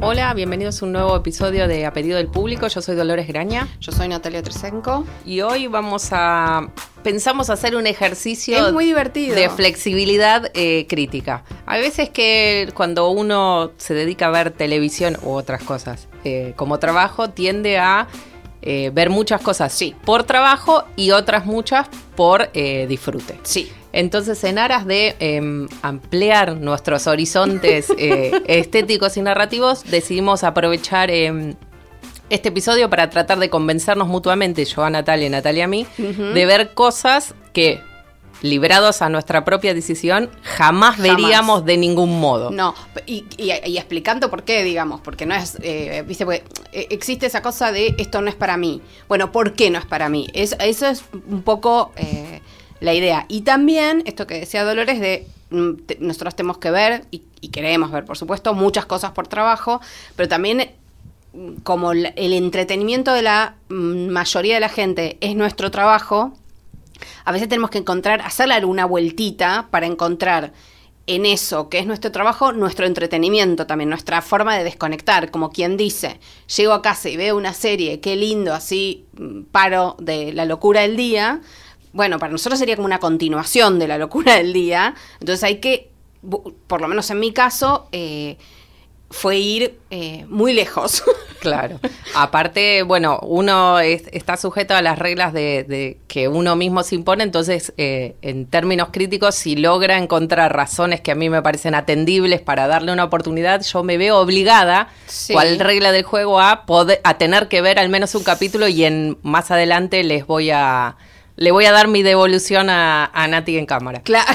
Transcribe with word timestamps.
Hola, 0.00 0.32
bienvenidos 0.32 0.80
a 0.80 0.86
un 0.86 0.92
nuevo 0.92 1.14
episodio 1.14 1.68
de 1.68 1.84
A 1.84 1.92
Pedido 1.92 2.16
del 2.16 2.28
Público. 2.28 2.66
Yo 2.68 2.80
soy 2.80 2.96
Dolores 2.96 3.28
Graña 3.28 3.68
Yo 3.80 3.92
soy 3.92 4.08
Natalia 4.08 4.42
Tresenko. 4.42 5.04
y 5.26 5.42
hoy 5.42 5.66
vamos 5.66 6.08
a. 6.12 6.70
Pensamos 7.02 7.50
hacer 7.50 7.76
un 7.76 7.86
ejercicio 7.86 8.68
Es 8.68 8.72
muy 8.72 8.86
divertido. 8.86 9.34
de 9.36 9.50
flexibilidad 9.50 10.50
eh, 10.54 10.86
crítica. 10.88 11.44
Hay 11.66 11.82
veces 11.82 12.08
que 12.10 12.70
cuando 12.74 13.10
uno 13.10 13.72
se 13.76 13.92
dedica 13.92 14.28
a 14.28 14.30
ver 14.30 14.50
televisión 14.50 15.18
u 15.22 15.32
otras 15.32 15.62
cosas 15.62 16.08
eh, 16.24 16.54
como 16.56 16.78
trabajo, 16.78 17.28
tiende 17.30 17.78
a 17.78 18.08
eh, 18.62 18.90
ver 18.92 19.10
muchas 19.10 19.40
cosas 19.40 19.72
sí, 19.72 19.94
por 20.04 20.24
trabajo 20.24 20.84
y 20.96 21.12
otras 21.12 21.46
muchas 21.46 21.88
por 22.16 22.50
eh, 22.54 22.86
disfrute. 22.88 23.38
Sí. 23.42 23.70
Entonces, 23.92 24.44
en 24.44 24.58
aras 24.58 24.86
de 24.86 25.16
eh, 25.18 25.66
ampliar 25.82 26.56
nuestros 26.56 27.06
horizontes 27.06 27.92
eh, 27.96 28.32
estéticos 28.46 29.16
y 29.16 29.22
narrativos, 29.22 29.84
decidimos 29.84 30.44
aprovechar 30.44 31.10
eh, 31.10 31.54
este 32.28 32.50
episodio 32.50 32.90
para 32.90 33.08
tratar 33.08 33.38
de 33.38 33.48
convencernos 33.48 34.06
mutuamente, 34.06 34.64
yo 34.64 34.84
a 34.84 34.90
Natalia 34.90 35.26
y 35.26 35.30
Natalia 35.30 35.64
a 35.64 35.68
mí, 35.68 35.86
de 35.96 36.46
ver 36.46 36.74
cosas 36.74 37.34
que, 37.54 37.80
librados 38.42 39.02
a 39.02 39.08
nuestra 39.08 39.44
propia 39.44 39.74
decisión, 39.74 40.30
jamás, 40.42 40.96
Jamás. 40.96 41.16
veríamos 41.16 41.64
de 41.64 41.76
ningún 41.76 42.20
modo. 42.20 42.50
No, 42.50 42.74
y, 43.06 43.24
y- 43.36 43.52
y 43.66 43.76
explicando 43.78 44.30
por 44.30 44.44
qué, 44.44 44.62
digamos, 44.64 45.00
porque 45.00 45.26
no 45.26 45.34
es, 45.34 45.56
eh, 45.62 46.04
viste, 46.06 46.24
porque 46.24 46.44
eh, 46.72 46.86
existe 46.90 47.26
esa 47.26 47.42
cosa 47.42 47.72
de 47.72 47.94
esto 47.98 48.20
no 48.22 48.28
es 48.28 48.34
para 48.36 48.56
mí. 48.56 48.80
Bueno, 49.08 49.32
¿por 49.32 49.54
qué 49.54 49.70
no 49.70 49.78
es 49.78 49.86
para 49.86 50.08
mí? 50.08 50.28
Es- 50.34 50.56
eso 50.60 50.86
es 50.86 51.02
un 51.28 51.42
poco 51.42 51.92
eh, 51.96 52.40
la 52.80 52.94
idea. 52.94 53.24
Y 53.28 53.40
también, 53.40 54.02
esto 54.06 54.26
que 54.26 54.38
decía 54.40 54.64
Dolores, 54.64 55.00
de 55.00 55.26
mm, 55.50 55.72
te- 55.86 55.98
nosotros 56.00 56.36
tenemos 56.36 56.58
que 56.58 56.70
ver, 56.70 57.04
y, 57.10 57.22
y 57.40 57.48
queremos 57.48 57.90
ver, 57.90 58.04
por 58.04 58.16
supuesto, 58.16 58.54
muchas 58.54 58.86
cosas 58.86 59.10
por 59.12 59.26
trabajo, 59.26 59.80
pero 60.14 60.28
también 60.28 60.70
mm, 61.32 61.54
como 61.64 61.90
el 61.92 62.12
entretenimiento 62.32 63.12
de 63.14 63.22
la 63.22 63.54
mm, 63.68 64.08
mayoría 64.10 64.54
de 64.54 64.60
la 64.60 64.68
gente 64.68 65.18
es 65.20 65.34
nuestro 65.34 65.70
trabajo, 65.70 66.32
a 67.24 67.32
veces 67.32 67.48
tenemos 67.48 67.70
que 67.70 67.78
encontrar, 67.78 68.20
hacerle 68.22 68.54
alguna 68.54 68.84
vueltita 68.84 69.68
para 69.70 69.86
encontrar 69.86 70.52
en 71.08 71.24
eso 71.24 71.70
que 71.70 71.78
es 71.78 71.86
nuestro 71.86 72.12
trabajo, 72.12 72.52
nuestro 72.52 72.86
entretenimiento 72.86 73.66
también, 73.66 73.88
nuestra 73.88 74.20
forma 74.20 74.56
de 74.56 74.62
desconectar, 74.62 75.30
como 75.30 75.50
quien 75.50 75.78
dice, 75.78 76.20
llego 76.54 76.74
a 76.74 76.82
casa 76.82 77.08
y 77.08 77.16
veo 77.16 77.36
una 77.36 77.54
serie, 77.54 78.00
qué 78.00 78.14
lindo, 78.14 78.52
así 78.52 79.06
mm, 79.16 79.44
paro 79.44 79.96
de 79.98 80.34
la 80.34 80.44
locura 80.44 80.82
del 80.82 80.96
día. 80.96 81.40
Bueno, 81.94 82.18
para 82.18 82.30
nosotros 82.30 82.58
sería 82.58 82.76
como 82.76 82.86
una 82.86 83.00
continuación 83.00 83.78
de 83.78 83.88
la 83.88 83.96
locura 83.96 84.34
del 84.36 84.52
día, 84.52 84.94
entonces 85.18 85.42
hay 85.44 85.60
que, 85.60 85.90
por 86.66 86.82
lo 86.82 86.88
menos 86.88 87.10
en 87.10 87.20
mi 87.20 87.32
caso, 87.32 87.88
eh, 87.90 88.36
fue 89.10 89.36
ir 89.38 89.78
eh, 89.90 90.24
muy 90.28 90.52
lejos. 90.52 91.02
Claro. 91.40 91.78
Aparte, 92.16 92.82
bueno, 92.82 93.20
uno 93.22 93.78
es- 93.78 94.08
está 94.10 94.36
sujeto 94.36 94.74
a 94.74 94.82
las 94.82 94.98
reglas 94.98 95.32
de, 95.32 95.62
de 95.62 95.98
que 96.08 96.26
uno 96.26 96.56
mismo 96.56 96.82
se 96.82 96.96
impone, 96.96 97.22
entonces, 97.22 97.72
eh, 97.76 98.16
en 98.22 98.46
términos 98.46 98.88
críticos, 98.90 99.36
si 99.36 99.54
logra 99.54 99.98
encontrar 99.98 100.52
razones 100.56 101.00
que 101.00 101.12
a 101.12 101.14
mí 101.14 101.30
me 101.30 101.40
parecen 101.40 101.76
atendibles 101.76 102.40
para 102.40 102.66
darle 102.66 102.90
una 102.92 103.04
oportunidad, 103.04 103.62
yo 103.62 103.84
me 103.84 103.98
veo 103.98 104.18
obligada, 104.18 104.88
Sí. 105.06 105.32
cual 105.32 105.60
regla 105.60 105.92
del 105.92 106.02
juego, 106.02 106.40
a 106.40 106.66
poder, 106.66 107.00
a 107.04 107.18
tener 107.18 107.46
que 107.46 107.62
ver 107.62 107.78
al 107.78 107.88
menos 107.88 108.16
un 108.16 108.24
capítulo 108.24 108.66
y 108.66 108.82
en 108.82 109.16
más 109.22 109.52
adelante 109.52 110.02
les 110.02 110.26
voy 110.26 110.50
a 110.50 110.96
le 111.38 111.52
voy 111.52 111.64
a 111.66 111.72
dar 111.72 111.86
mi 111.86 112.02
devolución 112.02 112.68
a, 112.68 113.06
a 113.06 113.28
Nati 113.28 113.56
en 113.56 113.64
cámara. 113.66 114.02
Cla- 114.02 114.26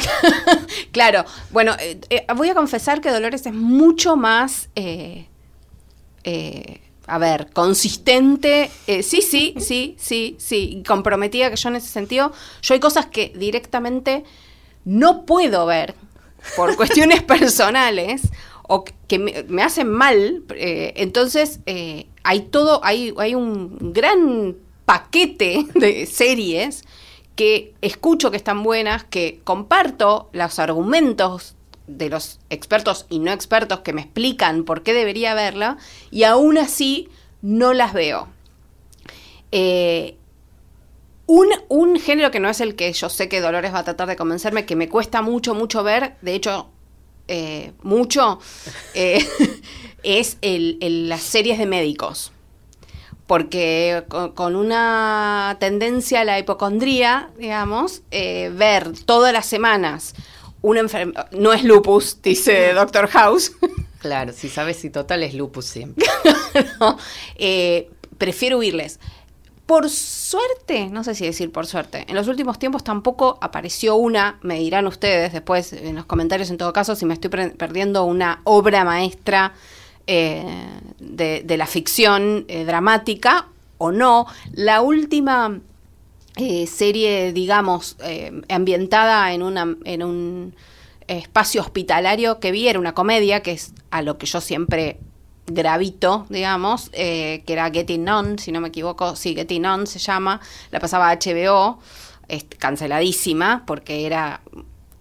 claro, 0.91 1.25
bueno, 1.51 1.73
eh, 1.79 1.99
eh, 2.09 2.25
voy 2.35 2.49
a 2.49 2.55
confesar 2.55 3.01
que 3.01 3.11
Dolores 3.11 3.45
es 3.45 3.53
mucho 3.53 4.15
más, 4.15 4.69
eh, 4.75 5.27
eh, 6.23 6.79
a 7.05 7.17
ver, 7.17 7.49
consistente, 7.51 8.71
eh, 8.87 9.03
sí, 9.03 9.21
sí, 9.21 9.53
sí, 9.59 9.95
sí, 9.99 10.37
sí, 10.39 10.81
comprometida 10.87 11.49
que 11.49 11.57
yo 11.57 11.67
en 11.69 11.75
ese 11.75 11.89
sentido. 11.89 12.31
Yo 12.61 12.73
hay 12.73 12.79
cosas 12.79 13.07
que 13.07 13.33
directamente 13.35 14.23
no 14.85 15.25
puedo 15.25 15.65
ver 15.65 15.95
por 16.55 16.75
cuestiones 16.77 17.21
personales 17.21 18.21
o 18.65 18.85
que 19.09 19.19
me, 19.19 19.43
me 19.49 19.61
hacen 19.61 19.89
mal, 19.89 20.43
eh, 20.55 20.93
entonces 20.95 21.59
eh, 21.65 22.07
hay 22.23 22.43
todo, 22.43 22.79
hay, 22.85 23.13
hay 23.17 23.35
un 23.35 23.91
gran 23.91 24.55
paquete 24.85 25.65
de 25.75 26.05
series 26.05 26.83
que 27.35 27.73
escucho 27.81 28.29
que 28.31 28.37
están 28.37 28.61
buenas, 28.63 29.03
que 29.05 29.39
comparto 29.43 30.29
los 30.33 30.59
argumentos 30.59 31.55
de 31.87 32.09
los 32.09 32.39
expertos 32.49 33.05
y 33.09 33.19
no 33.19 33.31
expertos 33.31 33.79
que 33.79 33.93
me 33.93 34.01
explican 34.01 34.63
por 34.65 34.83
qué 34.83 34.93
debería 34.93 35.33
verla, 35.33 35.77
y 36.11 36.23
aún 36.23 36.57
así 36.57 37.09
no 37.41 37.73
las 37.73 37.93
veo. 37.93 38.27
Eh, 39.51 40.15
un, 41.25 41.47
un 41.69 41.99
género 41.99 42.31
que 42.31 42.39
no 42.39 42.49
es 42.49 42.59
el 42.61 42.75
que 42.75 42.91
yo 42.91 43.09
sé 43.09 43.29
que 43.29 43.39
Dolores 43.41 43.73
va 43.73 43.79
a 43.79 43.83
tratar 43.83 44.07
de 44.07 44.15
convencerme, 44.15 44.65
que 44.65 44.75
me 44.75 44.89
cuesta 44.89 45.21
mucho, 45.21 45.55
mucho 45.55 45.83
ver, 45.83 46.15
de 46.21 46.35
hecho, 46.35 46.69
eh, 47.29 47.71
mucho, 47.81 48.39
eh, 48.93 49.25
es 50.03 50.37
el- 50.41 50.77
el- 50.81 51.07
las 51.09 51.21
series 51.21 51.57
de 51.57 51.65
médicos. 51.65 52.32
Porque 53.27 54.03
con, 54.35 54.55
una 54.55 55.57
tendencia 55.59 56.21
a 56.21 56.25
la 56.25 56.39
hipocondría, 56.39 57.29
digamos, 57.37 58.01
eh, 58.11 58.51
ver 58.53 58.91
todas 59.05 59.31
las 59.31 59.45
semanas 59.45 60.13
una 60.61 60.79
enfermedad, 60.79 61.29
no 61.31 61.51
es 61.51 61.63
lupus, 61.63 62.21
dice 62.21 62.73
Doctor 62.73 63.07
House, 63.07 63.51
Claro, 64.03 64.33
si 64.33 64.49
sabes 64.49 64.75
si 64.75 64.89
total 64.89 65.23
es 65.23 65.33
lupus 65.33 65.63
siempre. 65.63 66.05
¿no? 66.79 66.97
Eh, 67.37 67.89
prefiero 68.17 68.57
huirles. 68.57 68.99
Por 69.65 69.89
suerte, 69.89 70.89
no 70.89 71.05
sé 71.05 71.15
si 71.15 71.25
decir 71.25 71.53
por 71.53 71.65
suerte, 71.65 72.05
en 72.09 72.15
los 72.15 72.27
últimos 72.27 72.59
tiempos 72.59 72.83
tampoco 72.83 73.37
apareció 73.39 73.95
una, 73.95 74.39
me 74.41 74.59
dirán 74.59 74.87
ustedes 74.87 75.31
después 75.31 75.71
en 75.71 75.95
los 75.95 76.05
comentarios 76.05 76.49
en 76.49 76.57
todo 76.57 76.73
caso, 76.73 76.97
si 76.97 77.05
me 77.05 77.13
estoy 77.13 77.29
perdiendo 77.29 78.03
una 78.03 78.41
obra 78.43 78.83
maestra 78.83 79.53
eh, 80.07 80.79
de, 80.99 81.43
de 81.43 81.57
la 81.57 81.67
ficción 81.67 82.45
eh, 82.47 82.65
dramática 82.65 83.47
o 83.77 83.91
no. 83.91 84.25
La 84.53 84.81
última 84.81 85.59
eh, 86.35 86.67
serie, 86.67 87.33
digamos, 87.33 87.97
eh, 88.03 88.41
ambientada 88.49 89.33
en, 89.33 89.43
una, 89.43 89.75
en 89.85 90.03
un 90.03 90.55
espacio 91.07 91.61
hospitalario 91.61 92.39
que 92.39 92.51
vi 92.51 92.67
era 92.67 92.79
una 92.79 92.93
comedia, 92.93 93.41
que 93.41 93.51
es 93.51 93.73
a 93.91 94.01
lo 94.01 94.17
que 94.17 94.25
yo 94.25 94.41
siempre 94.41 94.99
gravito, 95.45 96.25
digamos, 96.29 96.89
que 96.89 97.43
era 97.45 97.69
Getting 97.69 98.07
On, 98.07 98.39
si 98.39 98.53
no 98.53 98.61
me 98.61 98.69
equivoco, 98.69 99.17
sí, 99.17 99.35
Getting 99.35 99.65
On 99.65 99.85
se 99.85 99.99
llama, 99.99 100.39
la 100.71 100.79
pasaba 100.79 101.13
HBO, 101.13 101.79
canceladísima 102.57 103.63
porque 103.67 104.05
era 104.05 104.39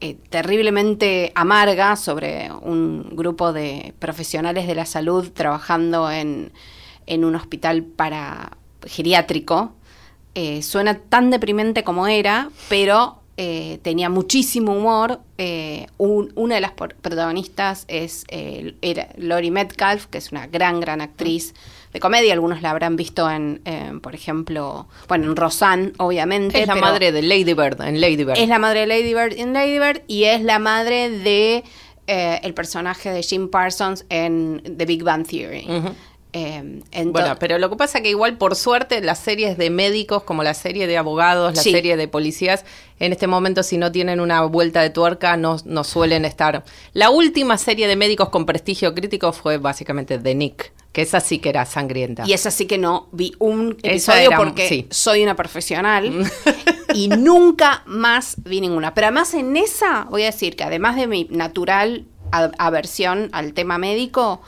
eh, 0.02 0.16
terriblemente 0.30 1.32
amarga 1.34 1.96
sobre 1.96 2.50
un 2.60 3.08
grupo 3.16 3.52
de 3.52 3.94
profesionales 3.98 4.66
de 4.66 4.74
la 4.74 4.84
salud 4.84 5.30
trabajando 5.32 6.10
en, 6.10 6.52
en 7.06 7.24
un 7.24 7.34
hospital 7.36 7.82
para 7.84 8.56
geriátrico. 8.84 9.72
Eh, 10.34 10.62
suena 10.62 10.98
tan 10.98 11.30
deprimente 11.30 11.84
como 11.84 12.06
era, 12.06 12.50
pero 12.68 13.20
eh, 13.36 13.78
tenía 13.82 14.08
muchísimo 14.10 14.72
humor. 14.74 15.20
Un- 15.98 16.32
una 16.36 16.54
de 16.54 16.60
las 16.60 16.72
protagonistas 16.72 17.84
es 17.88 18.24
era 18.28 19.08
Lori 19.16 19.50
Metcalf, 19.50 20.06
que 20.06 20.18
es 20.18 20.30
una 20.32 20.46
gran, 20.46 20.78
gran 20.80 21.00
actriz 21.00 21.54
de 21.92 22.00
comedia. 22.00 22.32
Algunos 22.32 22.62
la 22.62 22.70
habrán 22.70 22.96
visto 22.96 23.30
en, 23.30 23.60
eh, 23.64 23.92
por 24.02 24.14
ejemplo, 24.14 24.86
bueno, 25.08 25.26
en 25.26 25.36
Roseanne, 25.36 25.92
obviamente. 25.98 26.60
Es 26.60 26.66
la 26.66 26.74
madre 26.76 27.12
de 27.12 27.22
Lady 27.22 27.54
Bird 27.54 27.80
en 27.82 28.00
Lady 28.00 28.24
Bird. 28.24 28.38
Es 28.38 28.48
la 28.48 28.58
madre 28.58 28.80
de 28.80 28.86
Lady 28.86 29.14
Bird 29.14 29.34
en 29.38 29.52
Lady 29.52 29.78
Bird 29.78 30.02
y 30.08 30.24
es 30.24 30.42
la 30.42 30.58
madre 30.58 31.10
de 31.10 31.64
eh, 32.06 32.40
el 32.42 32.54
personaje 32.54 33.10
de 33.10 33.22
Jim 33.22 33.48
Parsons 33.48 34.04
en 34.08 34.62
The 34.76 34.86
Big 34.86 35.04
Bang 35.04 35.26
Theory. 35.26 35.66
Eh, 36.34 36.80
ento- 36.92 37.12
Bueno, 37.12 37.36
pero 37.38 37.58
lo 37.58 37.68
que 37.68 37.76
pasa 37.76 37.98
es 37.98 38.02
que 38.04 38.08
igual 38.10 38.38
por 38.38 38.56
suerte 38.56 39.02
las 39.02 39.18
series 39.18 39.58
de 39.58 39.68
médicos, 39.68 40.22
como 40.22 40.42
la 40.42 40.54
serie 40.54 40.86
de 40.86 40.96
abogados, 40.96 41.54
la 41.54 41.62
Sí. 41.62 41.70
serie 41.72 41.96
de 41.98 42.08
policías, 42.08 42.64
en 42.98 43.12
este 43.12 43.26
momento 43.26 43.62
si 43.62 43.76
no 43.76 43.92
tienen 43.92 44.18
una 44.18 44.40
vuelta 44.42 44.80
de 44.80 44.88
tuerca 44.88 45.36
no, 45.36 45.58
no 45.66 45.84
suelen 45.84 46.24
estar. 46.24 46.64
La 46.94 47.10
última 47.10 47.58
serie 47.58 47.86
de 47.86 47.96
médicos 47.96 48.30
con 48.30 48.46
prestigio 48.46 48.94
crítico 48.94 49.32
fue 49.34 49.58
básicamente 49.58 50.18
The 50.18 50.34
Nick, 50.34 50.72
que 50.92 51.02
esa 51.02 51.20
sí 51.20 51.38
que 51.38 51.50
era 51.50 51.66
sangrienta. 51.66 52.24
Y 52.26 52.32
es 52.32 52.46
así 52.46 52.66
que 52.66 52.78
no 52.78 53.08
vi 53.12 53.34
un 53.38 53.76
Esa 53.82 54.12
episodio 54.14 54.28
era- 54.28 54.38
porque 54.38 54.68
sí. 54.68 54.86
soy 54.90 55.22
una 55.22 55.36
profesional 55.36 56.10
y 56.94 57.08
nunca 57.08 57.82
más 57.84 58.36
vi 58.42 58.62
ninguna. 58.62 58.94
Pero 58.94 59.08
además 59.08 59.34
en 59.34 59.54
esa 59.58 60.04
voy 60.08 60.22
a 60.22 60.26
decir 60.26 60.56
que 60.56 60.64
además 60.64 60.96
de 60.96 61.06
mi 61.08 61.26
natural 61.30 62.06
aversión 62.30 63.28
al 63.32 63.52
tema 63.52 63.76
médico, 63.76 64.40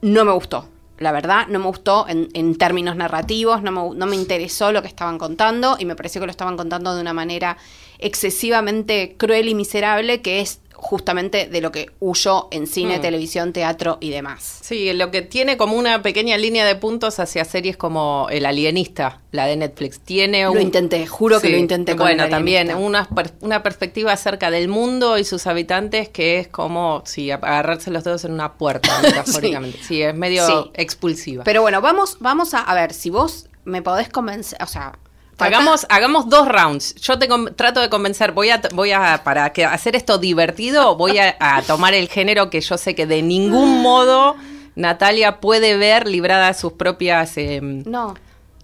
no 0.00 0.24
me 0.24 0.30
gustó. 0.32 0.68
La 0.98 1.12
verdad, 1.12 1.46
no 1.48 1.58
me 1.58 1.66
gustó 1.66 2.06
en, 2.08 2.28
en 2.34 2.56
términos 2.56 2.96
narrativos, 2.96 3.62
no 3.62 3.70
me, 3.70 3.96
no 3.96 4.06
me 4.06 4.16
interesó 4.16 4.72
lo 4.72 4.82
que 4.82 4.88
estaban 4.88 5.18
contando 5.18 5.76
y 5.78 5.84
me 5.84 5.96
pareció 5.96 6.20
que 6.20 6.26
lo 6.26 6.30
estaban 6.30 6.56
contando 6.56 6.94
de 6.94 7.00
una 7.00 7.12
manera 7.12 7.56
excesivamente 7.98 9.14
cruel 9.16 9.48
y 9.48 9.54
miserable, 9.54 10.20
que 10.22 10.40
es 10.40 10.60
justamente 10.80 11.48
de 11.48 11.60
lo 11.60 11.72
que 11.72 11.90
huyó 11.98 12.46
en 12.52 12.68
cine, 12.68 12.98
Mm. 12.98 13.00
televisión, 13.00 13.52
teatro 13.52 13.98
y 14.00 14.10
demás. 14.10 14.60
Sí, 14.62 14.92
lo 14.92 15.10
que 15.10 15.22
tiene 15.22 15.56
como 15.56 15.76
una 15.76 16.02
pequeña 16.02 16.36
línea 16.36 16.64
de 16.64 16.76
puntos 16.76 17.18
hacia 17.18 17.44
series 17.44 17.76
como 17.76 18.28
El 18.30 18.46
Alienista, 18.46 19.20
la 19.32 19.46
de 19.46 19.56
Netflix. 19.56 19.98
Tiene 19.98 20.44
Lo 20.44 20.52
un- 20.52 20.60
intenté, 20.62 21.04
juro 21.08 21.40
que 21.40 21.48
lo 21.48 21.56
intenté 21.56 21.96
con 21.96 22.06
Bueno, 22.06 22.24
El 22.24 22.30
también 22.30 22.72
una, 22.76 23.08
una 23.40 23.64
perspectiva 23.64 24.12
acerca 24.12 24.52
del 24.52 24.68
mundo 24.68 25.18
y 25.18 25.24
sus 25.24 25.48
habitantes 25.48 26.10
que 26.10 26.38
es 26.38 26.46
como, 26.46 27.02
sí, 27.04 27.32
agarrarse 27.32 27.90
los 27.90 28.04
dedos 28.04 28.24
en 28.24 28.30
una 28.32 28.52
puerta, 28.52 28.88
metafóricamente. 29.02 29.78
sí. 29.82 30.00
es 30.02 30.14
medio 30.14 30.46
Sí. 30.46 30.70
expulsiva. 30.74 31.42
Pero 31.42 31.60
bueno, 31.62 31.80
vamos, 31.80 32.18
vamos 32.20 32.54
a, 32.54 32.60
a 32.60 32.74
ver, 32.76 32.92
si 32.94 33.10
vos 33.10 33.48
me 33.64 33.82
podés 33.82 34.10
convencer, 34.10 34.62
o 34.62 34.66
sea... 34.68 34.92
Hagamos, 35.38 35.86
hagamos 35.88 36.28
dos 36.28 36.48
rounds. 36.48 36.94
Yo 36.96 37.18
te 37.18 37.28
trato 37.54 37.80
de 37.80 37.88
convencer. 37.88 38.32
Voy 38.32 38.50
a, 38.50 38.60
voy 38.74 38.92
a 38.92 39.22
para 39.24 39.52
que 39.52 39.64
hacer 39.64 39.96
esto 39.96 40.18
divertido, 40.18 40.96
voy 40.96 41.18
a, 41.18 41.36
a 41.38 41.62
tomar 41.62 41.94
el 41.94 42.08
género 42.08 42.50
que 42.50 42.60
yo 42.60 42.76
sé 42.76 42.94
que 42.94 43.06
de 43.06 43.22
ningún 43.22 43.82
modo 43.82 44.36
Natalia 44.78 45.40
puede 45.40 45.76
ver 45.76 46.06
librada 46.06 46.54
sus 46.54 46.72
propias 46.72 47.36
em, 47.36 47.82
No, 47.84 48.14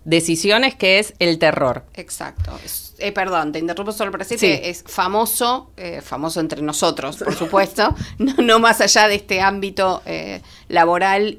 decisiones, 0.04 0.74
que 0.74 0.98
es 0.98 1.14
el 1.18 1.38
terror. 1.38 1.84
exacto. 1.94 2.58
Es- 2.64 2.82
eh, 2.98 3.10
perdón, 3.10 3.50
te 3.50 3.58
interrumpo 3.58 3.90
solo 3.90 4.12
para 4.12 4.22
decir 4.24 4.38
que 4.38 4.70
es 4.70 4.84
famoso, 4.86 5.70
eh, 5.76 6.00
famoso 6.00 6.38
entre 6.38 6.62
nosotros, 6.62 7.16
por 7.16 7.34
supuesto, 7.34 7.92
no, 8.18 8.34
no 8.36 8.58
más 8.60 8.80
allá 8.80 9.08
de 9.08 9.16
este 9.16 9.40
ámbito 9.40 10.00
eh, 10.06 10.40
laboral 10.68 11.36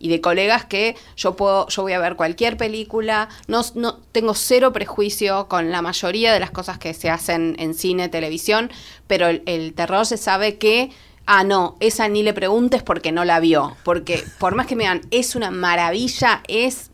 y 0.00 0.08
de 0.08 0.20
colegas 0.22 0.64
que 0.64 0.96
yo 1.16 1.36
puedo, 1.36 1.68
yo 1.68 1.82
voy 1.82 1.92
a 1.92 1.98
ver 1.98 2.16
cualquier 2.16 2.56
película, 2.56 3.28
no, 3.48 3.60
no 3.74 3.98
tengo 4.12 4.32
cero 4.34 4.72
prejuicio 4.72 5.46
con 5.48 5.70
la 5.70 5.82
mayoría 5.82 6.32
de 6.32 6.40
las 6.40 6.50
cosas 6.52 6.78
que 6.78 6.94
se 6.94 7.10
hacen 7.10 7.54
en 7.58 7.74
cine, 7.74 8.08
televisión, 8.08 8.70
pero 9.06 9.26
el, 9.26 9.42
el 9.44 9.74
terror 9.74 10.06
se 10.06 10.16
sabe 10.16 10.56
que 10.56 10.90
Ah, 11.30 11.44
no, 11.44 11.76
esa 11.80 12.08
ni 12.08 12.22
le 12.22 12.32
preguntes 12.32 12.82
porque 12.82 13.12
no 13.12 13.22
la 13.26 13.38
vio. 13.38 13.76
Porque 13.84 14.24
por 14.38 14.54
más 14.54 14.66
que 14.66 14.74
me 14.76 14.84
digan, 14.84 15.02
es 15.10 15.36
una 15.36 15.50
maravilla, 15.50 16.42
es 16.48 16.90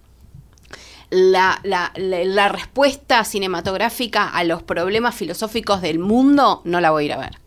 la, 1.15 1.61
la- 1.63 1.93
la- 1.97 2.25
la 2.25 2.49
respuesta 2.49 3.25
cinematográfica 3.25 4.29
a 4.29 4.43
los 4.45 4.63
problemas 4.63 5.15
filosóficos 5.15 5.81
del 5.81 5.99
mundo, 5.99 6.61
no 6.65 6.81
la 6.81 6.91
voy 6.91 7.05
a 7.05 7.07
ir 7.07 7.13
a 7.13 7.19
ver. 7.19 7.39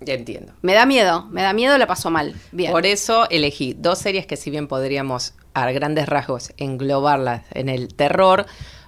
Ya 0.00 0.14
entiendo. 0.14 0.52
Me 0.62 0.74
da 0.74 0.86
miedo, 0.86 1.26
me 1.30 1.42
da 1.42 1.52
miedo, 1.52 1.78
la 1.78 1.86
paso 1.86 2.10
mal. 2.10 2.34
Bien. 2.52 2.70
Por 2.72 2.86
eso 2.86 3.28
elegí 3.30 3.74
dos 3.78 3.98
series 3.98 4.26
que 4.26 4.36
si 4.36 4.50
bien 4.50 4.66
podríamos 4.68 5.34
a 5.54 5.70
grandes 5.70 6.08
rasgos 6.08 6.52
englobarlas 6.56 7.42
en 7.52 7.68
el 7.68 7.94
terror, 7.94 8.46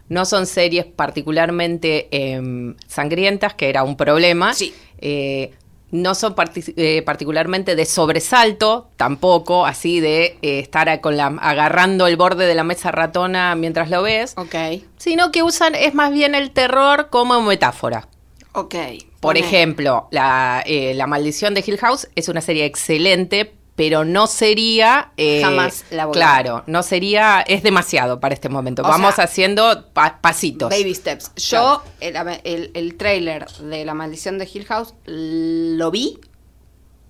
no 0.08 0.24
son 0.24 0.46
series 0.46 0.84
particularmente 0.84 2.08
em, 2.10 2.74
sangrientas, 2.86 3.54
que 3.54 3.68
era 3.68 3.82
un 3.84 3.96
problema. 3.96 4.54
Sí. 4.54 4.74
Eh, 4.98 5.52
no 5.94 6.16
son 6.16 6.34
partic- 6.34 6.74
eh, 6.76 7.02
particularmente 7.02 7.76
de 7.76 7.84
sobresalto, 7.86 8.88
tampoco, 8.96 9.64
así 9.64 10.00
de 10.00 10.36
eh, 10.42 10.58
estar 10.58 11.00
con 11.00 11.16
la, 11.16 11.26
agarrando 11.40 12.08
el 12.08 12.16
borde 12.16 12.46
de 12.46 12.54
la 12.56 12.64
mesa 12.64 12.90
ratona 12.90 13.54
mientras 13.54 13.90
lo 13.90 14.02
ves, 14.02 14.34
Ok, 14.36 14.54
sino 14.96 15.30
que 15.30 15.44
usan, 15.44 15.76
es 15.76 15.94
más 15.94 16.12
bien 16.12 16.34
el 16.34 16.50
terror 16.50 17.08
como 17.10 17.40
metáfora. 17.42 18.08
ok. 18.52 18.74
Por 19.20 19.38
ejemplo, 19.38 20.08
la, 20.10 20.62
eh, 20.66 20.92
la 20.94 21.06
Maldición 21.06 21.54
de 21.54 21.64
Hill 21.66 21.78
House 21.78 22.08
es 22.14 22.28
una 22.28 22.40
serie 22.42 22.66
excelente, 22.66 23.54
pero 23.76 24.04
no 24.04 24.26
sería... 24.26 25.12
eh, 25.16 25.40
Jamás 25.42 25.84
la 25.90 26.06
voy 26.06 26.14
Claro, 26.14 26.62
no 26.66 26.82
sería... 26.82 27.40
Es 27.46 27.62
demasiado 27.62 28.20
para 28.20 28.34
este 28.34 28.48
momento. 28.48 28.82
O 28.82 28.88
Vamos 28.88 29.16
sea, 29.16 29.24
haciendo 29.24 29.88
pa- 29.92 30.20
pasitos. 30.20 30.70
Baby 30.70 30.94
Steps. 30.94 31.32
Yo, 31.36 31.82
el, 32.00 32.16
el, 32.44 32.70
el 32.74 32.96
trailer 32.96 33.46
de 33.48 33.84
La 33.84 33.94
Maldición 33.94 34.38
de 34.38 34.48
Hill 34.52 34.64
House 34.66 34.94
lo 35.06 35.90
vi 35.90 36.20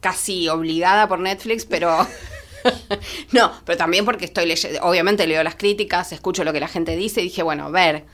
casi 0.00 0.48
obligada 0.48 1.08
por 1.08 1.18
Netflix, 1.18 1.64
pero. 1.66 2.06
no, 3.32 3.52
pero 3.66 3.76
también 3.76 4.04
porque 4.06 4.24
estoy 4.24 4.46
leyendo. 4.46 4.80
Obviamente 4.82 5.26
leo 5.26 5.42
las 5.42 5.54
críticas, 5.56 6.12
escucho 6.12 6.44
lo 6.44 6.52
que 6.54 6.60
la 6.60 6.68
gente 6.68 6.96
dice 6.96 7.20
y 7.20 7.24
dije, 7.24 7.42
bueno, 7.42 7.66
a 7.66 7.70
ver, 7.70 8.04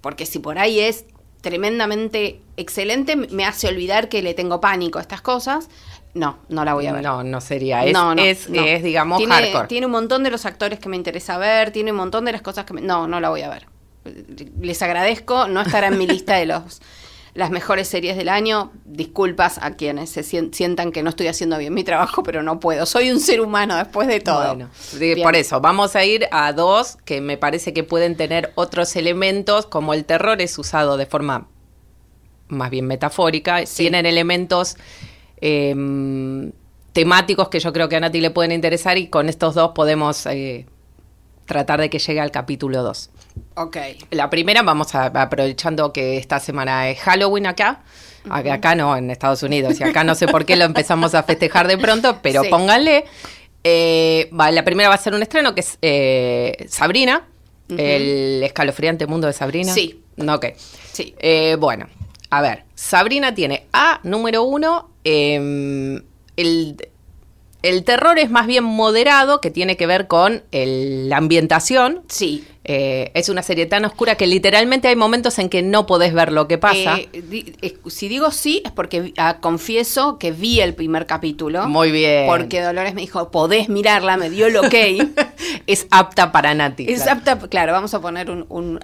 porque 0.00 0.26
si 0.26 0.40
por 0.40 0.58
ahí 0.58 0.80
es 0.80 1.04
tremendamente 1.42 2.40
excelente, 2.56 3.16
me 3.16 3.44
hace 3.44 3.68
olvidar 3.68 4.08
que 4.08 4.22
le 4.22 4.34
tengo 4.34 4.60
pánico 4.60 4.98
a 4.98 5.02
estas 5.02 5.22
cosas. 5.22 5.68
No, 6.14 6.38
no 6.48 6.64
la 6.64 6.74
voy 6.74 6.86
a 6.86 6.92
ver. 6.92 7.02
No, 7.02 7.22
no 7.22 7.40
sería. 7.40 7.84
Es, 7.84 7.92
no, 7.92 8.14
no, 8.14 8.22
es, 8.22 8.48
no. 8.50 8.62
es, 8.64 8.82
digamos, 8.82 9.18
tiene, 9.18 9.32
hardcore. 9.34 9.68
Tiene 9.68 9.86
un 9.86 9.92
montón 9.92 10.24
de 10.24 10.30
los 10.30 10.44
actores 10.44 10.78
que 10.80 10.88
me 10.88 10.96
interesa 10.96 11.38
ver, 11.38 11.70
tiene 11.70 11.92
un 11.92 11.96
montón 11.98 12.24
de 12.24 12.32
las 12.32 12.42
cosas 12.42 12.64
que 12.64 12.74
me... 12.74 12.80
No, 12.80 13.06
no 13.06 13.20
la 13.20 13.28
voy 13.28 13.42
a 13.42 13.48
ver. 13.48 13.66
Les 14.60 14.82
agradezco, 14.82 15.46
no 15.46 15.60
estará 15.60 15.86
en 15.88 15.98
mi 15.98 16.06
lista 16.06 16.36
de 16.36 16.46
los 16.46 16.80
las 17.32 17.50
mejores 17.50 17.86
series 17.86 18.16
del 18.16 18.28
año. 18.28 18.72
Disculpas 18.84 19.58
a 19.62 19.76
quienes 19.76 20.10
se 20.10 20.22
sien- 20.24 20.52
sientan 20.52 20.90
que 20.90 21.04
no 21.04 21.10
estoy 21.10 21.28
haciendo 21.28 21.58
bien 21.58 21.72
mi 21.72 21.84
trabajo, 21.84 22.24
pero 22.24 22.42
no 22.42 22.58
puedo. 22.58 22.86
Soy 22.86 23.12
un 23.12 23.20
ser 23.20 23.40
humano 23.40 23.76
después 23.76 24.08
de 24.08 24.18
todo. 24.18 24.48
Bueno, 24.48 24.68
Bien. 24.98 25.22
por 25.22 25.36
eso, 25.36 25.60
vamos 25.60 25.94
a 25.94 26.04
ir 26.04 26.26
a 26.32 26.52
dos 26.52 26.96
que 27.04 27.20
me 27.20 27.36
parece 27.36 27.72
que 27.72 27.84
pueden 27.84 28.16
tener 28.16 28.50
otros 28.56 28.96
elementos, 28.96 29.66
como 29.66 29.94
el 29.94 30.04
terror 30.06 30.40
es 30.42 30.58
usado 30.58 30.96
de 30.96 31.06
forma 31.06 31.46
más 32.48 32.68
bien 32.70 32.86
metafórica, 32.88 33.64
Sí. 33.64 33.84
tienen 33.84 34.06
elementos 34.06 34.76
em, 35.40 36.52
temáticos 36.92 37.48
que 37.48 37.60
yo 37.60 37.72
creo 37.72 37.88
que 37.88 37.96
a 37.96 38.00
Nati 38.00 38.20
le 38.20 38.30
pueden 38.30 38.52
interesar 38.52 38.98
y 38.98 39.08
con 39.08 39.28
estos 39.28 39.54
dos 39.54 39.72
podemos 39.74 40.26
eh, 40.26 40.66
tratar 41.46 41.80
de 41.80 41.90
que 41.90 41.98
llegue 41.98 42.20
al 42.20 42.30
capítulo 42.30 42.82
2. 42.82 43.10
Ok. 43.56 43.76
La 44.10 44.28
primera, 44.30 44.62
vamos 44.62 44.94
a, 44.94 45.06
aprovechando 45.06 45.92
que 45.92 46.16
esta 46.16 46.40
semana 46.40 46.88
es 46.90 46.98
Halloween 47.00 47.46
acá. 47.46 47.82
Acá- 48.28 48.54
Acá 48.54 48.74
no, 48.74 48.96
en 48.96 49.10
Estados 49.10 49.42
Unidos. 49.42 49.80
Y 49.80 49.84
acá 49.84 50.04
no 50.04 50.14
sé 50.14 50.26
por 50.28 50.44
qué 50.44 50.56
lo 50.56 50.64
empezamos 50.64 51.14
a 51.14 51.22
festejar 51.22 51.66
de 51.68 51.78
pronto, 51.78 52.18
pero 52.22 52.42
Sí. 52.42 52.48
pónganle. 52.50 53.04
Eh, 53.64 54.28
va- 54.38 54.50
la 54.50 54.64
primera 54.64 54.88
va 54.88 54.94
a 54.94 54.98
ser 54.98 55.14
un 55.14 55.22
estreno 55.22 55.54
que 55.54 55.60
es 55.60 55.78
eh, 55.82 56.66
Sabrina, 56.68 57.26
el 57.68 58.42
escalofriante 58.42 59.06
mundo 59.06 59.26
de 59.26 59.32
Sabrina. 59.32 59.72
Sí. 59.72 60.02
No, 60.16 60.34
ok. 60.34 60.46
Sí. 60.92 61.14
Eh, 61.18 61.56
bueno, 61.58 61.86
a 62.30 62.42
ver, 62.42 62.64
Sabrina 62.74 63.34
tiene 63.34 63.66
A, 63.72 64.00
número 64.02 64.42
uno, 64.42 64.89
em, 65.04 66.02
el, 66.36 66.76
el 67.62 67.84
terror 67.84 68.18
es 68.18 68.30
más 68.30 68.46
bien 68.46 68.64
moderado, 68.64 69.40
que 69.40 69.50
tiene 69.50 69.76
que 69.76 69.86
ver 69.86 70.06
con 70.06 70.42
el- 70.52 71.08
la 71.08 71.16
ambientación. 71.18 72.02
Sí. 72.08 72.44
Eh, 72.64 73.10
es 73.14 73.28
una 73.30 73.42
serie 73.42 73.66
tan 73.66 73.84
oscura 73.84 74.14
que 74.16 74.26
literalmente 74.26 74.86
hay 74.88 74.94
momentos 74.94 75.38
en 75.38 75.48
que 75.48 75.62
no 75.62 75.86
podés 75.86 76.12
ver 76.14 76.30
lo 76.30 76.46
que 76.46 76.56
pasa. 76.58 76.98
Eh, 76.98 77.22
di- 77.28 77.54
eh, 77.62 77.76
si 77.88 78.08
digo 78.08 78.30
sí, 78.30 78.62
es 78.64 78.70
porque 78.70 79.12
ah, 79.16 79.38
confieso 79.40 80.18
que 80.18 80.30
vi 80.30 80.60
el 80.60 80.74
primer 80.74 81.06
capítulo. 81.06 81.66
Muy 81.68 81.90
bien. 81.90 82.26
Porque 82.26 82.60
Dolores 82.60 82.94
me 82.94 83.00
dijo, 83.00 83.30
podés 83.30 83.68
mirarla, 83.70 84.16
me 84.18 84.30
dio 84.30 84.46
el 84.46 84.56
ok. 84.58 84.74
es 85.66 85.86
apta 85.90 86.32
para 86.32 86.54
Nati. 86.54 86.84
Es 86.88 87.02
claro. 87.02 87.18
apta, 87.18 87.38
claro, 87.48 87.72
vamos 87.72 87.92
a 87.94 88.00
poner 88.00 88.30
un- 88.30 88.78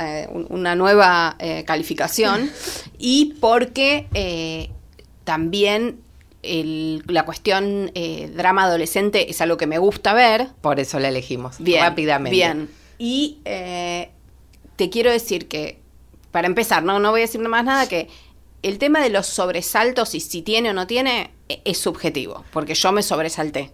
eh, 0.00 0.26
un- 0.32 0.46
una 0.48 0.74
nueva 0.74 1.36
eh, 1.38 1.62
calificación. 1.66 2.50
y 2.98 3.34
porque 3.40 4.08
eh, 4.14 4.70
también 5.30 6.00
el- 6.42 7.04
la 7.06 7.24
cuestión 7.24 7.92
eh, 7.94 8.32
drama 8.34 8.64
adolescente 8.64 9.30
es 9.30 9.40
algo 9.40 9.56
que 9.56 9.68
me 9.68 9.78
gusta 9.78 10.12
ver. 10.12 10.48
Por 10.60 10.80
eso 10.80 10.98
la 10.98 11.06
elegimos. 11.06 11.56
Bien, 11.60 11.84
rápidamente. 11.84 12.34
Bien. 12.34 12.68
Y 12.98 13.38
eh, 13.44 14.10
te 14.74 14.90
quiero 14.90 15.12
decir 15.12 15.46
que, 15.46 15.78
para 16.32 16.48
empezar, 16.48 16.82
no, 16.82 16.98
no 16.98 17.12
voy 17.12 17.20
a 17.20 17.26
decir 17.26 17.40
más 17.42 17.64
nada, 17.64 17.88
que 17.88 18.08
el 18.62 18.78
tema 18.78 19.00
de 19.00 19.10
los 19.10 19.26
sobresaltos 19.28 20.16
y 20.16 20.20
si 20.20 20.42
tiene 20.42 20.70
o 20.70 20.72
no 20.72 20.88
tiene 20.88 21.30
e- 21.48 21.62
es 21.64 21.78
subjetivo, 21.78 22.44
porque 22.52 22.74
yo 22.74 22.90
me 22.90 23.04
sobresalté. 23.04 23.70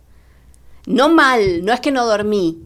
No 0.85 1.09
mal, 1.09 1.65
no 1.65 1.73
es 1.73 1.81
que 1.81 1.91
no 1.91 2.05
dormí, 2.05 2.59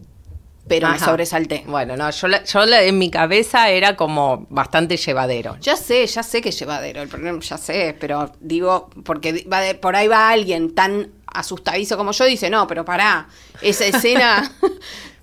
pero 0.67 0.87
me 0.89 0.95
Ajá. 0.95 1.05
sobresalté. 1.05 1.63
Bueno, 1.67 1.97
no, 1.97 2.09
yo, 2.09 2.27
la- 2.27 2.43
yo 2.43 2.65
la- 2.65 2.83
en 2.83 2.97
mi 2.97 3.09
cabeza 3.11 3.69
era 3.69 3.95
como 3.95 4.45
bastante 4.49 4.97
llevadero. 4.97 5.57
Ya 5.61 5.75
sé, 5.75 6.05
ya 6.07 6.23
sé 6.23 6.41
que 6.41 6.49
es 6.49 6.59
llevadero 6.59 7.01
el 7.01 7.09
problema, 7.09 7.39
ya 7.41 7.57
sé, 7.57 7.95
pero 7.99 8.31
digo, 8.39 8.89
porque 9.03 9.45
va 9.51 9.59
de- 9.61 9.75
por 9.75 9.95
ahí 9.95 10.07
va 10.07 10.29
alguien 10.29 10.73
tan 10.75 11.09
asustadizo 11.27 11.97
como 11.97 12.11
yo, 12.11 12.25
dice, 12.25 12.49
no, 12.49 12.67
pero 12.67 12.83
pará, 12.85 13.27
esa 13.61 13.85
escena 13.85 14.51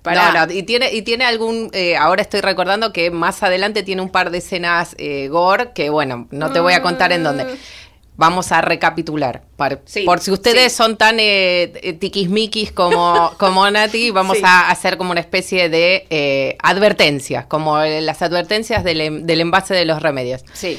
Pará. 0.01 0.31
No, 0.31 0.45
no, 0.45 0.53
y 0.53 0.63
tiene, 0.63 0.93
y 0.93 1.01
tiene 1.01 1.25
algún, 1.25 1.69
eh, 1.73 1.97
ahora 1.97 2.21
estoy 2.21 2.39
recordando 2.39 2.93
que 2.93 3.11
más 3.11 3.43
adelante 3.43 3.83
tiene 3.83 4.01
un 4.01 4.09
par 4.09 4.31
de 4.31 4.37
escenas 4.37 4.95
eh, 4.97 5.27
gore 5.27 5.71
que, 5.75 5.89
bueno, 5.89 6.27
no 6.31 6.51
te 6.53 6.61
voy 6.61 6.71
a 6.73 6.81
contar 6.81 7.11
en 7.11 7.23
dónde. 7.23 7.57
Vamos 8.19 8.51
a 8.51 8.59
recapitular. 8.59 9.43
Sí, 9.85 10.01
por 10.03 10.19
si 10.19 10.29
ustedes 10.31 10.73
sí. 10.73 10.77
son 10.77 10.97
tan 10.97 11.21
eh, 11.21 11.71
eh, 11.81 11.93
tiquismiquis 11.93 12.73
como, 12.73 13.31
como 13.37 13.71
Nati, 13.71 14.11
vamos 14.11 14.37
Sí. 14.39 14.43
a 14.45 14.69
hacer 14.69 14.97
como 14.97 15.11
una 15.11 15.21
especie 15.21 15.69
de 15.69 16.05
eh, 16.09 16.57
advertencias, 16.61 17.45
como 17.45 17.79
eh, 17.81 18.01
las 18.01 18.21
advertencias 18.21 18.83
del, 18.83 19.25
del 19.25 19.39
envase 19.39 19.73
de 19.73 19.85
los 19.85 20.01
remedios. 20.01 20.43
Sí. 20.51 20.77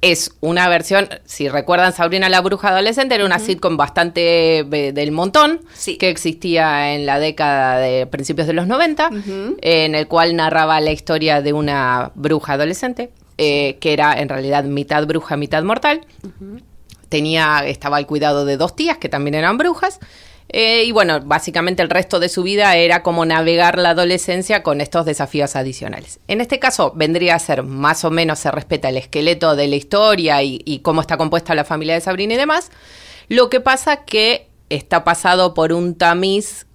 Es 0.00 0.32
una 0.40 0.68
versión, 0.68 1.08
si 1.24 1.48
recuerdan 1.48 1.92
Sabrina 1.92 2.28
la 2.28 2.40
bruja 2.40 2.70
adolescente, 2.70 3.14
era 3.14 3.24
una 3.26 3.38
sitcom 3.38 3.76
bastante 3.76 4.58
eh, 4.58 4.92
del 4.92 5.12
montón 5.12 5.60
Sí. 5.74 5.96
que 5.98 6.08
existía 6.10 6.94
en 6.96 7.06
la 7.06 7.20
década 7.20 7.78
de 7.78 8.08
principios 8.08 8.48
de 8.48 8.54
los 8.54 8.66
90, 8.66 9.06
Ujú. 9.08 9.56
en 9.62 9.94
el 9.94 10.08
cual 10.08 10.34
narraba 10.34 10.80
la 10.80 10.90
historia 10.90 11.40
de 11.42 11.52
una 11.52 12.10
bruja 12.16 12.54
adolescente, 12.54 13.10
que 13.36 13.78
era 13.82 14.20
en 14.20 14.28
realidad 14.28 14.62
mitad 14.64 15.04
bruja, 15.06 15.36
mitad 15.36 15.62
mortal. 15.64 16.00
Tenía, 17.12 17.62
estaba 17.66 17.98
al 17.98 18.06
cuidado 18.06 18.46
de 18.46 18.56
dos 18.56 18.74
tías 18.74 18.96
que 18.96 19.10
también 19.10 19.34
eran 19.34 19.58
brujas. 19.58 20.00
eh, 20.48 20.84
y 20.84 20.92
bueno, 20.92 21.20
básicamente 21.20 21.82
el 21.82 21.90
resto 21.90 22.18
de 22.20 22.28
su 22.28 22.42
vida 22.42 22.74
era 22.76 23.02
como 23.02 23.24
navegar 23.24 23.78
la 23.78 23.90
adolescencia 23.90 24.62
con 24.62 24.80
estos 24.80 25.04
desafíos 25.04 25.54
adicionales. 25.56 26.18
En 26.26 26.40
este 26.40 26.58
caso 26.58 26.92
vendría 26.96 27.34
a 27.34 27.38
ser 27.38 27.62
más 27.62 28.04
o 28.04 28.10
menos 28.10 28.38
se 28.38 28.50
respeta 28.50 28.88
el 28.88 28.96
esqueleto 28.96 29.56
de 29.56 29.68
la 29.68 29.76
historia 29.76 30.42
y, 30.42 30.60
y 30.64 30.80
cómo 30.80 31.00
está 31.02 31.16
compuesta 31.18 31.54
la 31.54 31.64
familia 31.64 31.94
de 31.94 32.00
Sabrina 32.00 32.34
y 32.34 32.38
demás. 32.38 32.70
Lo 33.28 33.48
que 33.50 33.60
pasa 33.60 34.04
que 34.04 34.48
está 34.70 35.04
pasado 35.04 35.52
por 35.54 35.72
un 35.72 35.94
tamiz 35.96 36.66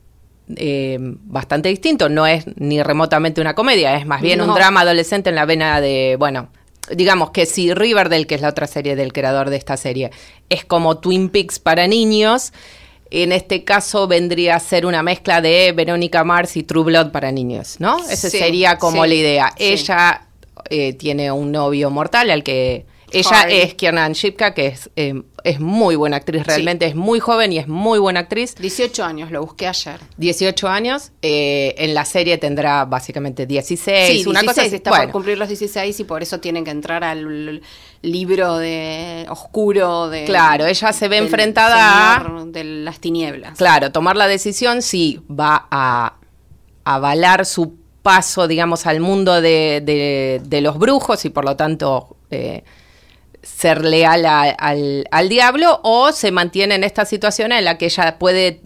eh, 0.56 0.98
bastante 1.00 1.70
distinto. 1.70 2.10
No 2.10 2.25
es 2.25 2.46
ni 2.58 2.82
remotamente 2.82 3.41
una 3.41 3.53
comedia, 3.53 3.96
es 3.98 4.06
más 4.06 4.22
bien 4.22 4.38
No. 4.39 4.46
un 4.46 4.53
drama 4.56 4.82
adolescente 4.82 5.29
en 5.29 5.36
la 5.36 5.46
vena 5.46 5.82
de, 5.82 6.15
bueno, 6.17 6.48
digamos 6.96 7.32
que 7.32 7.46
si 7.46 7.74
Riverdale, 7.74 8.25
que 8.27 8.36
es 8.36 8.41
la 8.41 8.50
otra 8.50 8.67
serie 8.67 8.96
del 8.96 9.13
creador 9.13 9.50
de 9.50 9.58
esta 9.58 9.77
serie, 9.77 10.12
es 10.50 10.65
como 10.65 10.98
Twin 10.98 11.29
Peaks 11.29 11.60
para 11.60 11.88
niños, 11.88 12.53
en 13.10 13.32
este 13.32 13.63
caso 13.63 14.08
vendría 14.08 14.56
a 14.56 14.60
ser 14.60 14.86
una 14.86 15.01
mezcla 15.03 15.41
de 15.41 15.72
Verónica 15.74 16.24
Mars 16.24 16.58
y 16.58 16.63
True 16.63 16.84
Blood 16.86 17.12
para 17.12 17.32
niños, 17.32 17.77
¿no? 17.79 17.98
Esa 18.10 18.29
Sí, 18.29 18.38
sería 18.38 18.77
como 18.77 19.03
sí, 19.03 19.10
la 19.10 19.15
idea. 19.15 19.53
sí. 19.58 19.63
Ella 19.63 20.27
eh, 20.70 20.94
tiene 20.94 21.32
un 21.32 21.51
novio 21.51 21.89
mortal 21.89 22.29
al 22.32 22.44
que... 22.44 22.86
Ella 23.12 23.44
es 23.50 23.74
Kiernan 23.76 24.14
Shipka, 24.14 24.54
que 24.54 24.68
es, 24.68 24.90
eh, 24.98 25.22
es 25.46 25.60
muy 25.62 25.96
buena 25.96 26.18
actriz, 26.18 26.46
realmente 26.46 26.86
es 26.86 26.96
muy 26.96 27.20
joven 27.22 27.54
y 27.54 27.58
es 27.58 27.68
muy 27.68 28.00
buena 28.00 28.20
actriz. 28.22 28.56
18 28.56 29.04
años, 29.06 29.32
lo 29.32 29.42
busqué 29.42 29.68
ayer. 29.68 30.00
18 30.18 30.68
años, 30.68 31.12
eh, 31.22 31.74
en 31.78 31.94
la 31.94 32.04
serie 32.04 32.38
tendrá 32.38 32.84
básicamente 32.86 33.46
16, 33.46 34.24
Sí, 34.24 34.30
una 34.30 34.42
16, 34.42 34.46
cosa 34.46 34.62
así. 34.64 34.76
está 34.76 34.90
Bueno, 34.90 35.04
por 35.06 35.12
cumplir 35.14 35.38
los 35.38 35.48
16 35.48 36.00
y 36.00 36.04
por 36.04 36.22
eso 36.22 36.40
tienen 36.42 36.66
que 36.66 36.72
entrar 36.72 37.04
al 37.06 37.62
libro 38.02 38.58
de 38.58 39.26
oscuro 39.30 40.10
de 40.10 40.26
Claro, 40.26 40.66
ella 40.66 40.92
se 40.92 41.08
ve 41.08 41.16
del 41.16 41.26
enfrentada 41.26 42.18
a- 42.18 42.46
de 42.46 42.64
las 42.66 43.00
tinieblas. 43.00 43.58
claro, 43.58 43.92
tomar 43.94 44.18
la 44.18 44.28
decisión 44.28 44.82
si 44.82 45.22
va 45.32 45.68
a 45.72 46.16
avalar 46.84 47.46
su 47.46 47.76
paso, 48.02 48.48
digamos, 48.48 48.86
al 48.86 49.00
mundo 49.00 49.40
de, 49.42 49.82
de- 49.84 50.42
de 50.44 50.62
los 50.62 50.78
brujos 50.78 51.26
y 51.26 51.30
por 51.30 51.46
lo 51.46 51.56
tanto 51.56 52.16
eh, 52.32 52.64
ser 53.56 53.84
leal 53.84 54.25
al, 54.25 55.08
al 55.10 55.30
diablo 55.30 55.80
o 55.84 56.12
se 56.12 56.32
mantiene 56.32 56.75
en 56.75 56.84
esta 56.84 57.06
situación 57.06 57.51
en 57.51 57.66
la 57.66 57.77
que 57.77 57.86
ella 57.86 58.18
puede 58.20 58.62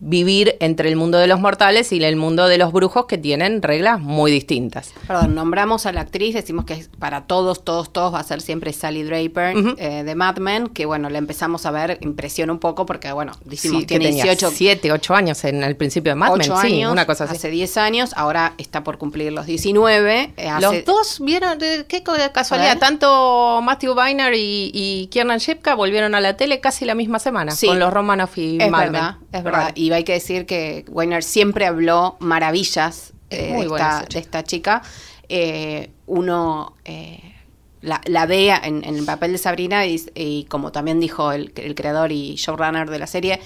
vivir 0.00 0.56
entre 0.60 0.88
el 0.88 0.96
mundo 0.96 1.18
de 1.18 1.26
los 1.26 1.40
mortales 1.40 1.92
y 1.92 2.02
el 2.02 2.16
mundo 2.16 2.46
de 2.48 2.58
los 2.58 2.72
brujos 2.72 3.06
que 3.06 3.18
tienen 3.18 3.62
reglas 3.62 4.00
muy 4.00 4.30
distintas. 4.30 4.92
Perdón, 5.06 5.34
nombramos 5.34 5.86
a 5.86 5.92
la 5.92 6.02
actriz, 6.02 6.34
decimos 6.34 6.64
que 6.64 6.74
es 6.74 6.88
para 6.98 7.22
todos, 7.26 7.64
todos, 7.64 7.92
todos 7.92 8.14
va 8.14 8.20
a 8.20 8.24
ser 8.24 8.40
siempre 8.40 8.72
Sally 8.72 9.02
Draper 9.02 9.56
Ujú. 9.56 9.74
eh, 9.78 10.02
de 10.04 10.14
Mad 10.14 10.38
Men, 10.38 10.68
que 10.68 10.86
bueno, 10.86 11.10
la 11.10 11.18
empezamos 11.18 11.66
a 11.66 11.70
ver, 11.70 11.98
impresiona 12.00 12.52
un 12.52 12.58
poco 12.58 12.86
porque 12.86 13.10
bueno, 13.12 13.32
decimos 13.44 13.80
Sí, 13.80 13.86
que 13.86 13.98
tiene 13.98 14.04
tenía 14.06 14.24
18, 14.24 14.50
7, 14.52 14.92
8 14.92 15.14
años 15.14 15.44
en 15.44 15.62
el 15.62 15.76
principio 15.76 16.12
de 16.12 16.16
Mad 16.16 16.32
Men, 16.36 16.50
8 16.50 16.56
sí, 16.60 16.66
años, 16.74 16.92
una 16.92 17.06
cosa 17.06 17.24
así. 17.24 17.36
hace 17.36 17.50
10 17.50 17.76
años, 17.76 18.10
ahora 18.16 18.54
está 18.58 18.84
por 18.84 18.98
cumplir 18.98 19.32
los 19.32 19.46
19. 19.46 20.32
eh, 20.36 20.48
hace- 20.48 20.60
Los 20.62 20.84
dos 20.84 21.20
vieron, 21.20 21.58
eh, 21.62 21.84
qué 21.88 22.02
casualidad, 22.32 22.78
tanto 22.78 23.60
Matthew 23.62 23.94
Weiner 23.94 24.34
y, 24.34 24.70
y 24.72 25.06
Kiernan 25.08 25.38
Shipka 25.38 25.74
volvieron 25.74 26.14
a 26.14 26.20
la 26.20 26.36
tele 26.36 26.60
casi 26.60 26.84
la 26.84 26.94
misma 26.94 27.18
semana, 27.18 27.52
Sí. 27.52 27.66
con 27.66 27.78
los 27.78 27.92
Romanoff 27.92 28.36
y 28.38 28.58
Es 28.60 28.70
Mad 28.70 28.82
Men. 28.84 28.92
verdad, 28.92 29.16
es 29.32 29.42
verdad. 29.44 29.71
Y 29.74 29.92
hay 29.92 30.04
que 30.04 30.12
decir 30.12 30.46
que 30.46 30.84
Weiner 30.88 31.22
siempre 31.22 31.66
habló 31.66 32.16
maravillas 32.20 33.12
eh, 33.30 33.54
de, 33.54 33.62
esta, 33.62 34.04
de 34.08 34.18
esta 34.18 34.44
chica. 34.44 34.82
Eh, 35.28 35.90
uno 36.06 36.74
eh, 36.84 37.34
la, 37.80 38.00
la 38.06 38.26
ve 38.26 38.50
en, 38.50 38.84
en 38.84 38.96
el 38.96 39.04
papel 39.04 39.32
de 39.32 39.38
Sabrina 39.38 39.86
y, 39.86 40.04
y 40.14 40.44
como 40.44 40.72
también 40.72 41.00
dijo 41.00 41.32
el, 41.32 41.52
el 41.56 41.74
creador 41.74 42.12
y 42.12 42.34
showrunner 42.34 42.90
de 42.90 42.98
la 42.98 43.06
serie, 43.06 43.40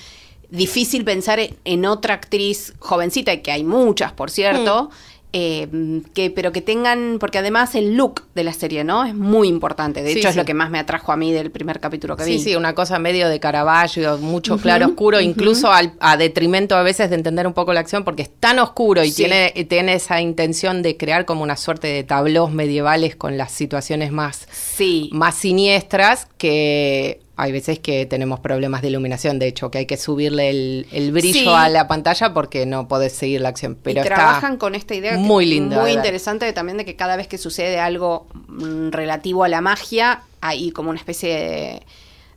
difícil 0.51 1.05
pensar 1.05 1.41
en, 1.41 1.57
en 1.65 1.87
otra 1.87 2.15
actriz 2.15 2.75
jovencita, 2.79 3.33
y 3.33 3.43
que 3.43 3.53
hay 3.53 3.65
muchas, 3.65 4.13
por 4.13 4.31
cierto. 4.31 4.85
Mm. 4.85 5.16
Eh, 5.39 5.69
que 6.15 6.31
pero 6.31 6.51
que 6.51 6.63
tengan 6.63 7.19
porque 7.21 7.37
además 7.37 7.75
el 7.75 7.95
look 7.95 8.23
de 8.35 8.43
la 8.43 8.55
serie 8.55 8.85
no 8.85 9.05
es 9.05 9.15
muy 9.15 9.49
importante. 9.49 10.03
De 10.03 10.13
Sí, 10.13 10.19
hecho 10.21 10.29
es 10.29 10.35
sí. 10.35 10.39
lo 10.41 10.47
que 10.47 10.55
más 10.55 10.71
me 10.71 10.79
atrajo 10.79 11.13
a 11.13 11.17
mí 11.19 11.31
del 11.31 11.51
primer 11.51 11.79
capítulo 11.79 12.17
que 12.17 12.25
vi. 12.25 12.39
Sí, 12.39 12.45
sí, 12.45 12.57
una 12.57 12.75
cosa 12.75 12.99
medio 12.99 13.29
de 13.29 13.39
Caravaggio, 13.39 14.17
mucho 14.17 14.57
claro 14.57 14.87
oscuro, 14.87 15.21
incluso 15.21 15.71
al- 15.71 15.93
a 16.01 16.17
detrimento 16.17 16.75
a 16.75 16.83
veces 16.83 17.11
de 17.11 17.17
entender 17.17 17.47
un 17.47 17.53
poco 17.53 17.75
la 17.75 17.81
acción, 17.81 18.03
porque 18.03 18.23
es 18.23 18.31
tan 18.41 18.59
oscuro 18.59 19.05
y 19.05 19.11
Sí. 19.11 19.17
tiene, 19.25 19.51
tiene 19.69 19.93
esa 19.95 20.21
intención 20.23 20.81
de 20.81 20.97
crear 20.97 21.27
como 21.27 21.43
una 21.43 21.57
suerte 21.57 21.89
de 21.89 22.03
tablos 22.03 22.51
medievales 22.51 23.15
con 23.17 23.37
las 23.37 23.53
situaciones 23.53 24.13
más, 24.13 24.49
sí. 24.51 25.11
más 25.13 25.35
siniestras 25.35 26.29
que 26.39 27.21
hay 27.39 27.53
veces 27.53 27.79
que 27.79 28.07
tenemos 28.07 28.41
problemas 28.41 28.81
de 28.83 28.89
iluminación, 28.89 29.39
de 29.39 29.47
hecho, 29.47 29.71
que 29.71 29.79
hay 29.79 29.87
que 29.87 29.97
subirle 29.99 30.49
el, 30.51 30.87
el 30.91 31.13
brillo 31.13 31.41
Sí. 31.41 31.47
a 31.49 31.69
la 31.69 31.87
pantalla 31.87 32.33
porque 32.33 32.65
no 32.67 32.89
podés 32.89 33.13
seguir 33.13 33.43
la 33.43 33.51
acción. 33.51 33.77
Pero 33.83 33.99
y 34.01 34.03
está 34.03 34.15
trabajan 34.15 34.57
con 34.57 34.75
esta 34.75 34.95
idea 34.95 35.19
muy 35.19 35.45
linda. 35.47 35.77
muy 35.81 35.91
de 35.91 35.97
interesante 35.97 36.51
también 36.55 36.79
de 36.79 36.85
que 36.87 36.97
cada 36.97 37.17
vez 37.17 37.29
que 37.29 37.37
sucede 37.39 37.79
algo 37.79 38.27
mm, 38.49 38.89
relativo 38.91 39.45
a 39.45 39.49
la 39.49 39.61
magia 39.61 40.23
hay 40.41 40.71
como 40.71 40.91
una 40.91 40.99
especie 40.99 41.29
de, 41.35 41.83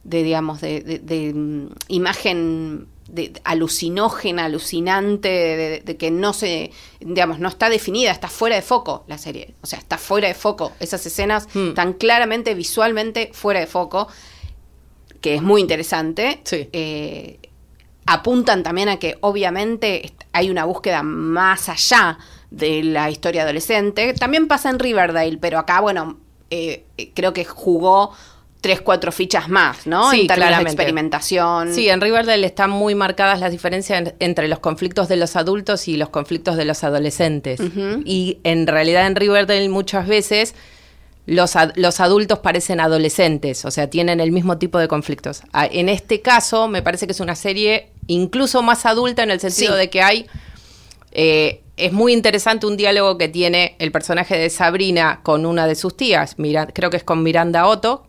de, 0.03 0.23
digamos 0.23 0.59
de, 0.61 0.81
de- 0.81 0.99
de, 0.99 1.33
mm, 1.33 1.69
imagen 1.87 2.87
de, 3.07 3.31
alucinógena 3.43 4.45
alucinante 4.45 5.29
de, 5.29 5.81
de 5.83 5.97
que 5.97 6.11
no 6.11 6.33
se 6.33 6.71
digamos 6.99 7.39
no 7.39 7.47
está 7.49 7.69
definida 7.69 8.11
está 8.11 8.27
fuera 8.27 8.55
de 8.55 8.61
foco 8.61 9.03
la 9.07 9.17
serie 9.17 9.53
o 9.61 9.67
sea 9.67 9.79
está 9.79 9.97
fuera 9.97 10.27
de 10.27 10.33
foco 10.35 10.73
esas 10.79 11.05
escenas 11.05 11.47
Hmm. 11.53 11.73
tan 11.73 11.93
claramente 11.93 12.53
visualmente 12.53 13.31
fuera 13.33 13.59
de 13.61 13.67
foco 13.67 14.07
que 15.21 15.35
es 15.35 15.41
muy 15.41 15.61
interesante 15.61 16.41
Sí. 16.43 16.69
eh, 16.73 17.39
apuntan 18.05 18.63
también 18.63 18.89
a 18.89 18.97
que 18.97 19.17
obviamente 19.21 20.11
hay 20.33 20.49
una 20.49 20.65
búsqueda 20.65 21.03
más 21.03 21.69
allá 21.69 22.17
de 22.49 22.83
la 22.83 23.09
historia 23.11 23.43
adolescente. 23.43 24.13
También 24.13 24.47
pasa 24.47 24.69
en 24.69 24.79
Riverdale, 24.79 25.37
pero 25.37 25.59
acá, 25.59 25.79
bueno, 25.81 26.17
eh, 26.49 26.85
creo 27.13 27.33
que 27.33 27.45
jugó 27.45 28.11
tres, 28.61 28.81
cuatro 28.81 29.11
fichas 29.11 29.47
más, 29.47 29.85
¿no? 29.87 30.09
Sí, 30.11 30.21
en 30.21 30.27
términos 30.27 30.47
claramente. 30.49 30.69
de 30.71 30.73
experimentación. 30.73 31.73
Sí, 31.73 31.87
en 31.87 32.01
Riverdale 32.01 32.45
están 32.45 32.71
muy 32.71 32.95
marcadas 32.95 33.39
las 33.39 33.51
diferencias 33.51 33.99
en- 34.01 34.15
entre 34.19 34.47
los 34.47 34.59
conflictos 34.59 35.07
de 35.07 35.15
los 35.15 35.35
adultos 35.35 35.87
y 35.87 35.95
los 35.95 36.09
conflictos 36.09 36.57
de 36.57 36.65
los 36.65 36.83
adolescentes. 36.83 37.61
Y 38.05 38.39
en 38.43 38.65
realidad 38.67 39.05
en 39.07 39.15
Riverdale 39.15 39.69
muchas 39.69 40.07
veces 40.07 40.55
los, 41.29 41.55
ad- 41.55 41.71
los 41.75 41.99
adultos 41.99 42.39
parecen 42.39 42.79
adolescentes, 42.79 43.63
o 43.65 43.71
sea, 43.71 43.89
tienen 43.89 44.19
el 44.19 44.31
mismo 44.31 44.57
tipo 44.57 44.77
de 44.79 44.87
conflictos. 44.87 45.41
Ah, 45.53 45.65
En 45.71 45.87
este 45.89 46.21
caso, 46.21 46.67
me 46.67 46.81
parece 46.81 47.05
que 47.05 47.11
es 47.13 47.19
una 47.19 47.35
serie 47.35 47.89
incluso 48.07 48.61
más 48.61 48.85
adulta 48.85 49.23
en 49.23 49.31
el 49.31 49.39
sentido 49.39 49.73
Sí. 49.73 49.79
de 49.79 49.89
que 49.89 50.01
hay... 50.01 50.27
eh, 51.11 51.61
es 51.77 51.93
muy 51.93 52.11
interesante 52.11 52.65
un 52.67 52.75
diálogo 52.75 53.17
que 53.17 53.29
tiene 53.29 53.77
el 53.79 53.93
personaje 53.93 54.37
de 54.37 54.49
Sabrina 54.49 55.21
con 55.23 55.45
una 55.45 55.65
de 55.65 55.75
sus 55.75 55.95
tías, 55.95 56.35
Mira, 56.37 56.67
creo 56.67 56.89
que 56.89 56.97
es 56.97 57.05
con 57.05 57.23
Miranda 57.23 57.67
Otto, 57.67 58.05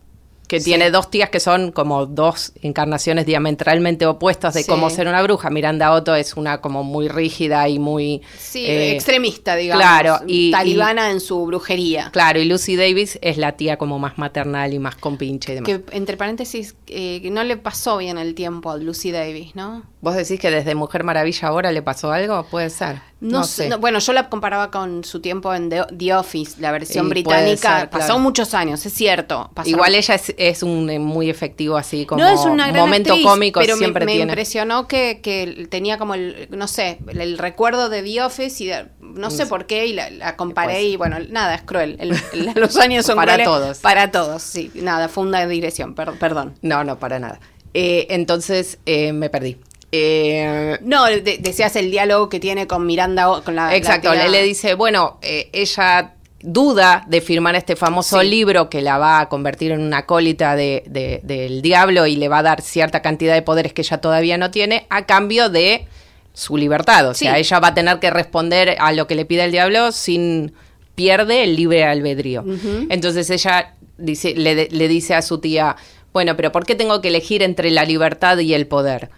que 0.51 0.59
Sí. 0.59 0.65
tiene 0.65 0.91
dos 0.91 1.09
tías 1.13 1.31
que 1.31 1.39
son 1.39 1.71
como 1.71 2.07
dos 2.07 2.53
encarnaciones 2.61 3.25
diametralmente 3.25 4.05
opuestas 4.05 4.53
de 4.55 4.65
Sí. 4.65 4.69
cómo 4.69 4.91
ser 4.91 5.07
una 5.07 5.23
bruja. 5.23 5.49
Miranda 5.49 5.93
Otto 5.93 6.17
es 6.17 6.35
una 6.35 6.61
como 6.61 6.83
muy 6.83 7.07
rígida 7.07 7.69
y 7.69 7.79
muy... 7.79 8.21
Sí, 8.37 8.67
eh, 8.67 8.91
extremista, 8.97 9.55
digamos. 9.55 9.81
claro, 9.81 10.17
y- 10.27 10.51
talibana 10.51 11.13
en 11.13 11.21
su 11.21 11.47
brujería. 11.47 12.11
Claro, 12.13 12.41
y 12.41 12.47
Lucy 12.47 12.75
Davis 12.75 13.17
es 13.23 13.39
la 13.39 13.53
tía 13.53 13.77
como 13.77 14.01
más 14.01 14.19
maternal 14.19 14.75
y 14.75 14.81
más 14.81 14.97
compinche 14.97 15.53
y 15.53 15.55
demás. 15.55 15.69
Que, 15.69 15.97
entre 15.97 16.17
paréntesis, 16.17 16.75
eh, 16.89 17.21
no 17.31 17.45
le 17.45 17.57
pasó 17.57 17.99
bien 17.99 18.19
el 18.19 18.35
tiempo 18.35 18.73
a 18.73 18.77
Lucy 18.77 19.13
Davis, 19.13 19.55
¿no? 19.55 19.85
¿Vos 20.01 20.17
decís 20.17 20.41
que 20.41 20.51
desde 20.51 20.75
Mujer 20.75 21.05
Maravilla 21.05 21.47
ahora 21.47 21.71
le 21.71 21.83
pasó 21.83 22.11
algo? 22.11 22.43
Puede 22.51 22.71
ser. 22.71 22.97
No, 23.21 23.41
No 23.41 23.45
sé. 23.45 23.65
sé. 23.65 23.69
no, 23.69 23.79
bueno, 23.79 23.99
yo 23.99 24.13
la 24.15 24.31
comparaba 24.31 24.71
con 24.71 25.05
su 25.05 25.21
tiempo 25.21 25.53
en 25.55 25.69
The, 25.69 25.83
The 25.95 26.15
Office, 26.15 26.59
la 26.59 26.73
versión 26.73 27.07
Y 27.07 27.11
británica. 27.11 27.81
ser, 27.81 27.91
Pasó 27.91 28.07
claro. 28.07 28.21
muchos 28.21 28.55
años, 28.55 28.85
es 28.87 28.95
cierto. 28.95 29.51
pasaron- 29.55 29.69
Igual 29.75 29.95
ella 29.95 30.15
es, 30.15 30.35
es 30.39 30.63
un 30.63 30.89
eh, 30.89 30.99
muy 30.99 31.29
efectivo 31.29 31.77
así 31.77 32.07
como 32.07 32.23
no 32.23 32.29
es 32.31 32.41
una 32.41 32.69
gran 32.69 32.81
momento 32.81 33.11
actriz, 33.13 33.27
cómico 33.27 33.61
pero 33.61 33.75
me- 33.77 33.81
siempre 33.81 34.07
me, 34.07 34.13
tiene. 34.13 34.33
impresionó 34.33 34.89
que, 34.89 35.21
que 35.23 35.67
tenía 35.71 35.99
como 35.99 36.15
el, 36.15 36.49
no 36.51 36.67
sé, 36.67 36.99
el, 37.09 37.21
el 37.21 37.37
recuerdo 37.39 37.91
de 37.91 38.03
The 38.03 38.23
Office 38.23 38.65
y 38.65 38.69
de- 38.69 38.87
no 39.01 39.31
sé 39.31 39.43
Sí. 39.45 39.49
por 39.51 39.67
qué 39.67 39.87
y 39.87 39.93
la, 39.93 40.09
la 40.11 40.37
comparé 40.37 40.85
y 40.85 40.97
bueno, 40.97 41.19
nada, 41.29 41.55
es 41.57 41.63
cruel. 41.63 41.97
El- 42.01 42.13
el- 42.33 42.53
los 42.55 42.77
años 42.79 43.05
son 43.05 43.17
Para 43.17 43.35
crueles 43.35 43.45
todos. 43.47 43.79
Para 43.81 44.11
todos, 44.11 44.43
sí. 44.43 44.71
Nada, 44.75 45.09
fue 45.09 45.25
una 45.25 45.47
digresión, 45.47 45.95
per- 45.95 46.13
perdón. 46.19 46.55
No, 46.63 46.85
no, 46.85 46.99
para 46.99 47.19
nada. 47.19 47.39
Eh, 47.75 48.07
entonces 48.11 48.79
eh, 48.87 49.13
me 49.13 49.29
perdí. 49.31 49.59
Eh, 49.93 50.79
No, 50.83 51.05
de- 51.07 51.39
decías 51.41 51.75
el 51.77 51.91
diálogo 51.91 52.29
que 52.29 52.41
tiene 52.41 52.67
con 52.67 52.87
Miranda, 52.87 53.41
con 53.45 53.57
la... 53.57 53.75
Exacto, 53.77 54.15
la 54.15 54.29
le, 54.29 54.43
dice, 54.43 54.75
bueno, 54.75 55.19
eh, 55.23 55.51
ella 55.53 56.15
duda 56.43 57.05
de 57.09 57.21
firmar 57.21 57.55
este 57.57 57.77
famoso 57.77 58.21
Sí. 58.21 58.27
libro 58.29 58.71
que 58.71 58.81
la 58.81 58.97
va 58.99 59.21
a 59.21 59.29
convertir 59.29 59.73
en 59.73 59.81
una 59.83 59.99
acólita 59.99 60.57
de, 60.57 60.85
de- 60.87 61.21
del 61.23 61.61
diablo 61.61 62.07
y 62.07 62.17
le 62.17 62.29
va 62.29 62.39
a 62.39 62.43
dar 62.43 62.63
cierta 62.63 63.03
cantidad 63.03 63.35
de 63.35 63.43
poderes 63.43 63.73
que 63.73 63.83
ella 63.83 63.99
todavía 63.99 64.39
no 64.39 64.51
tiene 64.51 64.87
a 64.91 65.05
cambio 65.07 65.51
de 65.51 65.87
su 66.33 66.57
libertad. 66.57 67.09
O 67.09 67.15
sea, 67.15 67.35
Sí. 67.35 67.41
ella 67.41 67.59
va 67.61 67.69
a 67.69 67.75
tener 67.75 67.99
que 67.99 68.11
responder 68.11 68.77
a 68.79 68.93
lo 68.93 69.07
que 69.07 69.17
le 69.17 69.25
pide 69.27 69.45
el 69.45 69.53
diablo 69.53 69.93
sin 69.93 70.55
pierde 70.95 71.43
el 71.45 71.57
libre 71.57 71.85
albedrío. 71.85 72.45
Entonces 72.89 73.29
ella 73.31 73.75
dice, 73.99 74.35
le, 74.35 74.69
le 74.71 74.89
dice 74.89 75.15
a 75.15 75.23
su 75.23 75.39
tía, 75.41 75.77
bueno, 76.13 76.37
pero 76.37 76.53
¿por 76.53 76.65
qué 76.65 76.75
tengo 76.75 77.01
que 77.01 77.09
elegir 77.09 77.43
entre 77.43 77.71
la 77.71 77.85
libertad 77.85 78.39
y 78.39 78.55
el 78.55 78.67
poder? 78.67 79.11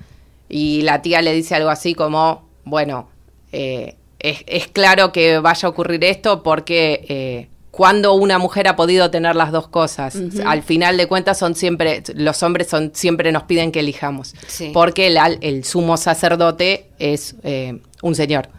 Y 0.49 0.83
la 0.83 1.03
tía 1.03 1.23
le 1.23 1.33
dice 1.33 1.55
algo 1.55 1.71
así 1.71 1.95
como, 1.95 2.49
bueno, 2.65 3.09
eh, 3.53 3.97
es, 4.19 4.45
es 4.47 4.69
claro 4.69 5.13
que 5.13 5.39
vaya 5.39 5.67
a 5.67 5.71
ocurrir 5.71 6.05
esto 6.05 6.43
porque 6.43 7.05
eh, 7.09 7.49
cuando 7.73 8.13
una 8.13 8.39
mujer 8.39 8.69
ha 8.69 8.77
podido 8.77 9.11
tener 9.11 9.35
las 9.35 9.51
dos 9.51 9.67
cosas, 9.67 10.17
al 10.45 10.63
final 10.63 10.99
de 10.99 11.07
cuentas 11.09 11.39
son 11.39 11.55
siempre, 11.55 12.03
los 12.15 12.43
hombres 12.43 12.69
son 12.69 12.91
siempre 12.95 13.33
nos 13.33 13.45
piden 13.45 13.73
que 13.73 13.81
elijamos, 13.81 14.35
Sí. 14.47 14.71
porque 14.75 15.07
el, 15.41 15.65
sumo 15.65 15.97
sacerdote 15.97 16.91
es 16.99 17.35
eh, 17.43 17.81
un 18.03 18.15
señor. 18.15 18.51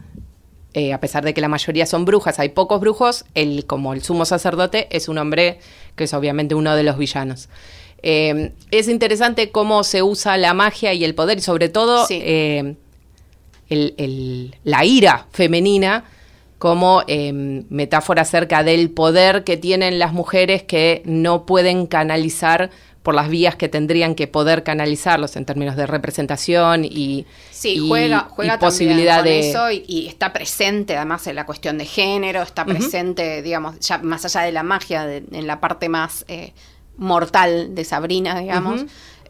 Eh, 0.74 0.92
a 0.92 1.00
pesar 1.00 1.24
de 1.24 1.36
que 1.36 1.42
la 1.42 1.48
mayoría 1.48 1.86
son 1.86 2.06
brujas, 2.06 2.40
hay 2.40 2.50
pocos 2.50 2.82
brujos, 2.82 3.26
el, 3.36 3.68
como 3.68 3.94
el 3.94 4.02
sumo 4.02 4.26
sacerdote 4.26 4.88
es 4.90 5.08
un 5.08 5.20
hombre 5.20 5.60
que 5.96 6.06
es 6.06 6.14
obviamente 6.16 6.56
uno 6.56 6.76
de 6.76 6.82
los 6.82 6.98
villanos. 6.98 7.50
Eh, 8.04 8.52
es 8.72 8.88
interesante 8.90 9.50
cómo 9.50 9.84
se 9.84 10.04
usa 10.04 10.38
la 10.38 10.54
magia 10.54 10.94
y 10.94 11.04
el 11.06 11.16
poder, 11.16 11.38
y 11.38 11.42
sobre 11.42 11.70
todo 11.70 12.06
Sí. 12.06 12.20
eh, 12.22 12.76
el- 13.70 13.94
el- 13.98 14.56
la 14.64 14.84
ira 14.86 15.26
femenina 15.32 16.04
como 16.60 17.04
eh, 17.08 17.32
metáfora 17.34 18.22
acerca 18.22 18.64
del 18.64 18.90
poder 18.92 19.44
que 19.44 19.58
tienen 19.58 20.00
las 20.00 20.14
mujeres 20.14 20.64
que 20.64 21.02
no 21.06 21.46
pueden 21.46 21.88
canalizar 21.88 22.70
por 23.04 23.16
las 23.16 23.28
vías 23.28 23.58
que 23.58 23.68
tendrían 23.68 24.16
que 24.16 24.28
poder 24.28 24.64
canalizarlos 24.64 25.36
en 25.36 25.44
términos 25.44 25.76
de 25.76 25.86
representación 25.88 26.86
y, 26.86 27.26
Sí, 27.52 27.74
y- 27.76 27.88
juega, 27.90 28.28
y 28.30 28.34
juega 28.34 28.60
posibilidad 28.60 29.18
también 29.18 29.42
con 29.42 29.42
de 29.44 29.50
eso 29.50 29.72
y, 29.72 29.84
y 29.88 30.08
está 30.08 30.32
presente 30.32 30.96
además 30.96 31.28
en 31.28 31.36
la 31.36 31.46
cuestión 31.46 31.78
de 31.78 31.86
género, 31.86 32.42
está 32.42 32.64
presente, 32.66 33.42
digamos, 33.42 33.78
ya 33.82 33.98
más 33.98 34.24
allá 34.24 34.42
de 34.46 34.54
la 34.54 34.64
magia, 34.64 35.06
de- 35.06 35.24
en 35.34 35.48
la 35.48 35.60
parte 35.60 35.90
más 35.90 36.24
eh, 36.30 36.54
mortal 36.98 37.74
de 37.76 37.84
Sabrina, 37.86 38.40
digamos. 38.40 38.86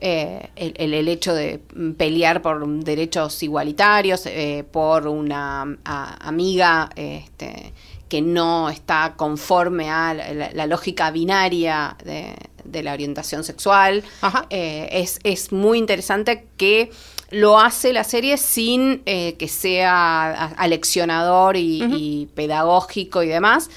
Eh, 0.05 0.49
el, 0.57 0.73
el- 0.93 1.07
hecho 1.07 1.33
de 1.33 1.59
pelear 1.97 2.41
por 2.41 2.67
derechos 2.83 3.41
igualitarios, 3.41 4.25
eh, 4.25 4.65
por 4.69 5.07
una 5.07 5.61
a- 5.85 6.27
amiga 6.27 6.89
este, 6.97 7.71
que 8.09 8.21
no 8.21 8.69
está 8.69 9.13
conforme 9.15 9.89
a 9.89 10.13
la, 10.13 10.33
la- 10.33 10.51
la 10.51 10.67
lógica 10.67 11.09
binaria 11.11 11.95
de, 12.03 12.35
de 12.65 12.83
la 12.83 12.91
orientación 12.91 13.45
sexual. 13.45 14.03
Eh, 14.49 14.89
es, 14.91 15.19
es 15.23 15.53
muy 15.53 15.77
interesante 15.77 16.47
que 16.57 16.91
lo 17.29 17.57
hace 17.59 17.93
la 17.93 18.03
serie 18.03 18.35
sin 18.37 19.03
eh, 19.05 19.35
que 19.39 19.47
sea 19.47 20.47
aleccionador 20.57 21.55
y, 21.55 21.81
y 21.95 22.25
pedagógico 22.35 23.23
y 23.23 23.27
demás, 23.27 23.69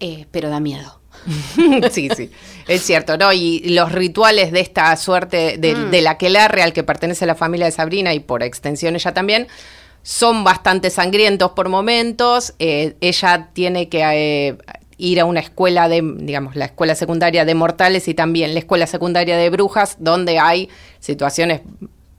eh, 0.00 0.24
pero 0.30 0.48
da 0.48 0.60
miedo. 0.60 0.97
sí, 1.90 2.08
sí, 2.14 2.30
es 2.66 2.82
cierto, 2.82 3.16
¿no? 3.16 3.32
Y 3.32 3.60
los 3.70 3.92
rituales 3.92 4.52
de 4.52 4.60
esta 4.60 4.96
suerte 4.96 5.56
de, 5.58 5.74
Mm. 5.74 5.90
de 5.90 6.00
la 6.02 6.10
Aquelarre 6.12 6.62
al 6.62 6.72
que 6.72 6.82
pertenece 6.82 7.26
la 7.26 7.34
familia 7.34 7.66
de 7.66 7.72
Sabrina 7.72 8.14
y 8.14 8.20
por 8.20 8.42
extensión 8.42 8.94
ella 8.94 9.12
también, 9.12 9.48
son 10.02 10.44
bastante 10.44 10.90
sangrientos 10.90 11.52
por 11.52 11.68
momentos. 11.68 12.54
Eh, 12.58 12.96
ella 13.00 13.50
tiene 13.52 13.88
que 13.88 14.02
eh, 14.02 14.56
ir 14.96 15.20
a 15.20 15.24
una 15.24 15.40
escuela 15.40 15.88
de, 15.88 16.02
digamos, 16.18 16.56
la 16.56 16.66
escuela 16.66 16.94
secundaria 16.94 17.44
de 17.44 17.54
mortales 17.54 18.08
y 18.08 18.14
también 18.14 18.54
la 18.54 18.60
escuela 18.60 18.86
secundaria 18.86 19.36
de 19.36 19.50
brujas, 19.50 19.96
donde 19.98 20.38
hay 20.38 20.68
situaciones 20.98 21.60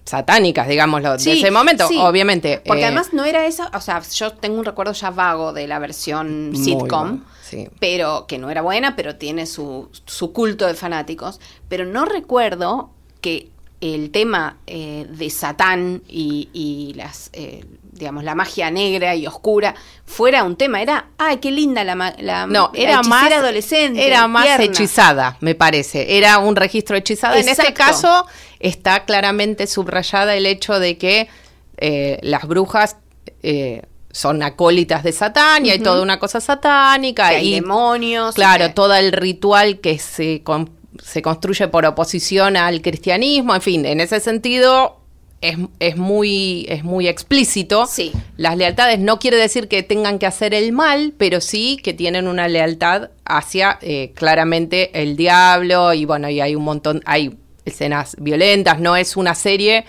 satánicas, 0.09 0.67
digámoslo, 0.67 1.13
de 1.13 1.19
Sí, 1.19 1.31
ese 1.31 1.51
momento, 1.51 1.87
sí. 1.87 1.97
obviamente. 1.99 2.61
Porque 2.65 2.81
eh, 2.81 2.85
además 2.85 3.13
no 3.13 3.23
era 3.25 3.45
esa, 3.45 3.69
o 3.73 3.81
sea, 3.81 4.01
yo 4.01 4.33
tengo 4.33 4.57
un 4.59 4.65
recuerdo 4.65 4.93
ya 4.93 5.11
vago 5.11 5.53
de 5.53 5.67
la 5.67 5.79
versión 5.79 6.51
sitcom, 6.55 7.23
sí. 7.43 7.67
pero 7.79 8.25
que 8.27 8.37
no 8.37 8.49
era 8.49 8.61
buena, 8.61 8.95
pero 8.95 9.15
tiene 9.15 9.45
su, 9.45 9.89
su 10.05 10.33
culto 10.33 10.65
de 10.67 10.73
fanáticos. 10.73 11.39
Pero 11.67 11.85
no 11.85 12.05
recuerdo 12.05 12.89
que 13.21 13.51
el 13.81 14.11
tema 14.11 14.57
eh, 14.67 15.05
de 15.09 15.29
Satán 15.29 16.01
y, 16.07 16.49
y 16.53 16.93
las, 16.95 17.29
eh, 17.33 17.63
digamos, 17.93 18.23
la 18.25 18.35
magia 18.35 18.69
negra 18.71 19.15
y 19.15 19.25
oscura 19.25 19.73
fuera 20.05 20.43
un 20.43 20.55
tema. 20.57 20.81
Era, 20.81 21.07
ay, 21.17 21.37
qué 21.37 21.49
linda 21.51 21.83
la, 21.85 21.95
la, 22.19 22.45
No, 22.45 22.71
la 22.73 22.79
era 22.79 22.93
hechicera 22.95 23.03
más 23.03 23.31
adolescente. 23.31 24.05
Era 24.05 24.27
más 24.27 24.43
tierna. 24.45 24.65
hechizada, 24.65 25.37
me 25.39 25.55
parece. 25.55 26.17
Era 26.17 26.39
un 26.39 26.55
registro 26.57 26.97
hechizada. 26.97 27.39
En 27.39 27.47
este 27.47 27.73
caso 27.73 28.25
está 28.59 29.05
claramente 29.05 29.65
subrayada 29.67 30.35
el 30.35 30.45
hecho 30.45 30.79
de 30.79 30.97
que 30.97 31.29
eh, 31.77 32.19
las 32.21 32.45
brujas 32.47 32.97
eh, 33.43 33.83
son 34.11 34.43
acólitas 34.43 35.03
de 35.03 35.13
Satán 35.13 35.65
y 35.65 35.69
hay 35.69 35.79
toda 35.79 36.01
una 36.01 36.19
cosa 36.19 36.41
satánica 36.41 37.29
Que 37.29 37.35
hay 37.37 37.47
y 37.49 37.55
demonios. 37.61 38.33
y 38.33 38.35
claro, 38.35 38.67
que- 38.67 38.73
todo 38.73 38.93
el 38.95 39.13
ritual 39.13 39.79
que 39.79 39.99
se 39.99 40.41
con- 40.43 40.77
se 41.03 41.21
construye 41.21 41.67
por 41.67 41.85
oposición 41.85 42.57
al 42.57 42.81
cristianismo, 42.81 43.55
en 43.55 43.61
fin, 43.61 43.85
en 43.85 43.99
ese 43.99 44.19
sentido 44.19 44.99
es, 45.41 45.57
es 45.79 45.97
muy 45.97 46.65
es 46.69 46.83
muy 46.83 47.07
explícito. 47.07 47.85
Sí. 47.85 48.11
Las 48.37 48.57
lealtades 48.57 48.99
no 48.99 49.19
quiere 49.19 49.37
decir 49.37 49.67
que 49.67 49.83
tengan 49.83 50.19
que 50.19 50.25
hacer 50.25 50.53
el 50.53 50.71
mal, 50.71 51.13
pero 51.17 51.41
sí 51.41 51.77
que 51.83 51.93
tienen 51.93 52.27
una 52.27 52.47
lealtad 52.47 53.09
hacia 53.25 53.79
eh, 53.81 54.11
claramente 54.15 55.01
el 55.01 55.15
diablo 55.15 55.93
y 55.93 56.05
bueno, 56.05 56.29
y 56.29 56.41
hay 56.41 56.55
un 56.55 56.63
montón, 56.63 57.01
hay 57.05 57.37
escenas 57.65 58.15
violentas, 58.19 58.79
no 58.79 58.95
es 58.95 59.15
una 59.15 59.35
serie 59.35 59.85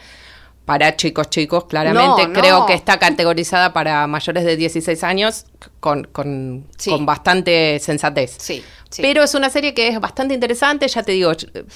para 0.70 0.94
chicos 0.94 1.28
chicos, 1.30 1.64
claramente 1.64 2.22
No, 2.22 2.28
no. 2.28 2.40
creo 2.40 2.64
que 2.66 2.74
está 2.74 2.96
categorizada 3.00 3.72
para 3.72 4.06
mayores 4.06 4.44
de 4.44 4.56
16 4.56 5.02
años 5.02 5.46
con, 5.80 6.04
con, 6.04 6.64
Sí. 6.78 6.90
con 6.90 7.04
bastante 7.04 7.80
sensatez. 7.80 8.36
Sí, 8.38 8.62
sí. 8.88 9.02
Pero 9.02 9.24
es 9.24 9.34
una 9.34 9.50
serie 9.50 9.74
que 9.74 9.88
es 9.88 9.98
bastante 9.98 10.32
interesante, 10.32 10.86
ya 10.86 11.02
te 11.02 11.10
digo, 11.10 11.32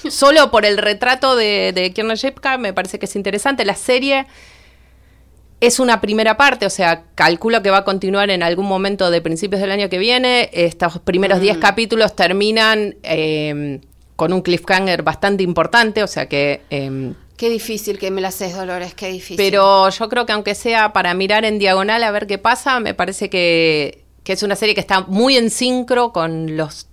solo 0.09 0.49
por 0.49 0.63
el 0.65 0.77
retrato 0.77 1.35
de, 1.35 1.73
de 1.75 1.91
Kiernan 1.91 2.15
Shipka 2.15 2.57
me 2.57 2.71
parece 2.71 2.97
que 2.97 3.05
es 3.05 3.17
interesante. 3.17 3.65
La 3.65 3.75
serie 3.75 4.27
es 5.59 5.81
una 5.81 5.99
primera 5.99 6.37
parte, 6.37 6.65
o 6.65 6.69
sea, 6.69 7.03
calculo 7.15 7.61
que 7.61 7.71
va 7.71 7.79
a 7.79 7.83
continuar 7.83 8.29
en 8.29 8.43
algún 8.43 8.65
momento 8.65 9.11
de 9.11 9.19
principios 9.21 9.59
del 9.59 9.71
año 9.71 9.89
que 9.89 9.97
viene. 9.97 10.49
Estos 10.53 10.99
primeros 10.99 11.39
Mm. 11.39 11.41
10 11.41 11.57
capítulos 11.57 12.15
terminan 12.15 12.95
eh, 13.03 13.81
con 14.15 14.31
un 14.31 14.41
cliffhanger 14.41 15.03
bastante 15.03 15.43
importante, 15.43 16.01
o 16.01 16.07
sea 16.07 16.29
que... 16.29 16.61
eh, 16.69 17.11
Qué 17.37 17.49
difícil 17.49 17.99
que 17.99 18.11
me 18.11 18.21
la 18.21 18.29
haces, 18.29 18.55
Dolores, 18.55 18.93
qué 18.93 19.07
difícil. 19.09 19.35
pero 19.37 19.89
yo 19.89 20.09
creo 20.09 20.25
que 20.25 20.31
aunque 20.33 20.55
sea 20.55 20.93
para 20.93 21.13
mirar 21.13 21.43
en 21.45 21.59
diagonal 21.59 22.03
a 22.03 22.11
ver 22.11 22.27
qué 22.27 22.37
pasa, 22.37 22.79
me 22.79 22.93
parece 22.93 23.29
que, 23.29 24.03
que 24.23 24.33
es 24.33 24.43
una 24.43 24.55
serie 24.55 24.73
que 24.73 24.81
está 24.81 25.01
muy 25.01 25.35
en 25.35 25.49
sincro 25.49 26.13
con 26.13 26.55
los 26.55 26.87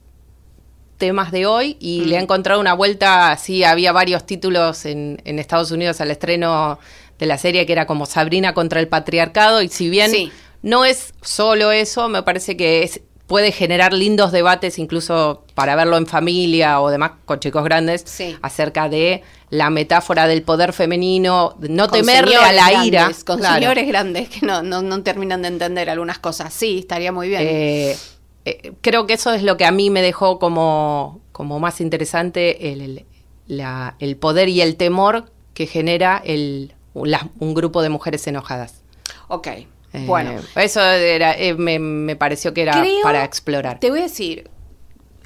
temas 0.98 1.32
de 1.32 1.46
hoy 1.46 1.76
y 1.80 2.00
Mm. 2.00 2.08
le 2.08 2.16
ha 2.16 2.20
encontrado 2.20 2.60
una 2.60 2.74
vuelta, 2.74 3.36
sí, 3.36 3.64
había 3.64 3.92
varios 3.92 4.24
títulos 4.26 4.84
en, 4.84 5.20
en 5.24 5.38
Estados 5.38 5.70
Unidos 5.70 6.00
al 6.00 6.10
estreno 6.10 6.78
de 7.18 7.26
la 7.26 7.38
serie 7.38 7.66
que 7.66 7.72
era 7.72 7.86
como 7.86 8.06
Sabrina 8.06 8.52
contra 8.54 8.80
el 8.80 8.88
patriarcado 8.88 9.62
y 9.62 9.68
si 9.68 9.90
bien 9.90 10.10
Sí. 10.10 10.32
no 10.62 10.84
es 10.84 11.12
solo 11.22 11.70
eso, 11.72 12.08
me 12.08 12.22
parece 12.22 12.56
que 12.56 12.82
es, 12.82 13.00
puede 13.32 13.50
generar 13.50 13.94
lindos 13.94 14.30
debates 14.30 14.78
incluso 14.78 15.46
para 15.54 15.74
verlo 15.74 15.96
en 15.96 16.06
familia 16.06 16.82
o 16.82 16.90
demás 16.90 17.12
con 17.24 17.40
chicos 17.40 17.64
grandes 17.64 18.02
Sí. 18.04 18.36
acerca 18.42 18.90
de 18.90 19.22
la 19.48 19.70
metáfora 19.70 20.26
del 20.26 20.42
poder 20.42 20.74
femenino, 20.74 21.56
no 21.60 21.88
Con 21.88 21.98
temerle 22.00 22.36
a 22.36 22.52
la 22.52 22.84
ira. 22.84 23.10
con 23.24 23.38
Claro. 23.38 23.54
señores 23.54 23.88
grandes 23.88 24.28
que 24.28 24.44
no, 24.44 24.62
no, 24.62 24.82
no 24.82 25.02
terminan 25.02 25.40
de 25.40 25.48
entender 25.48 25.88
algunas 25.88 26.18
cosas. 26.18 26.52
Sí, 26.52 26.80
estaría 26.80 27.10
muy 27.10 27.28
bien. 27.30 27.40
Eh, 27.42 27.96
eh, 28.44 28.72
creo 28.82 29.06
que 29.06 29.14
eso 29.14 29.32
es 29.32 29.42
lo 29.42 29.56
que 29.56 29.64
a 29.64 29.72
mí 29.72 29.88
me 29.88 30.02
dejó 30.02 30.38
como, 30.38 31.22
como 31.32 31.58
más 31.58 31.80
interesante, 31.80 32.70
el, 32.70 32.82
el- 32.82 33.06
la- 33.46 33.96
el 33.98 34.16
poder 34.18 34.50
y 34.50 34.60
el 34.60 34.76
temor 34.76 35.32
que 35.54 35.66
genera 35.66 36.20
el, 36.22 36.74
la- 36.94 37.30
un 37.38 37.54
grupo 37.54 37.80
de 37.80 37.88
mujeres 37.88 38.26
enojadas. 38.26 38.82
ok, 39.28 39.48
Eh, 39.92 40.04
Bueno. 40.06 40.40
Eso 40.56 40.80
era, 40.82 41.36
eh, 41.38 41.54
me, 41.54 41.78
me 41.78 42.16
pareció 42.16 42.54
que 42.54 42.62
era 42.62 42.80
Creo- 42.80 43.02
para 43.02 43.24
explorar. 43.24 43.78
Te 43.80 43.90
voy 43.90 44.00
a 44.00 44.04
decir, 44.04 44.48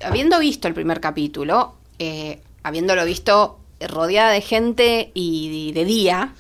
habiendo 0.02 0.38
visto 0.38 0.66
el 0.68 0.74
primer 0.74 1.00
capítulo, 1.00 1.74
eh, 1.98 2.40
habiéndolo 2.62 3.05
visto 3.05 3.59
rodeada 3.81 4.31
de 4.33 4.40
gente 4.40 5.11
y 5.14 5.72
de 5.72 5.85
día, 5.85 6.33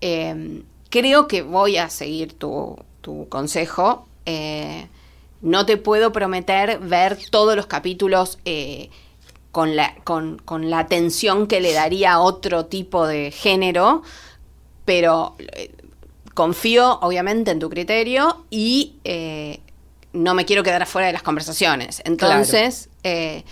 eh, 0.00 0.62
creo 0.90 1.26
que 1.28 1.42
voy 1.42 1.76
a 1.76 1.88
seguir 1.90 2.32
tu, 2.34 2.76
tu 3.00 3.28
consejo. 3.28 4.06
Eh, 4.26 4.88
no 5.40 5.64
te 5.66 5.76
puedo 5.76 6.12
prometer 6.12 6.78
ver 6.80 7.16
todos 7.30 7.56
los 7.56 7.66
capítulos 7.66 8.38
eh, 8.44 8.90
con, 9.52 9.76
la, 9.76 9.94
con, 10.04 10.38
con 10.44 10.68
la 10.68 10.80
atención 10.80 11.46
que 11.46 11.60
le 11.60 11.72
daría 11.72 12.14
a 12.14 12.20
otro 12.20 12.66
tipo 12.66 13.06
de 13.06 13.30
género, 13.30 14.02
pero 14.84 15.36
eh, 15.38 15.70
confío 16.38 17.00
obviamente 17.02 17.50
en 17.50 17.58
tu 17.58 17.68
criterio 17.68 18.44
y 18.48 18.94
eh, 19.02 19.58
no 20.12 20.34
me 20.34 20.44
quiero 20.44 20.62
quedar 20.62 20.80
afuera 20.80 21.08
de 21.08 21.12
las 21.12 21.24
conversaciones. 21.24 22.00
Entonces, 22.04 22.90
eh, 23.02 23.42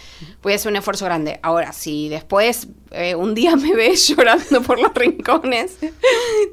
voy 0.40 0.52
a 0.52 0.54
hacer 0.54 0.70
un 0.70 0.76
esfuerzo 0.76 1.04
grande. 1.04 1.40
Ahora, 1.42 1.72
si 1.72 2.08
después 2.08 2.68
eh, 2.92 3.16
un 3.16 3.34
día 3.34 3.56
me 3.56 3.74
ves 3.74 4.06
llorando 4.16 4.62
por 4.62 4.78
los 4.80 4.94
rincones, 4.94 5.78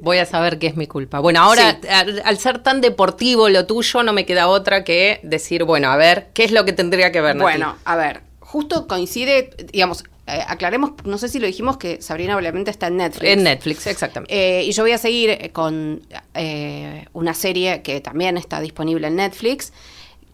Voy 0.01 0.17
a 0.17 0.25
saber 0.25 0.57
qué 0.57 0.65
es 0.65 0.75
mi 0.75 0.87
culpa. 0.87 1.19
Bueno, 1.19 1.39
ahora, 1.39 1.77
Sí. 1.79 1.87
al, 1.87 2.23
al 2.25 2.39
ser 2.39 2.63
tan 2.63 2.81
deportivo 2.81 3.47
lo 3.49 3.67
tuyo, 3.67 4.01
no 4.01 4.11
me 4.11 4.25
queda 4.25 4.47
otra 4.47 4.83
que 4.83 5.19
decir, 5.21 5.65
bueno, 5.65 5.91
a 5.91 5.97
ver, 5.97 6.29
¿qué 6.33 6.45
es 6.45 6.51
lo 6.51 6.65
que 6.65 6.73
tendría 6.73 7.11
que 7.11 7.21
ver? 7.21 7.35
Nati? 7.35 7.43
bueno, 7.43 7.75
a 7.85 7.95
ver, 7.95 8.21
justo 8.39 8.87
coincide, 8.87 9.51
digamos, 9.71 10.03
aclaremos, 10.25 10.91
no 11.03 11.17
sé 11.17 11.27
si 11.27 11.39
lo 11.39 11.47
dijimos 11.47 11.77
que 11.77 12.01
Sabrina 12.01 12.37
obviamente 12.37 12.71
está 12.71 12.87
en 12.87 12.97
Netflix. 12.97 13.31
en 13.31 13.43
Netflix, 13.43 13.87
exactamente. 13.87 14.33
Eh, 14.33 14.63
y 14.63 14.71
yo 14.71 14.83
voy 14.83 14.93
a 14.93 14.97
seguir 14.97 15.31
eh, 15.31 15.49
con 15.51 16.01
eh, 16.33 17.05
una 17.13 17.33
serie 17.33 17.81
que 17.81 17.99
también 18.01 18.37
está 18.37 18.61
disponible 18.61 19.07
en 19.07 19.17
Netflix, 19.17 19.73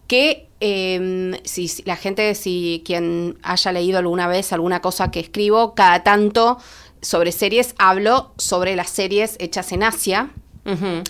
que 0.06 0.48
eh, 0.60 1.40
si, 1.44 1.68
si 1.68 1.82
la 1.84 1.96
gente, 1.96 2.34
si 2.34 2.82
quien 2.84 3.38
haya 3.42 3.72
leído 3.72 3.98
alguna 3.98 4.28
vez 4.28 4.52
alguna 4.52 4.80
cosa 4.80 5.10
que 5.10 5.20
escribo, 5.20 5.74
cada 5.74 6.02
tanto 6.02 6.58
sobre 7.02 7.32
series 7.32 7.74
hablo 7.78 8.32
sobre 8.36 8.76
las 8.76 8.90
series 8.90 9.36
hechas 9.38 9.72
en 9.72 9.82
Asia, 9.82 10.30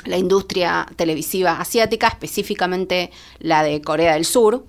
la 0.07 0.16
industria 0.16 0.87
televisiva 0.97 1.61
asiática, 1.61 2.09
específicamente 2.09 3.11
la 3.40 3.62
de 3.62 3.83
Corea 3.83 4.14
del 4.14 4.25
Sur, 4.25 4.64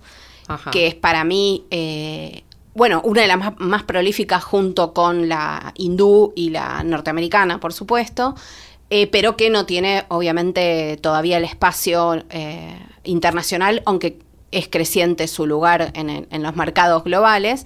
Ajá. 0.48 0.70
que 0.72 0.88
es 0.88 0.96
para 0.96 1.24
mí, 1.24 1.64
eh, 1.72 2.44
bueno, 2.74 3.02
una 3.04 3.22
de 3.22 3.28
las 3.28 3.60
más, 3.60 3.84
prolíficas 3.84 4.44
junto 4.44 4.94
con 4.94 5.28
la 5.28 5.74
hindú 5.76 6.32
y 6.36 6.52
la 6.52 6.84
norteamericana, 6.84 7.60
por 7.60 7.74
supuesto, 7.74 8.36
eh, 8.90 9.08
pero 9.08 9.36
que 9.36 9.50
no 9.50 9.66
tiene 9.66 10.06
obviamente 10.08 10.98
todavía 11.02 11.38
el 11.38 11.44
espacio 11.44 12.24
eh, 12.30 12.78
internacional, 13.04 13.82
aunque 13.86 14.20
es 14.52 14.68
creciente 14.70 15.28
su 15.28 15.46
lugar 15.46 15.92
en, 15.96 16.44
los 16.44 16.56
mercados 16.56 17.04
globales. 17.04 17.66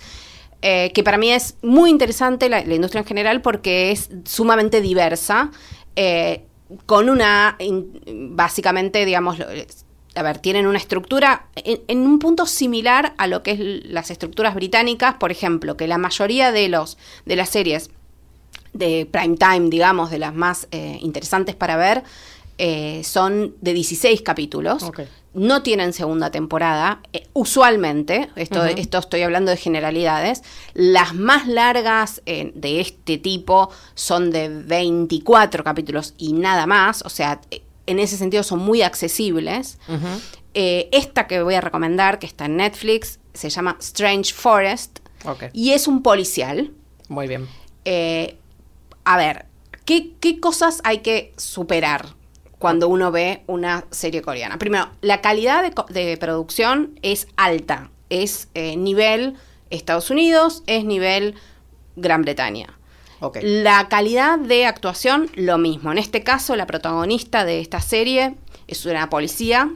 eh, 0.62 0.92
que 0.94 1.04
para 1.04 1.18
mí 1.18 1.32
es 1.32 1.58
muy 1.62 1.90
interesante 1.92 2.50
la, 2.50 2.62
industria 2.62 3.02
en 3.02 3.08
general 3.08 3.42
porque 3.42 3.92
es 3.92 4.10
sumamente 4.24 4.82
diversa, 4.82 5.52
con 6.88 7.10
una, 7.10 7.58
básicamente, 8.08 9.06
digamos, 9.06 9.38
a 10.16 10.22
ver, 10.24 10.40
tienen 10.40 10.68
una 10.68 10.78
estructura 10.78 11.48
en, 11.56 11.82
en 11.88 12.00
un 12.00 12.20
punto 12.20 12.46
similar 12.46 13.14
a 13.18 13.28
lo 13.28 13.44
que 13.44 13.52
es 13.52 13.60
las 13.86 14.12
estructuras 14.12 14.56
británicas, 14.56 15.16
por 15.16 15.32
ejemplo, 15.32 15.78
que 15.78 15.88
la 15.88 15.98
mayoría 15.98 16.52
de 16.52 16.70
los 16.70 16.98
de 17.26 17.36
las 17.36 17.50
series 17.50 17.90
de 18.74 19.08
prime 19.10 19.38
time, 19.38 19.70
digamos, 19.70 20.12
de 20.12 20.20
las 20.20 20.34
más 20.34 20.68
eh, 20.72 21.00
interesantes 21.02 21.56
para 21.56 21.78
ver, 21.78 22.04
eh, 22.58 23.02
son 23.04 23.54
de 23.62 23.74
16 23.74 24.22
capítulos. 24.22 24.86
No 25.34 25.62
tienen 25.64 25.92
segunda 25.92 26.32
temporada. 26.32 27.02
Eh, 27.12 27.28
usualmente, 27.34 28.30
esto, 28.38 28.64
estoy 28.98 29.22
hablando 29.24 29.52
de 29.52 29.58
generalidades, 29.58 30.42
las 30.74 31.14
más 31.14 31.48
largas 31.48 32.22
eh, 32.26 32.54
de 32.56 32.80
este 32.80 33.18
tipo 33.18 33.70
son 33.94 34.32
de 34.32 34.48
24 34.48 35.66
capítulos 35.66 36.14
y 36.18 36.32
nada 36.32 36.66
más. 36.66 37.02
O 37.02 37.10
sea, 37.10 37.42
en 37.86 38.00
ese 38.00 38.18
sentido 38.18 38.44
son 38.44 38.60
muy 38.60 38.82
accesibles. 38.82 39.78
Eh, 40.54 40.90
esta 40.92 41.28
que 41.28 41.42
voy 41.42 41.56
a 41.56 41.62
recomendar, 41.62 42.20
que 42.20 42.26
está 42.26 42.46
en 42.46 42.58
Netflix, 42.58 43.20
se 43.34 43.50
llama 43.50 43.78
Strange 43.80 44.34
Forest 44.34 45.00
y 45.54 45.72
es 45.72 45.88
un 45.88 46.02
policial. 46.02 46.72
Muy 47.10 47.28
bien. 47.28 47.48
Eh, 47.84 48.38
a 49.04 49.18
ver, 49.18 49.46
¿qué, 49.86 50.14
qué 50.20 50.40
cosas 50.40 50.82
hay 50.84 51.00
que 51.00 51.34
superar 51.38 52.16
cuando 52.60 52.88
uno 52.88 53.12
ve 53.12 53.44
una 53.48 53.86
serie 53.92 54.22
coreana? 54.22 54.58
Primero, 54.58 54.90
la 55.02 55.22
calidad 55.22 55.64
de 55.90 56.18
producción 56.18 57.00
es 57.02 57.28
alta. 57.36 57.92
Es 58.10 58.50
eh, 58.54 58.78
nivel 58.78 59.36
Estados 59.70 60.10
Unidos, 60.10 60.64
es 60.68 60.86
nivel 60.86 61.36
Gran 61.96 62.22
Bretaña. 62.22 62.75
Ok. 63.26 63.40
La 63.42 63.90
calidad 63.90 64.38
de 64.38 64.66
actuación, 64.66 65.32
lo 65.36 65.58
mismo. 65.58 65.92
En 65.92 65.98
este 65.98 66.24
caso, 66.24 66.56
la 66.56 66.68
protagonista 66.68 67.44
de 67.44 67.60
esta 67.60 67.82
serie 67.82 68.36
es 68.68 68.86
una 68.86 69.10
policía, 69.10 69.72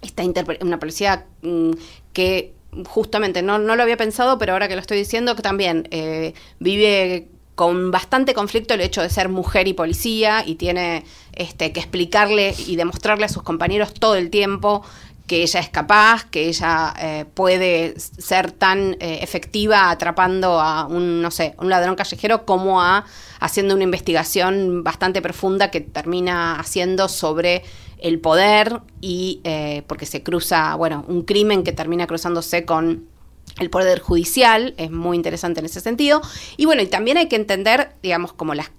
está 0.00 0.22
una 0.62 0.78
policía 0.78 1.26
mm, 1.42 1.72
que 2.14 2.54
justamente 2.86 3.42
no, 3.42 3.58
no 3.58 3.76
lo 3.76 3.82
había 3.82 3.98
pensado, 3.98 4.38
pero 4.38 4.54
ahora 4.54 4.68
que 4.68 4.74
lo 4.74 4.80
estoy 4.80 4.96
diciendo, 4.96 5.36
que 5.36 5.42
también 5.42 5.86
eh, 5.90 6.32
vive 6.60 7.28
con 7.54 7.90
bastante 7.90 8.34
conflicto 8.34 8.74
el 8.74 8.80
hecho 8.80 9.02
de 9.02 9.10
ser 9.10 9.28
mujer 9.28 9.66
y 9.66 9.72
policía 9.72 10.44
y 10.46 10.54
tiene 10.54 11.04
este, 11.32 11.72
que 11.72 11.80
explicarle 11.80 12.54
y 12.56 12.76
demostrarle 12.76 13.24
a 13.24 13.28
sus 13.28 13.42
compañeros 13.42 13.92
todo 13.94 14.14
el 14.14 14.30
tiempo 14.30 14.84
que 15.28 15.42
ella 15.42 15.60
es 15.60 15.68
capaz, 15.68 16.24
que 16.24 16.48
ella 16.48 16.92
eh, 16.98 17.24
puede 17.34 17.94
ser 18.00 18.50
tan 18.50 18.96
eh, 18.98 19.20
efectiva 19.22 19.90
atrapando 19.90 20.58
a 20.58 20.86
un, 20.86 21.22
no 21.22 21.30
sé, 21.30 21.54
un 21.58 21.68
ladrón 21.68 21.94
callejero 21.94 22.44
como 22.44 22.82
a 22.82 23.04
haciendo 23.38 23.74
una 23.74 23.84
investigación 23.84 24.82
bastante 24.82 25.22
profunda 25.22 25.70
que 25.70 25.80
termina 25.80 26.58
haciendo 26.58 27.08
sobre 27.08 27.62
el 27.98 28.18
poder 28.18 28.80
y 29.00 29.40
eh, 29.44 29.82
porque 29.86 30.06
se 30.06 30.22
cruza, 30.24 30.74
bueno, 30.74 31.04
un 31.06 31.22
crimen 31.22 31.62
que 31.62 31.72
termina 31.72 32.06
cruzándose 32.06 32.64
con 32.64 33.06
el 33.60 33.70
poder 33.70 34.00
judicial, 34.00 34.74
es 34.76 34.90
muy 34.90 35.16
interesante 35.16 35.60
en 35.60 35.66
ese 35.66 35.80
sentido. 35.80 36.20
Y 36.56 36.64
bueno, 36.64 36.82
y 36.82 36.86
también 36.86 37.16
hay 37.16 37.28
que 37.28 37.36
entender, 37.36 37.92
digamos, 38.02 38.32
como 38.32 38.54
las 38.54 38.70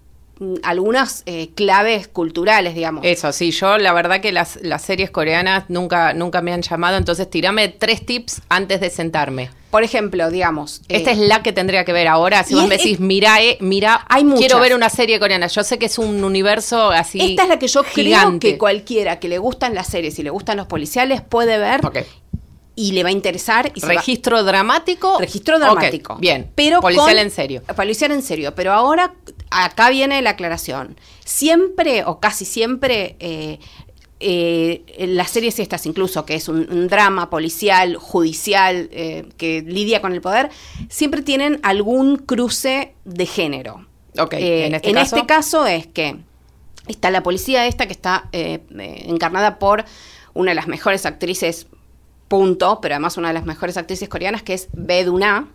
algunas 0.64 1.24
eh, 1.26 1.50
claves 1.56 2.08
culturales, 2.08 2.74
digamos. 2.76 3.04
Eso, 3.06 3.32
sí, 3.34 3.52
yo 3.52 3.78
la 3.78 3.92
verdad 3.94 4.22
que 4.22 4.32
las, 4.32 4.58
las 4.62 4.82
series 4.84 5.12
coreanas 5.12 5.66
nunca, 5.70 6.14
nunca 6.14 6.42
me 6.42 6.54
han 6.54 6.62
llamado, 6.62 6.98
entonces 6.98 7.30
tirame 7.30 7.68
tres 7.68 8.06
tips 8.06 8.42
antes 8.50 8.80
de 8.80 8.90
sentarme. 8.90 9.50
Por 9.70 9.84
ejemplo, 9.84 10.32
digamos. 10.32 10.82
Esta 10.88 11.12
eh, 11.12 11.14
es 11.14 11.20
la 11.20 11.44
que 11.44 11.52
tendría 11.54 11.86
que 11.86 11.94
ver 11.94 12.08
ahora. 12.08 12.44
Si 12.44 12.56
vos 12.56 12.64
es- 12.64 12.70
me 12.70 12.78
decís, 12.78 13.00
mira, 13.00 13.42
eh, 13.44 13.58
mira, 13.60 14.06
Hay 14.10 14.24
muchas. 14.24 14.40
quiero 14.40 14.60
ver 14.60 14.74
una 14.74 14.90
serie 14.90 15.20
coreana. 15.20 15.46
Yo 15.48 15.64
sé 15.64 15.78
que 15.78 15.86
es 15.86 16.00
un 16.00 16.24
universo 16.24 16.90
así. 16.90 17.20
Esta 17.22 17.44
es 17.44 17.50
la 17.50 17.60
que 17.60 17.68
yo 17.68 17.84
creo 17.84 18.40
que 18.40 18.58
cualquiera 18.58 19.20
que 19.20 19.28
le 19.28 19.38
gustan 19.38 19.76
las 19.76 19.88
series 19.88 20.18
y 20.20 20.24
le 20.24 20.32
gustan 20.32 20.58
los 20.58 20.66
policiales 20.66 21.22
puede 21.22 21.60
ver 21.60 21.86
Ok. 21.86 21.98
y 22.76 22.94
le 22.94 23.04
va 23.04 23.10
a 23.10 23.12
interesar. 23.12 23.72
Y 23.76 23.82
se 23.82 23.88
va- 23.88 23.94
Registro 23.94 24.44
dramático. 24.44 25.18
Registro 25.20 25.60
dramático. 25.60 26.16
bien. 26.16 26.50
Pero 26.56 26.80
Policial 26.82 27.08
con- 27.10 27.18
en 27.20 27.30
serio. 27.30 27.62
Policial 27.76 28.12
en 28.12 28.24
serio. 28.24 28.54
Pero 28.56 28.72
ahora, 28.74 29.14
acá 29.50 29.90
viene 29.90 30.22
la 30.22 30.32
aclaración. 30.32 30.98
Siempre, 31.26 32.04
o 32.06 32.20
casi 32.20 32.46
siempre, 32.46 33.16
eh, 33.20 33.60
eh, 34.20 34.84
en 34.98 35.16
las 35.16 35.30
series 35.30 35.60
estas 35.60 35.86
incluso, 35.86 36.26
que 36.26 36.36
es 36.36 36.50
un, 36.50 36.68
un 36.72 36.88
drama 36.88 37.30
policial, 37.30 37.96
judicial, 37.96 38.90
eh, 38.92 39.30
que 39.38 39.62
lidia 39.62 40.02
con 40.02 40.14
el 40.14 40.22
poder, 40.22 40.50
siempre 40.90 41.22
tienen 41.22 41.60
algún 41.64 42.18
cruce 42.18 42.96
de 43.06 43.26
género. 43.26 43.86
Ok, 44.18 44.34
Eh, 44.34 44.66
en 44.68 44.98
este 44.98 45.22
caso. 45.22 45.28
caso 45.28 45.66
es 45.66 45.88
que 45.88 46.18
está 46.88 47.12
la 47.12 47.24
policía 47.24 47.68
esta 47.68 47.86
que 47.86 47.94
está 47.94 48.30
encarnada 48.32 49.60
por 49.60 49.86
una 50.34 50.52
de 50.52 50.56
las 50.56 50.68
mejores 50.68 51.06
actrices, 51.06 51.68
punto, 52.28 52.80
pero 52.82 52.96
además 52.96 53.18
una 53.18 53.30
de 53.30 53.34
las 53.36 53.46
mejores 53.46 53.78
actrices 53.78 54.10
coreanas, 54.10 54.44
que 54.44 54.54
es 54.54 54.68
Bae 54.74 55.04
Duna, 55.06 55.48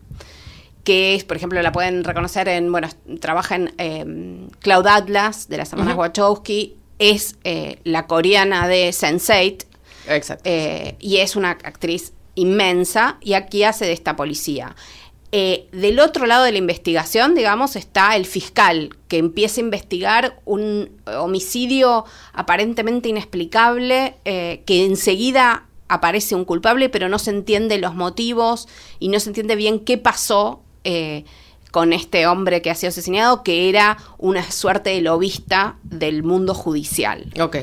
que 0.85 1.15
es, 1.15 1.25
por 1.25 1.37
ejemplo, 1.37 1.61
la 1.63 1.73
pueden 1.73 2.05
reconocer 2.05 2.47
en, 2.49 2.71
bueno, 2.71 2.89
trabaja 3.21 3.57
en 3.57 3.75
eh, 3.79 4.49
Cloud 4.61 4.87
Atlas, 4.87 5.49
de 5.49 5.57
las 5.57 5.73
hermanas. 5.73 5.97
Wachowski, 5.97 6.77
es 6.99 7.37
eh, 7.45 7.81
la 7.85 8.07
coreana 8.07 8.69
de 8.69 8.91
Sense8, 8.91 9.65
Exacto. 10.09 10.43
eh, 10.45 10.97
y 11.01 11.19
es 11.19 11.37
una 11.37 11.51
actriz 11.51 12.13
inmensa 12.35 13.19
y 13.21 13.35
aquí 13.35 13.65
hace 13.65 13.87
de 13.87 13.93
esta 13.93 14.17
policía. 14.17 14.77
Eh, 15.33 15.67
del 15.73 15.99
otro 15.99 16.27
lado 16.27 16.45
de 16.45 16.53
la 16.53 16.59
investigación, 16.59 17.35
digamos, 17.35 17.75
está 17.75 18.15
el 18.15 18.25
fiscal 18.25 18.97
que 19.09 19.19
empieza 19.19 19.61
a 19.61 19.65
investigar 19.65 20.41
un 20.45 20.91
homicidio 21.07 22.05
aparentemente 22.33 23.09
inexplicable, 23.09 24.15
que 24.23 24.85
enseguida 24.85 25.67
aparece 25.89 26.37
un 26.37 26.45
culpable, 26.45 26.89
pero 26.89 27.09
no 27.09 27.19
se 27.19 27.31
entiende 27.31 27.79
los 27.79 27.97
motivos 27.97 28.69
y 29.01 29.09
no 29.09 29.19
se 29.19 29.31
entiende 29.31 29.57
bien 29.57 29.81
qué 29.81 29.99
pasó 29.99 30.64
eh, 30.85 31.25
con 31.71 31.93
este 31.93 32.27
hombre 32.27 32.63
que 32.63 32.71
ha 32.71 32.75
sido 32.75 32.91
asesinado, 32.91 33.43
que 33.43 33.69
era 33.69 33.99
una 34.19 34.49
suerte 34.51 34.91
de 34.91 35.01
lobista 35.01 35.77
del 35.83 36.23
mundo 36.23 36.55
judicial. 36.55 37.33
ok. 37.41 37.57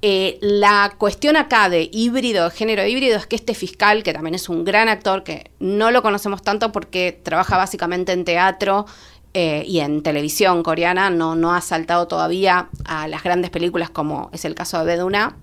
Eh, 0.00 0.38
la 0.40 0.94
cuestión 0.96 1.34
acá 1.36 1.68
de 1.68 1.88
híbrido, 1.92 2.44
de 2.44 2.50
género 2.52 2.86
híbrido, 2.86 3.16
es 3.16 3.26
que 3.26 3.34
este 3.34 3.54
fiscal, 3.54 4.04
que 4.04 4.12
también 4.12 4.36
es 4.36 4.48
un 4.48 4.64
gran 4.64 4.88
actor, 4.88 5.24
que 5.24 5.50
no 5.58 5.90
lo 5.90 6.02
conocemos 6.02 6.42
tanto 6.42 6.70
porque 6.70 7.18
trabaja 7.20 7.56
básicamente 7.56 8.12
en 8.12 8.24
teatro 8.24 8.86
eh, 9.34 9.64
y 9.66 9.80
en 9.80 10.04
televisión 10.04 10.62
coreana, 10.62 11.10
no, 11.10 11.34
no 11.34 11.52
ha 11.52 11.60
saltado 11.60 12.06
todavía 12.06 12.68
a 12.84 13.08
las 13.08 13.24
grandes 13.24 13.50
películas 13.50 13.90
como 13.90 14.30
es 14.32 14.44
el 14.44 14.54
caso 14.54 14.78
de 14.78 14.84
Beduna. 14.84 15.36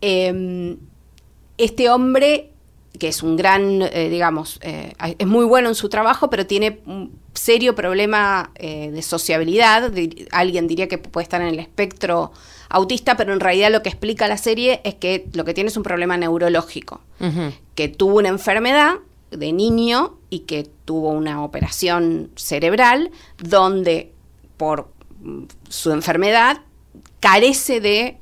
Eh, 0.00 0.76
este 1.58 1.90
hombre, 1.90 2.52
que 2.98 3.08
es 3.08 3.22
un 3.22 3.36
gran, 3.36 3.82
eh, 3.82 4.08
digamos, 4.10 4.58
eh, 4.62 4.92
es 5.18 5.26
muy 5.26 5.44
bueno 5.44 5.68
en 5.68 5.74
su 5.74 5.88
trabajo, 5.88 6.30
pero 6.30 6.46
tiene 6.46 6.80
un 6.86 7.12
serio 7.34 7.74
problema 7.74 8.50
eh, 8.56 8.90
de 8.90 9.02
sociabilidad. 9.02 9.92
Alguien 10.32 10.66
diría 10.66 10.88
que 10.88 10.98
puede 10.98 11.22
estar 11.22 11.40
en 11.40 11.48
el 11.48 11.58
espectro 11.58 12.32
autista, 12.68 13.16
pero 13.16 13.32
en 13.32 13.40
realidad 13.40 13.70
lo 13.70 13.82
que 13.82 13.88
explica 13.88 14.28
la 14.28 14.36
serie 14.36 14.80
es 14.84 14.94
que 14.96 15.26
lo 15.32 15.44
que 15.44 15.54
tiene 15.54 15.68
es 15.68 15.76
un 15.76 15.82
problema 15.82 16.16
neurológico, 16.16 17.00
que 17.74 17.88
tuvo 17.88 18.18
una 18.18 18.28
enfermedad 18.28 18.96
de 19.30 19.52
niño 19.52 20.18
y 20.30 20.40
que 20.40 20.68
tuvo 20.84 21.10
una 21.10 21.44
operación 21.44 22.30
cerebral 22.36 23.10
donde 23.38 24.12
por 24.56 24.90
mm, 25.20 25.44
su 25.68 25.92
enfermedad 25.92 26.62
carece 27.20 27.80
de, 27.80 28.18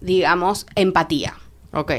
digamos, 0.00 0.66
empatía. 0.74 1.34
Ok. 1.72 1.92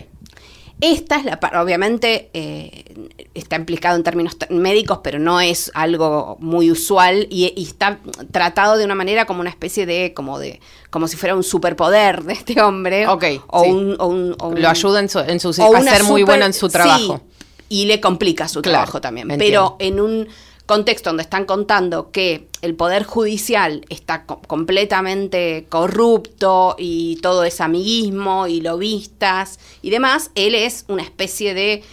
Esta 0.82 1.18
es 1.18 1.26
la 1.26 1.39
parte, 1.42 1.58
obviamente 1.58 2.30
eh, 2.34 2.86
está 3.34 3.58
implicado 3.58 3.98
en 3.98 4.04
términos 4.04 4.38
médicos, 4.50 5.00
pero 5.04 5.20
no 5.20 5.42
es 5.42 5.72
algo 5.74 6.38
muy 6.39 6.72
usual 6.72 7.28
y, 7.30 7.52
y 7.56 7.63
está 7.65 8.00
tratado 8.32 8.78
de 8.78 8.86
una 8.86 8.96
manera 8.96 9.26
como 9.26 9.42
una 9.42 9.50
especie 9.50 9.86
de, 9.86 10.13
como 10.13 10.39
de, 10.39 10.62
como 10.89 11.10
si 11.10 11.18
fuera 11.18 11.36
un 11.36 11.44
superpoder 11.44 12.24
de 12.24 12.34
este 12.34 12.62
hombre. 12.62 13.08
Ok, 13.08 13.26
o, 13.48 13.63
sí. 13.65 13.70
un, 13.72 13.96
o 14.00 14.08
un- 14.08 14.36
o 14.39 14.48
un- 14.48 14.62
Lo 14.62 14.70
ayuda 14.70 15.02
en 15.02 15.10
su, 15.10 15.20
en 15.20 15.39
su 15.42 15.50
a 15.50 15.82
ser 15.82 16.04
muy 16.06 16.24
bueno 16.24 16.46
en 16.46 16.54
su 16.54 16.70
trabajo. 16.70 17.22
sí, 17.28 17.44
y 17.72 17.86
le 17.86 18.00
complica 18.00 18.48
su 18.48 18.62
Claro, 18.62 18.78
trabajo 18.78 19.02
también. 19.02 19.30
entiendo. 19.30 19.76
Pero 19.80 19.88
en 19.88 20.00
un 20.00 20.28
contexto 20.69 21.10
donde 21.10 21.23
están 21.23 21.45
contando 21.45 22.12
que 22.12 22.47
el 22.62 22.75
poder 22.75 23.03
judicial 23.03 23.84
está 23.89 24.25
co- 24.25 24.39
completamente 24.47 25.65
corrupto 25.67 26.75
y 26.77 27.15
todo 27.23 27.43
es 27.43 27.60
amiguismo 27.60 28.45
y 28.47 28.62
lobistas 28.62 29.60
y 29.82 29.89
demás, 29.89 30.29
él 30.36 30.53
es 30.55 30.86
una 30.88 31.01
especie 31.03 31.53
de 31.55 31.84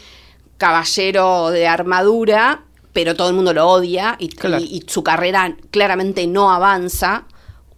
caballero 0.58 1.50
de 1.50 1.66
armadura, 1.66 2.64
pero 2.92 3.14
todo 3.14 3.28
el 3.28 3.34
mundo 3.34 3.52
lo 3.52 3.66
odia 3.68 4.16
y, 4.18 4.28
Claro. 4.28 4.62
y- 4.62 4.76
y 4.76 4.84
su 4.86 5.02
carrera 5.02 5.56
claramente 5.70 6.26
no 6.26 6.50
avanza 6.52 7.24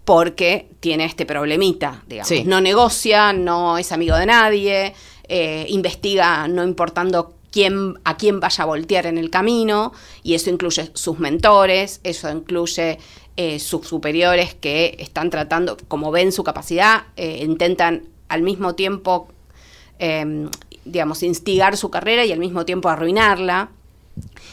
porque 0.04 0.70
tiene 0.80 1.04
este 1.04 1.26
problemita, 1.26 2.02
digamos. 2.06 2.28
Sí. 2.28 2.44
No 2.44 2.60
negocia, 2.60 3.32
no 3.32 3.78
es 3.78 3.92
amigo 3.92 4.16
de 4.16 4.26
nadie, 4.26 4.94
eh, 5.28 5.66
investiga 5.68 6.48
no 6.48 6.64
importando 6.64 7.34
quién, 7.50 7.98
a 8.04 8.16
quién 8.16 8.40
vaya 8.40 8.64
a 8.64 8.66
voltear 8.66 9.06
en 9.06 9.18
el 9.18 9.30
camino, 9.30 9.92
y 10.22 10.34
eso 10.34 10.50
incluye 10.50 10.90
sus 10.94 11.18
mentores, 11.18 12.00
eso 12.04 12.30
incluye 12.30 12.98
eh, 13.36 13.58
sus 13.58 13.86
superiores 13.86 14.54
que 14.54 14.96
están 14.98 15.30
tratando, 15.30 15.76
como 15.88 16.10
ven 16.10 16.32
su 16.32 16.44
capacidad, 16.44 17.04
eh, 17.16 17.44
intentan 17.44 18.04
al 18.28 18.42
mismo 18.42 18.74
tiempo, 18.74 19.28
eh, 19.98 20.48
digamos, 20.84 21.22
instigar 21.22 21.76
su 21.76 21.90
carrera 21.90 22.24
y 22.24 22.32
al 22.32 22.38
mismo 22.38 22.64
tiempo 22.64 22.88
arruinarla. 22.88 23.70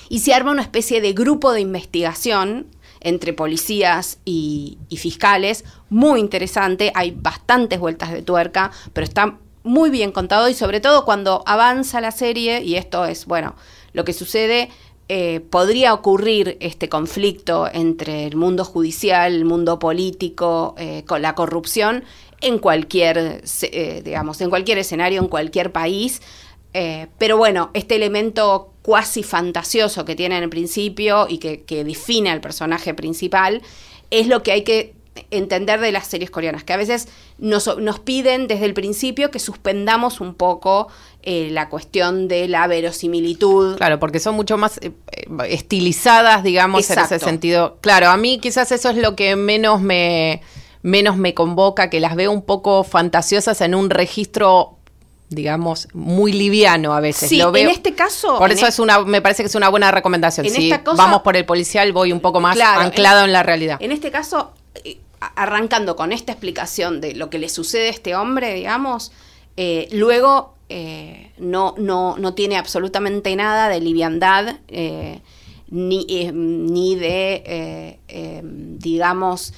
Y 0.09 0.19
se 0.19 0.33
arma 0.33 0.51
una 0.51 0.61
especie 0.61 1.01
de 1.01 1.13
grupo 1.13 1.51
de 1.51 1.61
investigación 1.61 2.67
entre 3.01 3.33
policías 3.33 4.19
y, 4.25 4.77
y 4.89 4.97
fiscales, 4.97 5.63
muy 5.89 6.19
interesante, 6.19 6.91
hay 6.95 7.11
bastantes 7.11 7.79
vueltas 7.79 8.11
de 8.11 8.23
tuerca, 8.23 8.71
pero 8.93 9.05
está 9.05 9.37
muy 9.65 9.89
bien 9.89 10.11
contado 10.11 10.47
y 10.47 10.53
sobre 10.53 10.79
todo 10.79 11.03
cuando 11.03 11.43
avanza 11.45 11.99
la 11.99 12.11
serie, 12.11 12.61
y 12.63 12.75
esto 12.75 13.05
es, 13.05 13.25
bueno, 13.25 13.55
lo 13.91 14.05
que 14.05 14.13
sucede, 14.13 14.69
eh, 15.09 15.41
podría 15.41 15.93
ocurrir 15.93 16.57
este 16.61 16.87
conflicto 16.87 17.67
entre 17.71 18.25
el 18.25 18.37
mundo 18.37 18.63
judicial, 18.63 19.33
el 19.33 19.45
mundo 19.45 19.77
político, 19.77 20.75
eh, 20.77 21.03
con 21.05 21.21
la 21.21 21.35
corrupción, 21.35 22.03
en 22.41 22.59
cualquier, 22.59 23.43
eh, 23.61 24.01
digamos, 24.03 24.39
en 24.41 24.49
cualquier 24.49 24.77
escenario, 24.77 25.21
en 25.21 25.27
cualquier 25.27 25.71
país, 25.71 26.21
eh, 26.77 27.07
pero 27.17 27.37
bueno, 27.37 27.71
este 27.73 27.95
elemento 27.95 28.73
cuasi 28.81 29.23
fantasioso 29.23 30.03
que 30.03 30.15
tiene 30.15 30.37
en 30.37 30.43
el 30.43 30.49
principio 30.49 31.25
y 31.29 31.37
que, 31.37 31.63
que 31.63 31.85
define 31.85 32.29
al 32.31 32.41
personaje 32.41 32.93
principal 32.93 33.61
es 34.11 34.27
lo 34.27 34.43
que 34.43 34.51
hay 34.51 34.63
que 34.63 34.93
entender 35.31 35.79
de 35.79 35.91
las 35.91 36.07
series 36.07 36.29
coreanas, 36.29 36.63
que 36.63 36.73
a 36.73 36.77
veces 36.77 37.07
nos, 37.37 37.77
nos 37.77 37.99
piden 37.99 38.47
desde 38.47 38.65
el 38.65 38.73
principio 38.73 39.31
que 39.31 39.39
suspendamos 39.39 40.19
un 40.21 40.35
poco 40.35 40.87
eh, 41.23 41.49
la 41.51 41.69
cuestión 41.69 42.27
de 42.27 42.47
la 42.47 42.67
verosimilitud. 42.67 43.77
Claro, 43.77 43.99
porque 43.99 44.19
son 44.19 44.35
mucho 44.35 44.57
más 44.57 44.77
eh, 44.79 44.91
eh, 45.11 45.25
estilizadas, 45.49 46.43
digamos, 46.43 46.89
en 46.89 46.99
ese 46.99 47.19
sentido. 47.19 47.77
Claro, 47.81 48.09
a 48.09 48.17
mí 48.17 48.39
quizás 48.39 48.71
eso 48.71 48.89
es 48.89 48.97
lo 48.97 49.15
que 49.15 49.35
menos 49.35 49.81
me 49.81 50.41
menos 50.81 51.17
me 51.17 51.33
convoca, 51.33 51.89
que 51.89 51.99
las 51.99 52.15
veo 52.15 52.31
un 52.31 52.43
poco 52.43 52.83
fantasiosas 52.83 53.59
en 53.61 53.73
un 53.73 53.89
registro, 53.89 54.77
digamos, 55.29 55.87
muy 55.93 56.31
liviano 56.31 56.93
a 56.93 56.99
veces. 56.99 57.27
Sí, 57.27 57.37
Lo 57.39 57.51
veo- 57.51 57.63
en 57.63 57.69
este 57.69 57.95
caso... 57.95 58.37
Por 58.37 58.51
eso 58.51 58.67
e- 58.67 58.69
es 58.69 58.77
una, 58.77 58.99
me 58.99 59.19
parece 59.19 59.41
que 59.41 59.47
es 59.47 59.55
una 59.55 59.69
buena 59.69 59.89
recomendación. 59.89 60.45
En 60.45 60.53
Si 60.53 60.69
esta 60.71 60.83
cosa- 60.83 61.01
vamos 61.01 61.21
por 61.23 61.35
el 61.37 61.43
policial, 61.45 61.91
voy 61.91 62.11
un 62.11 62.19
poco 62.19 62.39
más 62.39 62.55
Claro, 62.55 62.81
anclado 62.81 63.21
en- 63.21 63.25
en 63.25 63.33
la 63.33 63.41
realidad. 63.41 63.77
En 63.81 63.91
este 63.91 64.11
caso, 64.11 64.53
arrancando 65.35 65.95
con 65.95 66.11
esta 66.11 66.31
explicación 66.31 67.01
de 67.01 67.15
lo 67.15 67.29
que 67.29 67.39
le 67.39 67.49
sucede 67.49 67.87
a 67.87 67.91
este 67.91 68.15
hombre, 68.15 68.53
digamos, 68.53 69.11
eh, 69.57 69.87
luego 69.91 70.55
eh, 70.69 71.31
no, 71.37 71.75
no, 71.77 72.17
no 72.17 72.33
tiene 72.33 72.57
absolutamente 72.57 73.35
nada 73.35 73.69
de 73.69 73.79
liviandad, 73.79 74.57
eh, 74.67 75.21
ni, 75.69 76.05
ni 76.33 76.95
de, 76.95 77.99
digamos, 78.79 79.53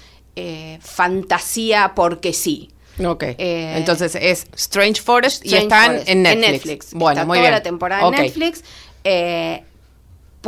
fantasía 0.80 1.94
porque 1.96 2.34
sí. 2.34 2.70
Ok. 3.06 3.24
Eh, 3.24 3.74
Entonces 3.78 4.16
es 4.16 4.48
Strange 4.56 5.02
Forest 5.02 5.46
y 5.46 5.56
están 5.56 5.88
Forest, 5.92 6.10
en 6.10 6.24
Netflix. 6.24 6.94
Bueno, 6.94 7.22
Está 7.22 7.26
muy 7.28 7.38
toda 7.38 7.42
bien. 7.50 7.52
la 7.52 7.64
temporada 7.64 8.08
en 8.08 8.12
Netflix. 8.12 8.64
Eh, 9.04 9.64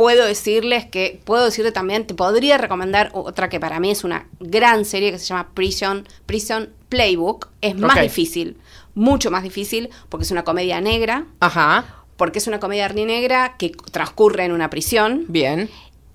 puedo 0.00 0.24
decirles 0.24 0.86
que, 0.86 1.20
puedo 1.24 1.44
decirte 1.44 1.72
también, 1.72 2.06
te 2.06 2.14
podría 2.14 2.56
recomendar 2.56 3.10
otra 3.12 3.50
que 3.50 3.60
para 3.60 3.80
mí 3.80 3.90
es 3.90 4.02
una 4.02 4.28
gran 4.40 4.86
serie 4.86 5.12
que 5.12 5.18
se 5.18 5.26
llama 5.26 5.50
Prison, 5.52 6.08
Prison 6.24 6.70
Playbook. 6.88 7.48
Es 7.60 7.76
más 7.76 8.00
difícil, 8.00 8.56
mucho 8.94 9.30
más 9.30 9.42
difícil, 9.42 9.90
porque 10.08 10.24
es 10.24 10.30
una 10.30 10.42
comedia 10.42 10.80
negra, 10.80 11.26
Ajá. 11.40 11.84
porque 12.16 12.38
es 12.38 12.46
una 12.46 12.60
comedia 12.60 12.88
negra 12.88 13.56
que 13.58 13.72
transcurre 13.92 14.46
en 14.46 14.52
una 14.52 14.70
prisión. 14.70 15.26
Bien. 15.28 15.68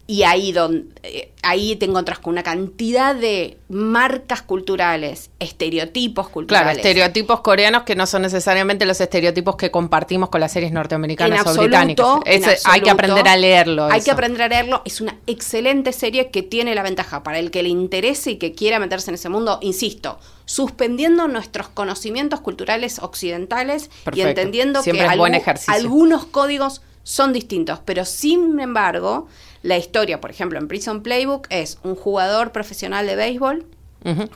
Y 0.08 0.22
ahí, 0.22 0.52
donde, 0.52 0.86
eh, 1.02 1.32
ahí 1.42 1.76
te 1.78 1.86
encontrás 1.86 2.20
con 2.20 2.34
una 2.34 2.44
cantidad 2.44 3.16
de 3.16 3.58
marcas 3.70 4.44
culturales, 4.44 5.32
estereotipos 5.40 6.26
Claro, 6.28 6.34
culturales. 6.34 6.78
estereotipos 6.78 7.40
coreanos 7.42 7.84
que 7.84 7.96
no 7.96 8.06
son 8.06 8.22
necesariamente 8.22 8.86
los 8.86 9.02
estereotipos 9.02 9.56
que 9.56 9.72
compartimos 9.72 10.30
con 10.30 10.42
las 10.42 10.52
series 10.52 10.72
norteamericanas 10.72 11.40
o 11.40 11.50
absoluto, 11.50 11.64
británicas. 11.64 12.06
en 12.26 12.44
Ese- 12.44 12.50
hay 12.66 12.82
que 12.82 12.90
absoluto. 12.92 12.92
aprender 12.92 13.28
a 13.28 13.36
leerlo. 13.38 13.86
Hay 13.86 13.98
eso. 13.98 14.06
que 14.06 14.12
aprender 14.12 14.42
a 14.44 14.48
leerlo. 14.48 14.82
Es 14.86 15.02
una 15.02 15.18
excelente 15.26 15.92
serie 15.92 16.30
que 16.30 16.44
tiene 16.44 16.76
la 16.76 16.84
ventaja 16.84 17.24
para 17.24 17.40
el 17.40 17.50
que 17.50 17.64
le 17.64 17.70
interese 17.70 18.32
y 18.32 18.36
que 18.38 18.52
quiera 18.54 18.78
meterse 18.80 19.10
en 19.10 19.16
ese 19.16 19.30
mundo, 19.30 19.58
insisto, 19.64 20.20
suspendiendo 20.46 21.28
nuestros 21.28 21.68
conocimientos 21.70 22.42
culturales 22.42 23.00
occidentales 23.00 23.90
y 24.14 24.22
entendiendo 24.22 24.84
Siempre 24.84 25.08
que 25.08 25.52
es 25.52 25.70
algunos 25.70 26.26
códigos 26.26 26.84
son 27.02 27.34
distintos, 27.34 27.80
pero 27.86 28.04
sin 28.06 28.60
embargo, 28.60 29.28
la 29.66 29.80
historia, 29.80 30.22
por 30.22 30.30
ejemplo, 30.30 30.60
en 30.60 30.68
Prison 30.68 31.02
Playbook 31.02 31.48
es 31.50 31.80
un 31.84 31.96
jugador 31.96 32.52
profesional 32.52 33.08
de 33.08 33.16
béisbol 33.16 33.66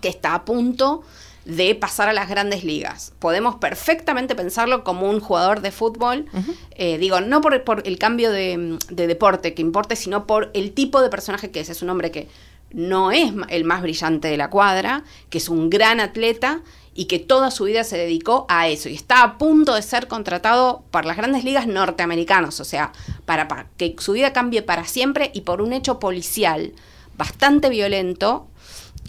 que 0.01 0.09
está 0.09 0.33
a 0.33 0.43
punto 0.43 1.03
de 1.45 1.75
pasar 1.75 2.09
a 2.09 2.13
las 2.13 2.27
grandes 2.27 2.63
ligas. 2.63 3.13
Podemos 3.19 3.57
perfectamente 3.57 4.33
pensarlo 4.33 4.83
como 4.83 5.07
un 5.07 5.19
jugador 5.19 5.61
de 5.61 5.69
fútbol, 5.69 6.25
eh, 6.71 6.97
digo, 6.97 7.21
no 7.21 7.41
por, 7.41 7.63
por 7.63 7.87
el 7.87 7.99
cambio 7.99 8.31
de, 8.31 8.79
de 8.89 9.05
deporte 9.05 9.53
que 9.53 9.61
importe, 9.61 9.95
sino 9.95 10.25
por 10.25 10.49
el 10.55 10.71
tipo 10.71 10.99
de 10.99 11.09
personaje 11.09 11.51
que 11.51 11.59
es. 11.59 11.69
Es 11.69 11.83
un 11.83 11.91
hombre 11.91 12.09
que 12.09 12.27
no 12.71 13.11
es 13.11 13.31
el 13.49 13.65
más 13.65 13.83
brillante 13.83 14.29
de 14.29 14.37
la 14.37 14.49
cuadra, 14.49 15.03
que 15.29 15.37
es 15.37 15.47
un 15.47 15.69
gran 15.69 15.99
atleta 15.99 16.61
y 16.93 17.05
que 17.05 17.19
toda 17.19 17.51
su 17.51 17.65
vida 17.65 17.83
se 17.83 17.97
dedicó 17.97 18.45
a 18.49 18.67
eso 18.67 18.89
y 18.89 18.95
está 18.95 19.23
a 19.23 19.37
punto 19.37 19.75
de 19.75 19.81
ser 19.81 20.07
contratado 20.07 20.83
por 20.91 21.05
las 21.05 21.17
grandes 21.17 21.43
ligas 21.43 21.67
norteamericanas, 21.67 22.59
o 22.59 22.65
sea, 22.65 22.91
para, 23.25 23.47
para 23.47 23.67
que 23.77 23.95
su 23.99 24.13
vida 24.13 24.33
cambie 24.33 24.61
para 24.61 24.85
siempre 24.85 25.31
y 25.33 25.41
por 25.41 25.61
un 25.61 25.73
hecho 25.73 25.99
policial 25.99 26.73
bastante 27.17 27.69
violento, 27.69 28.47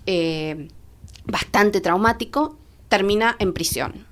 eh, 0.07 0.69
bastante 1.25 1.81
traumático, 1.81 2.57
termina 2.89 3.37
en 3.39 3.53
prisión. 3.53 4.07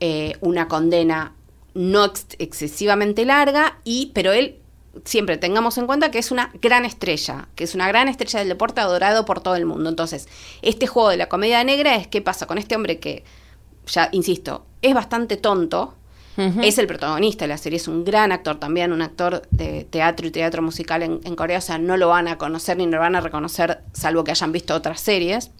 Eh, 0.00 0.36
una 0.40 0.68
condena 0.68 1.34
no 1.74 2.04
ex- 2.04 2.36
excesivamente 2.38 3.24
larga, 3.24 3.78
y, 3.84 4.10
pero 4.14 4.32
él 4.32 4.59
siempre 5.04 5.36
tengamos 5.36 5.78
en 5.78 5.86
cuenta 5.86 6.10
que 6.10 6.18
es 6.18 6.30
una 6.30 6.50
gran 6.60 6.84
estrella, 6.84 7.48
que 7.54 7.64
es 7.64 7.74
una 7.74 7.88
gran 7.88 8.08
estrella 8.08 8.40
del 8.40 8.48
deporte 8.48 8.80
adorado 8.80 9.24
por 9.24 9.40
todo 9.40 9.56
el 9.56 9.66
mundo. 9.66 9.88
Entonces, 9.88 10.28
este 10.62 10.86
juego 10.86 11.10
de 11.10 11.16
la 11.16 11.28
comedia 11.28 11.62
negra 11.64 11.96
es 11.96 12.06
qué 12.08 12.20
pasa 12.20 12.46
con 12.46 12.58
este 12.58 12.76
hombre 12.76 12.98
que, 12.98 13.24
ya 13.86 14.08
insisto, 14.12 14.66
es 14.82 14.94
bastante 14.94 15.36
tonto, 15.36 15.94
es 16.62 16.78
el 16.78 16.86
protagonista 16.86 17.44
de 17.44 17.48
la 17.48 17.58
serie, 17.58 17.76
es 17.76 17.86
un 17.86 18.02
gran 18.02 18.32
actor 18.32 18.58
también, 18.58 18.94
un 18.94 19.02
actor 19.02 19.42
de 19.50 19.84
teatro 19.84 20.26
y 20.26 20.30
teatro 20.30 20.62
musical 20.62 21.02
en, 21.02 21.20
en 21.24 21.36
Corea, 21.36 21.58
o 21.58 21.60
sea, 21.60 21.76
no 21.76 21.98
lo 21.98 22.08
van 22.08 22.28
a 22.28 22.38
conocer 22.38 22.78
ni 22.78 22.86
lo 22.86 22.98
van 22.98 23.14
a 23.14 23.20
reconocer, 23.20 23.82
salvo 23.92 24.24
que 24.24 24.30
hayan 24.30 24.50
visto 24.50 24.74
otras 24.74 25.00
series 25.02 25.50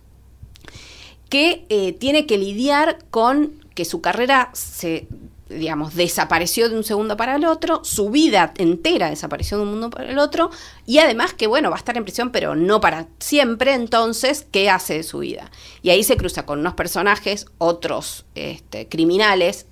que 1.31 1.64
eh, 1.69 1.93
tiene 1.93 2.27
que 2.27 2.37
lidiar 2.37 2.99
con 3.11 3.64
que 3.75 3.87
su 3.87 4.03
carrera 4.03 4.51
se 4.53 5.07
digamos, 5.51 5.95
desapareció 5.95 6.69
de 6.69 6.77
un 6.77 6.85
segundo 6.85 7.17
para 7.17 7.37
el 7.37 7.45
otro, 7.45 7.85
su 7.85 8.11
vida 8.11 8.55
entera 8.57 9.11
desapareció 9.11 9.57
de 9.57 9.65
un 9.65 9.71
mundo 9.71 9.91
para 9.91 10.09
el 10.09 10.19
otro, 10.19 10.51
y 10.87 10.99
además 10.99 11.35
que, 11.35 11.47
bueno, 11.47 11.71
va 11.71 11.77
a 11.77 11.79
estar 11.79 11.97
en 11.97 12.05
prisión, 12.05 12.31
pero 12.31 12.55
no 12.55 12.81
para 12.81 13.09
siempre, 13.19 13.75
entonces, 13.75 14.47
¿qué 14.51 14.71
hace 14.71 14.95
de 14.95 15.03
su 15.03 15.19
vida? 15.19 15.51
Y 15.83 15.91
ahí 15.91 16.05
se 16.05 16.17
cruza 16.17 16.47
con 16.47 16.61
unos 16.61 16.75
personajes, 16.75 17.47
otros 17.59 18.25
este, 18.35 18.89
criminales, 18.89 19.67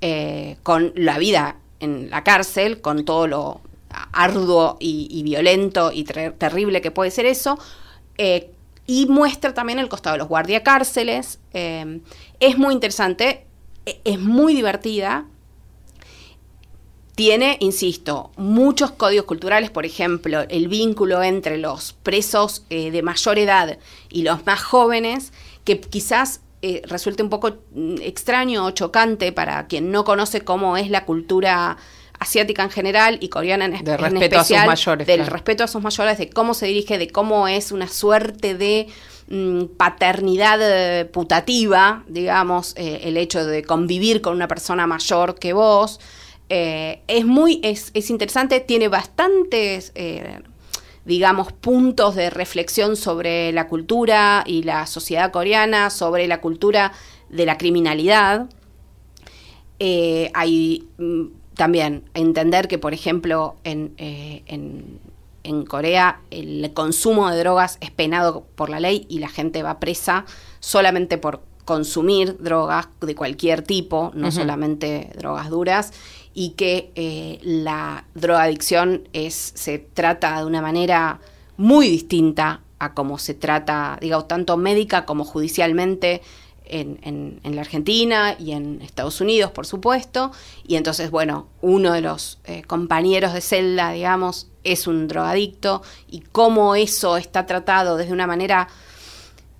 eh, 0.00 0.56
con 0.62 0.92
la 0.96 1.18
vida 1.18 1.56
en 1.78 2.10
la 2.10 2.24
cárcel, 2.24 2.80
con 2.80 3.04
todo 3.04 3.26
lo 3.26 3.60
arduo 4.12 4.76
y, 4.80 5.22
violento 5.22 5.90
y 5.92 6.04
terrible 6.04 6.80
que 6.80 6.90
puede 6.90 7.10
ser 7.10 7.26
eso, 7.26 7.58
eh, 8.18 8.50
y 8.86 9.06
muestra 9.06 9.54
también 9.54 9.78
el 9.78 9.88
costado 9.88 10.14
de 10.14 10.18
los 10.18 10.28
guardiacárceles. 10.28 11.38
Eh, 11.52 12.00
es 12.40 12.58
muy 12.58 12.74
interesante, 12.74 13.46
es 14.04 14.18
muy 14.18 14.54
divertida. 14.54 15.26
Tiene, 17.14 17.58
insisto, 17.60 18.30
muchos 18.36 18.92
códigos 18.92 19.26
culturales, 19.26 19.70
por 19.70 19.84
ejemplo, 19.84 20.40
el 20.48 20.68
vínculo 20.68 21.22
entre 21.22 21.58
los 21.58 21.92
presos 21.92 22.64
eh, 22.70 22.90
de 22.90 23.02
mayor 23.02 23.38
edad 23.38 23.78
y 24.08 24.22
los 24.22 24.46
más 24.46 24.62
jóvenes, 24.62 25.32
que 25.64 25.80
quizás 25.80 26.40
eh, 26.62 26.82
resulte 26.86 27.22
un 27.22 27.30
poco 27.30 27.56
mm, 27.74 27.96
extraño 28.02 28.66
o 28.66 28.70
chocante 28.70 29.32
para 29.32 29.66
quien 29.66 29.90
no 29.90 30.04
conoce 30.04 30.42
cómo 30.42 30.76
es 30.76 30.90
la 30.90 31.04
cultura 31.04 31.76
asiática 32.18 32.62
en 32.62 32.70
general 32.70 33.18
y 33.20 33.30
coreana 33.30 33.64
en, 33.64 33.82
de 33.82 33.96
respeto 33.96 34.38
a 34.38 34.44
sus 34.44 34.56
mayores, 34.58 35.06
del 35.06 35.26
respeto 35.26 35.64
a 35.64 35.68
sus 35.68 35.82
mayores, 35.82 36.18
de 36.18 36.28
cómo 36.28 36.52
se 36.52 36.66
dirige, 36.66 36.98
de 36.98 37.08
cómo 37.08 37.48
es 37.48 37.72
una 37.72 37.88
suerte 37.88 38.54
de 38.54 38.88
paternidad 39.76 40.58
eh, 40.60 41.04
putativa, 41.04 42.02
digamos, 42.08 42.74
eh, 42.76 43.02
el 43.04 43.16
hecho 43.16 43.44
de 43.46 43.62
convivir 43.62 44.22
con 44.22 44.34
una 44.34 44.48
persona 44.48 44.86
mayor 44.88 45.36
que 45.36 45.52
vos. 45.52 46.00
Eh, 46.48 47.02
es 47.06 47.24
muy, 47.24 47.60
es, 47.62 47.92
es, 47.94 48.10
interesante, 48.10 48.58
tiene 48.58 48.88
bastantes, 48.88 49.92
digamos, 51.04 51.52
puntos 51.52 52.16
de 52.16 52.28
reflexión 52.28 52.96
sobre 52.96 53.52
la 53.52 53.68
cultura 53.68 54.42
y 54.44 54.64
la 54.64 54.86
sociedad 54.86 55.30
coreana, 55.30 55.90
sobre 55.90 56.26
la 56.26 56.40
cultura 56.40 56.92
de 57.28 57.46
la 57.46 57.56
criminalidad. 57.56 58.48
hay 59.78 60.88
mm, 60.98 61.26
también 61.54 62.02
entender 62.14 62.66
que, 62.66 62.78
por 62.78 62.94
ejemplo, 62.94 63.54
en, 63.62 63.94
en, 65.44 65.64
Corea 65.64 66.20
el 66.30 66.72
consumo 66.74 67.30
de 67.30 67.38
drogas 67.38 67.78
es 67.80 67.90
penado 67.90 68.46
por 68.54 68.70
la 68.70 68.80
ley 68.80 69.06
y 69.08 69.18
la 69.18 69.28
gente 69.28 69.62
va 69.62 69.80
presa 69.80 70.24
solamente 70.60 71.18
por 71.18 71.42
consumir 71.64 72.36
drogas 72.40 72.88
de 73.00 73.14
cualquier 73.14 73.62
tipo, 73.62 74.10
no 74.14 74.32
solamente 74.32 75.12
drogas 75.16 75.50
duras, 75.50 75.92
y 76.34 76.50
que 76.50 76.90
eh, 76.94 77.38
la 77.42 78.04
drogadicción 78.14 79.08
es, 79.12 79.52
se 79.54 79.78
trata 79.78 80.38
de 80.40 80.46
una 80.46 80.62
manera 80.62 81.20
muy 81.56 81.88
distinta 81.88 82.62
a 82.78 82.94
como 82.94 83.18
se 83.18 83.34
trata, 83.34 83.98
digamos, 84.00 84.26
tanto 84.26 84.56
médica 84.56 85.04
como 85.04 85.24
judicialmente 85.24 86.22
en, 86.64 87.40
la 87.44 87.60
Argentina 87.60 88.36
y 88.38 88.52
en 88.52 88.80
Estados 88.82 89.20
Unidos, 89.20 89.50
por 89.50 89.66
supuesto. 89.66 90.32
Y 90.66 90.76
entonces, 90.76 91.10
bueno, 91.10 91.48
uno 91.60 91.92
de 91.92 92.00
los 92.00 92.38
eh, 92.44 92.62
compañeros 92.62 93.32
de 93.32 93.40
celda, 93.40 93.92
digamos, 93.92 94.49
es 94.64 94.86
un 94.86 95.08
drogadicto 95.08 95.82
y 96.08 96.20
cómo 96.20 96.74
eso 96.74 97.16
está 97.16 97.46
tratado 97.46 97.96
desde 97.96 98.12
una 98.12 98.26
manera 98.26 98.68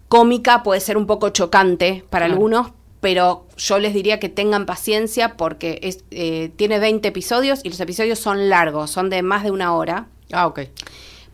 cómica 0.09 0.63
puede 0.65 0.81
ser 0.81 0.97
un 0.97 1.07
poco 1.07 1.31
chocante 1.31 2.05
para 2.11 2.27
algunos, 2.27 2.73
pero 3.01 3.47
yo 3.57 3.79
les 3.79 3.95
diría 3.95 4.19
que 4.19 4.29
tengan 4.29 4.67
paciencia 4.67 5.37
porque 5.37 5.79
es, 5.83 6.05
eh, 6.11 6.51
tiene 6.57 6.81
20 6.81 7.07
episodios 7.07 7.61
y 7.63 7.71
los 7.71 7.79
episodios 7.79 8.19
son 8.19 8.49
largos, 8.49 8.91
son 8.91 9.09
de 9.09 9.23
más 9.23 9.45
de 9.45 9.53
una 9.53 9.73
hora. 9.73 10.09
Ah, 10.33 10.49
ok. 10.49 10.63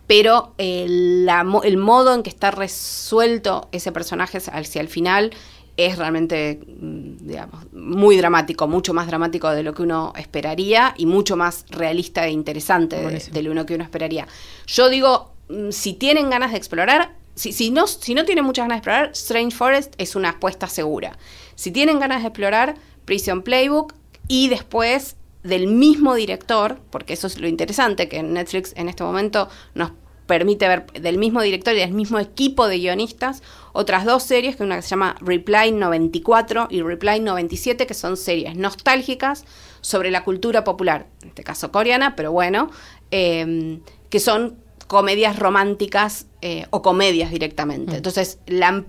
Pero 0.07 0.53
el, 0.59 1.29
el 1.65 1.77
modo 1.79 2.15
en 2.15 2.23
que 2.23 2.31
está 2.31 2.51
resuelto 2.51 3.69
ese 3.73 3.93
personaje 3.93 4.39
hacia 4.39 4.81
el 4.81 4.89
final 4.89 5.33
es 5.77 5.99
realmente, 5.99 6.61
mm, 6.67 7.27
digamos, 7.27 7.73
muy 7.73 8.17
dramático, 8.17 8.67
mucho 8.67 8.95
más 8.95 9.07
dramático 9.07 9.51
de 9.51 9.63
lo 9.63 9.75
que 9.75 9.83
uno 9.83 10.13
esperaría 10.17 10.95
y 10.97 11.07
mucho 11.07 11.37
más 11.37 11.67
realista 11.69 12.27
e 12.27 12.31
interesante 12.31 12.97
de, 12.97 13.43
lo 13.43 13.67
que 13.67 13.75
uno 13.75 13.85
esperaría. 13.85 14.27
Yo 14.67 14.89
digo, 14.89 15.33
mm, 15.49 15.71
si 15.71 15.93
tienen 15.93 16.31
ganas 16.31 16.53
de 16.53 16.59
explorar, 16.59 17.15
si, 17.35 17.53
si, 17.53 17.71
no, 17.71 17.87
si 17.87 18.15
no 18.15 18.25
tienen 18.25 18.45
muchas 18.45 18.65
ganas 18.65 18.77
de 18.77 18.79
explorar, 18.79 19.11
Strange 19.13 19.55
Forest 19.55 19.95
es 19.99 20.17
una 20.17 20.31
apuesta 20.31 20.67
segura. 20.69 21.19
Si 21.55 21.71
tienen 21.71 22.01
ganas 22.01 22.23
de 22.23 22.29
explorar, 22.29 22.77
Prison 23.05 23.43
Playbook 23.43 23.95
y 24.29 24.49
después 24.49 25.17
del 25.43 25.69
mismo 25.69 26.15
director, 26.15 26.81
porque 26.91 27.13
eso 27.13 27.27
es 27.27 27.39
lo 27.39 27.49
interesante, 27.49 28.09
que 28.09 28.23
Netflix 28.23 28.73
en 28.77 28.89
este 28.89 29.05
momento 29.05 29.49
nos 29.75 29.93
permite 30.27 30.69
ver 30.69 30.87
del 30.93 31.19
mismo 31.19 31.41
director 31.41 31.75
y 31.75 31.79
del 31.79 31.93
mismo 31.93 32.19
equipo 32.19 32.69
de 32.69 32.79
guionistas 32.79 33.43
otras 33.73 34.05
dos 34.05 34.23
series, 34.23 34.57
que 34.57 34.63
una 34.63 34.77
que 34.77 34.83
se 34.83 34.89
llama 34.89 35.17
Reply 35.21 35.73
94 35.73 36.69
y 36.71 36.83
Reply 36.83 37.21
97, 37.21 37.87
que 37.87 37.95
son 37.95 38.17
series 38.17 38.57
nostálgicas 38.57 39.45
sobre 39.81 40.11
la 40.11 40.25
cultura 40.25 40.65
popular, 40.65 41.07
en 41.23 41.29
este 41.29 41.45
caso 41.45 41.71
coreana, 41.71 42.17
pero 42.17 42.33
bueno, 42.33 42.71
em, 43.11 43.81
que 44.09 44.19
son 44.19 44.57
comedias 44.87 45.39
románticas 45.39 46.27
eh, 46.41 46.67
o 46.71 46.81
comedias 46.81 47.31
directamente. 47.31 47.93
Mm. 47.93 47.97
Entonces, 47.97 48.39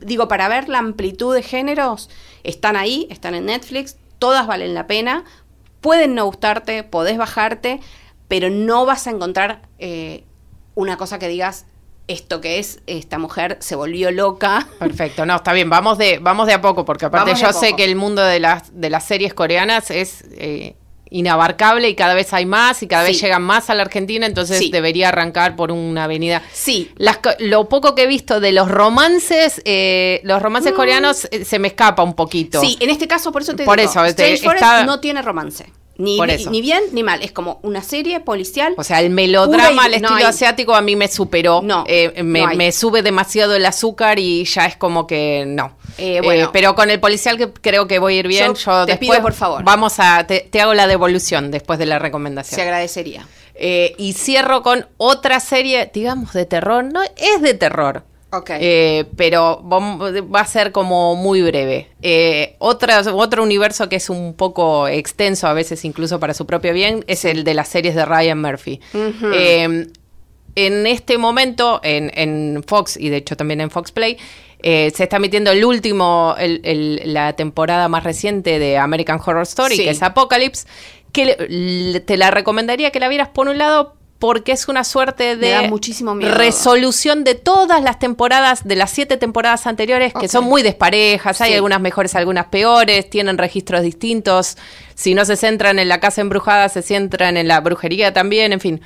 digo, 0.02 0.28
para 0.28 0.48
ver 0.48 0.70
la 0.70 0.80
amplitud 0.80 1.34
de 1.34 1.44
géneros, 1.44 2.10
están 2.44 2.76
ahí, 2.76 3.08
están 3.10 3.36
en 3.36 3.46
Netflix, 3.46 3.98
todas 4.20 4.48
valen 4.48 4.74
la 4.74 4.88
pena, 4.88 5.26
pueden 5.82 6.16
no 6.16 6.26
gustarte, 6.26 6.84
podés 6.84 7.18
bajarte, 7.18 7.80
pero 8.28 8.50
no 8.50 8.86
vas 8.86 9.08
a 9.08 9.12
encontrar 9.12 9.62
eh, 9.80 10.24
una 10.78 10.96
cosa 10.96 11.18
que 11.18 11.28
digas, 11.28 11.66
esto 12.08 12.40
que 12.40 12.60
es, 12.60 12.82
esta 12.86 13.18
mujer 13.18 13.58
se 13.60 13.76
volvió 13.76 14.12
loca. 14.12 14.68
Perfecto, 14.80 15.26
no, 15.26 15.36
está 15.36 15.52
bien, 15.52 15.70
vamos 15.70 15.98
de, 15.98 16.20
vamos 16.20 16.46
de 16.46 16.54
a 16.54 16.62
poco, 16.62 16.86
porque 16.86 17.06
aparte 17.06 17.34
yo 17.34 17.52
sé 17.52 17.74
que 17.76 17.84
el 17.84 17.96
mundo 17.96 18.22
de 18.22 18.40
las, 18.40 18.80
de 18.80 18.92
las 18.92 19.04
series 19.04 19.34
coreanas 19.34 19.90
es 19.90 20.24
eh, 20.32 20.76
inabarcable 21.10 21.90
y 21.90 21.96
cada 21.96 22.14
vez 22.14 22.32
hay 22.32 22.46
más 22.46 22.84
y 22.84 22.88
cada 22.88 23.04
vez 23.04 23.20
llegan 23.20 23.42
más 23.42 23.72
a 23.72 23.76
la 23.76 23.82
Argentina, 23.82 24.28
entonces 24.28 24.70
debería 24.70 25.10
arrancar 25.10 25.56
por 25.56 25.72
una 25.72 26.04
avenida. 26.04 26.44
Sí. 26.54 26.92
lo 27.40 27.68
poco 27.70 27.96
que 27.96 28.04
he 28.04 28.08
visto 28.08 28.40
de 28.40 28.52
los 28.52 28.70
romances, 28.70 29.64
eh, 29.66 30.22
los 30.24 30.44
romances 30.44 30.74
mm. 30.74 30.76
coreanos 30.76 31.28
eh, 31.32 31.44
se 31.44 31.58
me 31.58 31.70
escapa 31.70 32.04
un 32.04 32.14
poquito. 32.14 32.62
Sí, 32.62 32.78
en 32.80 32.92
este 32.92 33.08
caso 33.08 33.32
por 33.32 33.42
eso 33.42 33.56
te 33.56 33.66
por 33.66 33.80
Eso, 33.80 34.06
este, 34.06 34.40
no 34.86 35.00
tiene 35.00 35.24
romance. 35.24 35.66
Ni, 35.98 36.20
ni, 36.20 36.62
bien 36.62 36.84
ni 36.92 37.02
mal, 37.02 37.22
es 37.24 37.32
como 37.32 37.60
una 37.64 37.82
serie 37.82 38.20
policial. 38.20 38.76
O 38.78 38.84
sea, 38.84 39.02
el 39.02 39.10
melodrama 39.10 39.86
al 39.86 39.96
estilo 39.96 40.28
asiático 40.28 40.76
a 40.76 40.82
mí 40.82 40.96
me 40.96 41.08
superó. 41.08 41.62
No, 41.64 41.86
eh, 41.88 42.24
me, 42.24 42.72
sube 42.72 43.02
demasiado 43.02 43.56
el 43.56 43.66
azúcar 43.66 44.20
y 44.20 44.46
ya 44.46 44.66
es 44.66 44.78
como 44.78 45.08
que 45.08 45.46
no. 45.48 45.76
Eh, 45.98 46.22
bueno, 46.24 46.46
eh, 46.46 46.50
pero 46.54 46.76
con 46.76 46.92
el 46.92 47.00
policial 47.00 47.38
que 47.38 47.52
creo 47.52 47.88
que 47.88 47.98
voy 47.98 48.16
a 48.16 48.20
ir 48.20 48.28
bien, 48.28 48.54
yo, 48.54 48.86
te 48.86 48.92
después, 48.92 49.10
pido 49.10 49.22
por 49.22 49.34
favor. 49.34 49.64
Vamos 49.64 49.96
a, 50.00 50.28
te, 50.28 50.50
hago 50.62 50.74
la 50.74 50.88
devolución 50.88 51.50
después 51.50 51.80
de 51.80 51.88
la 51.88 51.98
recomendación. 51.98 52.56
Se 52.56 52.62
agradecería. 52.62 53.28
y 53.60 54.14
cierro 54.14 54.62
con 54.62 54.88
otra 54.98 55.40
serie, 55.40 55.90
digamos, 55.92 56.34
de 56.34 56.46
terror. 56.46 56.84
No, 56.84 57.02
es 57.04 57.42
de 57.42 57.54
terror. 57.56 58.04
Eh, 58.60 59.06
pero 59.16 59.64
va 59.64 60.42
a 60.42 60.46
ser 60.46 60.72
como 60.72 61.16
muy 61.16 61.42
breve. 61.42 61.90
Eh, 62.02 62.56
otro 62.60 63.44
universo 63.44 63.88
que 63.88 63.96
es 63.96 64.10
un 64.10 64.34
poco 64.34 64.88
extenso, 64.88 65.48
a 65.48 65.54
veces 65.54 65.86
incluso 65.86 66.20
para 66.20 66.34
su 66.34 66.46
propio 66.46 66.74
bien, 66.74 67.06
es 67.08 67.26
el 67.26 67.44
de 67.44 67.54
las 67.54 67.70
series 67.70 67.96
de 67.96 68.06
Ryan 68.06 68.42
Murphy. 68.42 68.82
Eh, 69.34 69.88
en 70.56 70.88
este 70.88 71.18
momento, 71.18 71.80
en, 71.84 72.64
Fox 72.66 72.98
y 72.98 73.10
de 73.10 73.18
hecho 73.18 73.38
también 73.38 73.62
en 73.62 73.70
Fox 73.70 73.92
Play, 73.92 74.18
se 74.62 75.04
está 75.04 75.18
emitiendo 75.18 75.52
el 75.52 75.64
último, 75.64 76.36
la 76.38 77.34
temporada 77.34 77.88
más 77.88 78.04
reciente 78.04 78.60
de 78.60 78.78
American 78.78 79.22
Horror 79.24 79.44
Story, 79.44 79.78
que 79.78 79.92
es 79.92 80.02
Apocalypse, 80.02 80.68
que 81.14 82.04
te 82.06 82.18
la 82.18 82.32
recomendaría 82.32 82.92
que 82.92 83.00
la 83.00 83.08
vieras 83.08 83.30
por 83.30 83.48
un 83.48 83.58
lado 83.58 83.97
porque 84.20 84.52
es 84.52 84.68
una 84.68 84.84
suerte 84.84 85.36
de 85.36 85.68
muchísimo 85.70 86.16
miedo. 86.16 86.34
resolución 86.34 87.24
de 87.24 87.36
todas 87.36 87.84
las 87.84 88.00
temporadas, 88.00 88.68
de 88.68 88.76
las 88.76 88.90
siete 88.90 89.18
temporadas 89.18 89.68
anteriores, 89.68 90.14
que 90.14 90.28
son 90.28 90.46
muy 90.46 90.64
desparejas, 90.64 91.40
hay 91.42 91.54
algunas 91.54 91.80
mejores, 91.80 92.16
algunas 92.16 92.48
peores, 92.48 93.10
tienen 93.10 93.38
registros 93.38 93.82
distintos, 93.84 94.58
si 94.96 95.14
no 95.14 95.26
se 95.26 95.36
centran 95.36 95.78
en 95.78 95.88
la 95.88 96.00
casa 96.00 96.22
embrujada, 96.22 96.70
se 96.70 96.82
centran 96.82 97.38
en 97.38 97.48
la 97.48 97.60
brujería 97.60 98.14
también, 98.14 98.54
en 98.54 98.60
fin. 98.60 98.82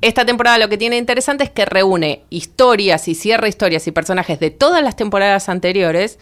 Esta 0.00 0.26
temporada 0.26 0.58
lo 0.58 0.68
que 0.68 0.76
tiene 0.76 0.98
interesante 0.98 1.44
es 1.44 1.50
que 1.50 1.64
reúne 1.64 2.22
historias 2.28 3.08
y 3.08 3.14
cierra 3.14 3.48
historias 3.48 3.86
y 3.86 3.92
personajes 3.92 4.38
de 4.40 4.50
todas 4.50 4.82
las 4.82 4.96
temporadas 4.96 5.48
anteriores. 5.48 6.18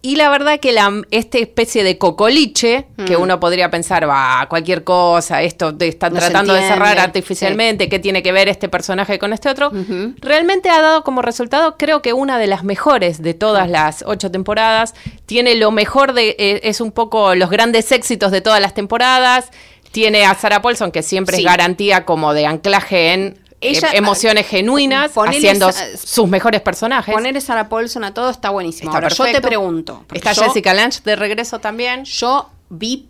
Y 0.00 0.14
la 0.14 0.30
verdad 0.30 0.60
que 0.60 0.70
la, 0.70 1.02
esta 1.10 1.38
especie 1.38 1.82
de 1.82 1.98
cocoliche, 1.98 2.86
que 3.04 3.16
Mm. 3.16 3.20
uno 3.22 3.40
podría 3.40 3.68
pensar, 3.68 4.08
va, 4.08 4.46
cualquier 4.48 4.84
cosa, 4.84 5.42
esto 5.42 5.74
te 5.74 5.88
están 5.88 6.12
No 6.14 6.20
tratando 6.20 6.54
de 6.54 6.60
cerrar 6.62 6.98
artificialmente, 7.00 7.88
¿qué 7.88 7.98
tiene 7.98 8.22
que 8.22 8.30
ver 8.30 8.48
este 8.48 8.68
personaje 8.68 9.18
con 9.18 9.32
este 9.32 9.48
otro? 9.48 9.72
Realmente 10.20 10.70
ha 10.70 10.80
dado 10.80 11.02
como 11.02 11.20
resultado, 11.20 11.76
creo 11.76 12.00
que 12.00 12.12
una 12.12 12.38
de 12.38 12.46
las 12.46 12.62
mejores 12.62 13.20
de 13.22 13.34
todas 13.34 13.68
las 13.68 14.04
ocho 14.06 14.30
temporadas. 14.30 14.94
Tiene 15.26 15.56
lo 15.56 15.72
mejor 15.72 16.12
de, 16.12 16.36
eh, 16.38 16.60
es 16.62 16.80
un 16.80 16.92
poco 16.92 17.34
los 17.34 17.50
grandes 17.50 17.90
éxitos 17.90 18.30
de 18.30 18.40
todas 18.40 18.60
las 18.60 18.74
temporadas. 18.74 19.50
Tiene 19.90 20.24
a 20.26 20.34
Sarah 20.34 20.62
Paulson, 20.62 20.92
que 20.92 21.02
siempre 21.02 21.36
Sí. 21.36 21.42
es 21.42 21.46
garantía 21.46 22.04
como 22.04 22.34
de 22.34 22.46
anclaje 22.46 23.14
en 23.14 23.38
Ella- 23.60 23.88
eh, 23.92 23.96
emociones 23.98 24.46
genuinas, 24.46 25.10
ponele 25.12 25.38
haciendo 25.38 25.68
esa- 25.68 25.96
sus 25.96 26.28
mejores 26.28 26.60
personajes. 26.60 27.12
Poner 27.14 27.36
a 27.36 27.40
Sarah 27.40 27.68
Paulson 27.68 28.04
a 28.04 28.14
todo 28.14 28.30
está 28.30 28.50
buenísimo. 28.50 28.90
Está 28.90 28.98
Ahora, 28.98 29.08
yo 29.08 29.24
te 29.24 29.40
pregunto. 29.40 30.04
Está 30.12 30.32
yo- 30.32 30.42
Jessica 30.44 30.74
Lange 30.74 31.00
de 31.04 31.16
regreso 31.16 31.58
también. 31.58 32.04
Yo 32.04 32.50
vi 32.70 33.08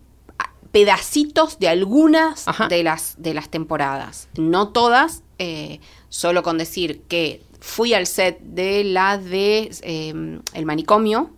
pedacitos 0.72 1.58
de 1.58 1.68
algunas 1.68 2.46
Ajá. 2.46 2.68
de 2.68 2.82
las, 2.82 3.14
de 3.18 3.34
las 3.34 3.48
temporadas. 3.48 4.28
No 4.36 4.68
todas, 4.68 5.22
eh, 5.38 5.80
solo 6.08 6.42
con 6.42 6.58
decir 6.58 7.02
que 7.08 7.42
fui 7.60 7.94
al 7.94 8.06
set 8.06 8.38
de 8.40 8.84
la 8.84 9.18
de 9.18 9.70
eh, 9.82 10.40
El 10.54 10.66
Manicomio. 10.66 11.30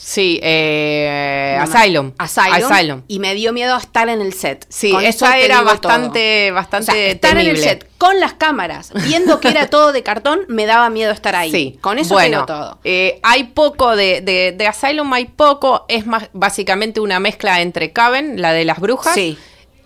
Sí, 0.00 0.38
eh, 0.42 1.56
No 1.58 1.64
Asylum. 1.64 2.12
Asylum. 2.18 2.72
Asylum. 2.72 3.02
Y 3.08 3.18
me 3.18 3.34
dio 3.34 3.52
miedo 3.52 3.76
estar 3.76 4.08
en 4.08 4.20
el 4.20 4.32
set. 4.32 4.64
Sí, 4.68 4.92
Con 4.92 5.04
esa 5.04 5.36
eso 5.36 5.44
era 5.44 5.62
bastante, 5.62 6.46
todo. 6.48 6.54
bastante 6.54 6.92
O 6.92 6.94
sea, 6.94 7.06
estar 7.08 7.36
en 7.38 7.46
el 7.48 7.56
set 7.58 7.88
con 7.98 8.20
las 8.20 8.34
cámaras, 8.34 8.92
viendo 9.06 9.40
que 9.40 9.48
era 9.48 9.68
todo 9.68 9.92
de 9.92 10.02
cartón, 10.04 10.42
me 10.48 10.66
daba 10.66 10.88
miedo 10.88 11.10
estar 11.12 11.34
ahí. 11.34 11.50
Sí, 11.50 11.78
Con 11.80 11.98
eso 11.98 12.14
bueno, 12.14 12.46
todo. 12.46 12.78
eh, 12.84 13.18
hay 13.24 13.44
poco 13.44 13.96
de, 13.96 14.20
de, 14.20 14.52
de 14.56 14.66
Asylum, 14.68 15.12
hay 15.12 15.24
poco, 15.26 15.84
es 15.88 16.06
más 16.06 16.30
básicamente 16.32 17.00
una 17.00 17.18
mezcla 17.18 17.60
entre 17.60 17.92
Coven, 17.92 18.40
la 18.40 18.52
de 18.52 18.64
las 18.64 18.78
brujas, 18.78 19.14
Sí. 19.14 19.36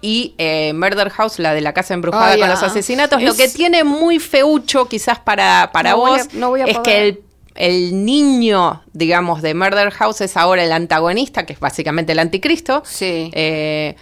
y 0.03 0.35
eh, 0.37 0.73
Murder 0.75 1.09
House, 1.09 1.39
la 1.39 1.55
de 1.55 1.63
la 1.63 1.73
casa 1.73 1.95
embrujada 1.95 2.37
con 2.37 2.49
los 2.51 2.63
ah, 2.63 2.67
asesinatos. 2.67 3.23
Lo 3.23 3.35
que 3.35 3.49
tiene 3.49 3.83
muy 3.83 4.19
feucho 4.19 4.89
quizás 4.89 5.19
para, 5.19 5.71
para 5.73 5.93
No 5.93 5.97
vos 5.97 6.21
a- 6.21 6.27
no 6.35 6.55
es 6.57 6.65
poder. 6.77 6.83
que 6.83 7.09
el, 7.09 7.21
el 7.55 8.05
niño, 8.05 8.83
digamos, 8.93 9.43
de 9.43 9.55
Murder 9.55 9.91
House 9.91 10.21
es 10.23 10.37
ahora 10.37 10.65
el 10.65 10.73
antagonista, 10.73 11.47
que 11.47 11.53
es 11.53 11.61
básicamente 11.61 12.13
el 12.13 12.19
anticristo. 12.19 12.83
Sí. 12.85 13.31
Eh, 13.33 13.97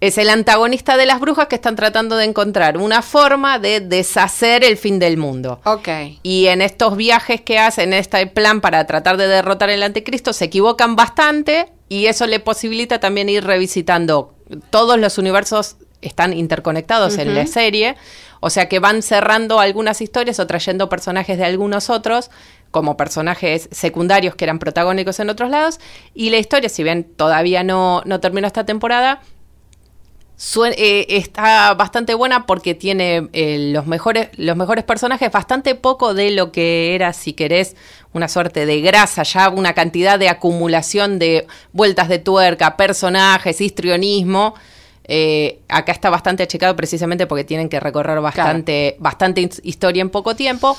es 0.00 0.18
el 0.18 0.28
antagonista 0.28 0.96
de 0.96 1.06
las 1.06 1.20
brujas 1.20 1.46
que 1.48 1.54
están 1.54 1.74
tratando 1.74 2.16
de 2.16 2.26
encontrar 2.26 2.76
una 2.76 3.00
forma 3.00 3.58
de 3.58 3.80
deshacer 3.80 4.62
el 4.62 4.76
fin 4.76 4.98
del 4.98 5.16
mundo. 5.16 5.60
ok. 5.64 5.88
Y 6.22 6.46
en 6.46 6.60
estos 6.60 6.96
viajes 6.96 7.40
que 7.40 7.58
hacen, 7.58 7.92
en 7.92 8.00
este 8.00 8.26
plan 8.26 8.60
para 8.60 8.86
tratar 8.86 9.16
de 9.16 9.26
derrotar 9.26 9.70
el 9.70 9.82
anticristo, 9.82 10.32
se 10.32 10.44
equivocan 10.46 10.96
bastante 10.96 11.72
y 11.88 12.06
eso 12.06 12.26
le 12.26 12.40
posibilita 12.40 13.00
también 13.00 13.28
ir 13.28 13.44
revisitando. 13.44 14.34
Todos 14.70 14.98
los 14.98 15.16
universos 15.18 15.76
están 16.02 16.34
interconectados 16.34 17.16
en 17.18 17.34
la 17.34 17.46
serie, 17.46 17.96
o 18.40 18.50
sea 18.50 18.68
que 18.68 18.78
van 18.78 19.02
cerrando 19.02 19.60
algunas 19.60 20.00
historias 20.00 20.38
o 20.38 20.46
trayendo 20.46 20.88
personajes 20.88 21.38
de 21.38 21.44
algunos 21.44 21.90
otros 21.90 22.30
como 22.76 22.94
personajes 22.98 23.70
secundarios 23.72 24.34
que 24.34 24.44
eran 24.44 24.58
protagónicos 24.58 25.18
en 25.18 25.30
otros 25.30 25.48
lados. 25.48 25.80
Y 26.14 26.28
la 26.28 26.36
historia, 26.36 26.68
si 26.68 26.82
bien 26.82 27.04
todavía 27.04 27.64
no, 27.64 28.02
no 28.04 28.20
terminó 28.20 28.46
esta 28.46 28.66
temporada, 28.66 29.22
eh, 30.76 31.06
está 31.08 31.72
bastante 31.72 32.12
buena 32.12 32.44
porque 32.44 32.74
tiene 32.74 33.30
eh, 33.32 33.70
los 33.72 33.86
mejores 33.86 34.28
los 34.36 34.54
mejores 34.58 34.84
personajes, 34.84 35.32
bastante 35.32 35.74
poco 35.74 36.12
de 36.12 36.32
lo 36.32 36.52
que 36.52 36.94
era, 36.94 37.14
si 37.14 37.32
querés, 37.32 37.76
una 38.12 38.28
suerte 38.28 38.66
de 38.66 38.82
grasa, 38.82 39.22
ya 39.22 39.48
una 39.48 39.72
cantidad 39.72 40.18
de 40.18 40.28
acumulación 40.28 41.18
de 41.18 41.46
vueltas 41.72 42.08
de 42.10 42.18
tuerca, 42.18 42.76
personajes, 42.76 43.58
histrionismo. 43.62 44.54
Eh, 45.08 45.60
acá 45.68 45.92
está 45.92 46.10
bastante 46.10 46.42
achicado 46.42 46.76
precisamente 46.76 47.26
porque 47.26 47.44
tienen 47.44 47.70
que 47.70 47.80
recorrer 47.80 48.20
bastante, 48.20 48.96
bastante 48.98 49.40
his- 49.40 49.60
historia 49.64 50.02
en 50.02 50.10
poco 50.10 50.34
tiempo. 50.36 50.76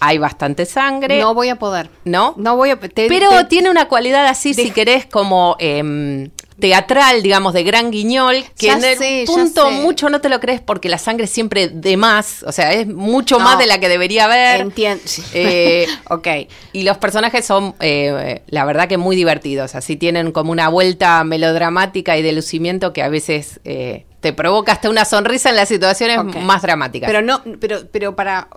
Hay 0.00 0.18
bastante 0.18 0.66
sangre. 0.66 1.20
No 1.20 1.34
voy 1.34 1.48
a 1.48 1.56
poder. 1.56 1.88
¿No? 2.04 2.34
No 2.36 2.56
voy 2.56 2.70
a 2.70 2.76
te- 2.78 3.08
Pero 3.08 3.28
te- 3.30 3.44
tiene 3.44 3.70
una 3.70 3.88
cualidad 3.88 4.26
así, 4.26 4.52
si 4.54 4.70
querés, 4.70 5.06
como 5.06 5.56
em, 5.58 6.30
teatral, 6.58 7.22
digamos, 7.22 7.52
de 7.52 7.62
gran 7.64 7.90
guiñol, 7.90 8.36
que 8.58 8.66
Ya 8.66 8.74
en 8.78 8.84
el 8.84 8.96
sé, 8.98 9.24
punto 9.26 9.70
mucho 9.70 10.08
no 10.08 10.20
te 10.20 10.28
lo 10.30 10.40
crees 10.40 10.60
porque 10.60 10.88
la 10.88 10.96
sangre 10.98 11.24
es 11.24 11.30
siempre 11.30 11.68
de 11.68 11.96
más, 11.96 12.42
o 12.44 12.52
sea, 12.52 12.72
es 12.72 12.86
mucho 12.86 13.38
No. 13.38 13.44
más 13.44 13.58
de 13.58 13.66
la 13.66 13.78
que 13.78 13.88
debería 13.88 14.24
haber. 14.24 14.60
Entiendo. 14.62 15.02
Eh, 15.34 15.86
ok. 16.10 16.26
Y 16.72 16.82
los 16.84 16.96
personajes 16.98 17.44
son, 17.44 17.74
eh, 17.80 18.42
la 18.48 18.64
verdad 18.64 18.88
que 18.88 18.96
muy 18.96 19.16
divertidos, 19.16 19.74
así 19.74 19.96
tienen 19.96 20.32
como 20.32 20.50
una 20.52 20.68
vuelta 20.68 21.22
melodramática 21.24 22.16
y 22.16 22.22
de 22.22 22.32
lucimiento 22.32 22.92
que 22.92 23.02
a 23.02 23.08
veces 23.08 23.60
eh, 23.64 24.06
te 24.20 24.32
provoca 24.32 24.72
hasta 24.72 24.88
una 24.90 25.04
sonrisa 25.04 25.50
en 25.50 25.56
las 25.56 25.68
situaciones 25.68 26.18
más 26.42 26.62
dramáticas. 26.62 27.06
Pero 27.08 27.22
no, 27.22 27.42
pero, 27.60 27.80
pero 27.92 28.16
para 28.16 28.48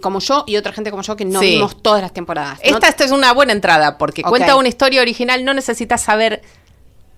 como 0.00 0.20
yo 0.20 0.44
y 0.46 0.56
otra 0.56 0.72
gente 0.72 0.90
como 0.90 1.02
yo 1.02 1.16
que 1.16 1.24
no 1.24 1.40
Sí. 1.40 1.46
vimos 1.50 1.82
todas 1.82 2.00
las 2.00 2.12
temporadas. 2.14 2.58
¿no? 2.64 2.70
Esta, 2.76 2.88
esta 2.88 3.04
es 3.04 3.10
una 3.10 3.32
buena 3.32 3.52
entrada 3.52 3.98
porque 3.98 4.22
cuenta 4.22 4.56
una 4.56 4.68
historia 4.68 5.00
original, 5.02 5.44
no 5.44 5.52
necesitas 5.52 6.00
saber 6.00 6.42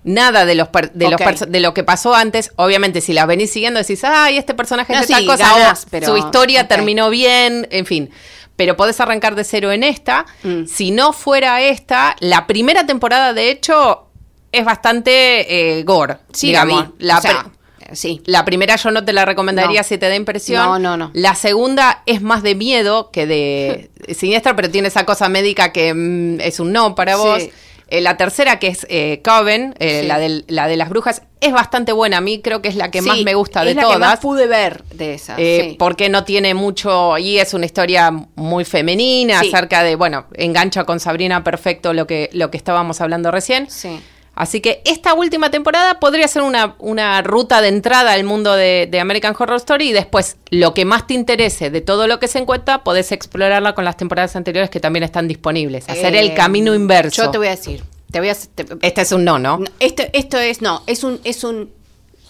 nada 0.03 0.45
de 0.45 0.55
los 0.55 0.69
per- 0.69 0.93
de 0.93 1.05
los 1.11 1.21
Ok. 1.21 1.27
perso- 1.27 1.47
de 1.47 1.61
lo 1.61 1.73
que 1.75 1.83
pasó 1.85 2.15
antes. 2.15 2.53
Obviamente, 2.57 3.01
si 3.01 3.13
las 3.13 3.27
venís 3.27 3.51
siguiendo, 3.53 3.79
decís, 3.81 4.03
ay, 4.05 4.37
este 4.37 4.55
personaje 4.55 4.93
No, 4.93 5.01
es 5.01 5.09
de 5.09 5.15
sí, 5.15 5.27
tal 5.27 5.27
cosa, 5.27 5.49
ganás, 5.57 5.87
pero- 5.91 6.07
su 6.09 6.17
historia 6.17 6.69
terminó 6.69 7.09
bien, 7.11 7.67
en 7.71 7.87
fin. 7.87 8.11
Pero 8.57 8.77
podés 8.77 9.01
arrancar 9.01 9.35
de 9.35 9.45
cero 9.45 9.73
en 9.73 9.83
esta. 9.83 10.27
Mm. 10.43 10.67
Si 10.67 10.91
no 10.93 11.13
fuera 11.13 11.61
esta, 11.63 12.17
la 12.21 12.47
primera 12.47 12.87
temporada, 12.87 13.33
de 13.33 13.51
hecho, 13.51 14.07
es 14.53 14.65
bastante 14.65 15.79
eh, 15.79 15.83
gore. 15.85 16.19
sí, 16.33 16.49
digamos. 16.49 16.83
la 16.83 16.87
vi. 16.87 16.93
La 16.99 17.19
O 17.19 17.21
sea, 17.23 17.43
pre- 17.43 17.51
sí. 17.93 18.21
la 18.27 18.45
primera 18.45 18.77
yo 18.77 18.91
no 18.91 19.05
te 19.05 19.13
la 19.13 19.25
recomendaría 19.25 19.81
No. 19.81 19.85
si 19.85 19.99
te 19.99 20.09
da 20.09 20.15
impresión. 20.17 20.65
No, 20.65 20.79
no, 20.79 20.97
no. 20.97 21.11
La 21.15 21.35
segunda 21.35 22.03
es 22.07 22.23
más 22.23 22.43
de 22.43 22.55
miedo 22.55 23.11
que 23.11 23.27
de 23.27 23.91
siniestra, 24.15 24.57
pero 24.57 24.71
tiene 24.71 24.89
esa 24.89 25.05
cosa 25.05 25.29
médica 25.29 25.73
que 25.73 25.93
mm, 25.95 26.41
es 26.41 26.61
un 26.61 26.73
no 26.73 26.95
para 26.95 27.15
Sí. 27.15 27.19
vos. 27.23 27.43
Eh, 27.89 28.01
la 28.01 28.17
tercera, 28.17 28.59
que 28.59 28.69
es 28.69 28.87
eh, 28.89 29.21
Coven, 29.23 29.75
eh, 29.79 30.01
Sí. 30.01 30.09
la, 30.09 30.19
del- 30.19 30.45
la 30.49 30.67
de 30.69 30.77
las 30.79 30.89
brujas, 30.89 31.21
es 31.43 31.53
bastante 31.53 31.93
buena. 31.93 32.17
A 32.17 32.21
mí 32.23 32.41
creo 32.41 32.63
que 32.63 32.69
es 32.69 32.77
la 32.77 32.91
que 32.91 33.03
más 33.03 33.21
me 33.21 33.35
gusta 33.35 33.61
es 33.61 33.69
de 33.69 33.75
la 33.75 33.83
todas. 33.83 33.97
que 33.97 34.01
más 34.01 34.21
pude 34.21 34.47
ver 34.47 34.83
de 34.85 35.13
esas. 35.15 35.37
Sí. 35.37 35.77
Porque 35.79 36.09
no 36.09 36.25
tiene 36.25 36.55
mucho, 36.55 37.19
y 37.19 37.39
es 37.39 37.53
una 37.53 37.67
historia 37.67 38.11
muy 38.37 38.65
femenina 38.65 39.39
acerca 39.41 39.83
de, 39.83 39.97
bueno, 39.97 40.25
engancha 40.33 40.85
con 40.85 40.99
Sabrina 40.99 41.45
perfecto 41.45 41.93
lo 41.93 42.07
que, 42.07 42.31
lo 42.33 42.51
que 42.51 42.57
estábamos 42.57 43.03
hablando 43.03 43.31
recién. 43.31 43.71
Sí. 43.71 44.01
Así 44.35 44.61
que 44.61 44.83
esta 44.85 45.15
última 45.15 45.51
temporada 45.51 46.01
podría 46.01 46.27
ser 46.29 46.43
una, 46.43 46.75
una 46.79 47.23
ruta 47.23 47.61
de 47.63 47.69
entrada 47.69 48.13
al 48.13 48.25
mundo 48.25 48.55
de, 48.55 48.89
de 48.91 48.99
American 49.01 49.35
Horror 49.39 49.57
Story 49.59 49.91
y 49.91 49.93
después 49.93 50.37
lo 50.51 50.75
que 50.75 50.85
más 50.85 51.07
te 51.07 51.15
interese 51.15 51.71
de 51.71 51.81
todo 51.81 52.07
lo 52.09 52.19
que 52.19 52.27
se 52.29 52.39
encuentra, 52.41 52.83
podés 52.85 53.13
explorarla 53.13 53.75
con 53.75 53.85
las 53.85 53.97
temporadas 53.97 54.35
anteriores 54.35 54.71
que 54.71 54.81
también 54.81 55.05
están 55.05 55.29
disponibles. 55.29 55.89
Hacer 55.89 56.15
Eh, 56.17 56.21
el 56.21 56.35
camino 56.35 56.75
inverso. 56.75 57.23
Yo 57.25 57.31
te 57.31 57.39
voy 57.39 57.47
a 57.47 57.51
decir. 57.51 57.85
Te 58.11 58.19
voy 58.21 58.29
a 58.29 58.35
te- 58.35 58.67
Este 58.83 59.01
es 59.03 59.13
un 59.13 59.25
no, 59.25 59.39
¿no? 59.39 59.59
No, 59.59 59.67
esto, 59.81 60.03
esto 60.13 60.39
es, 60.39 60.63
no, 60.63 60.83
es 60.87 61.05
un, 61.05 61.21
es 61.25 61.45
un, 61.45 61.71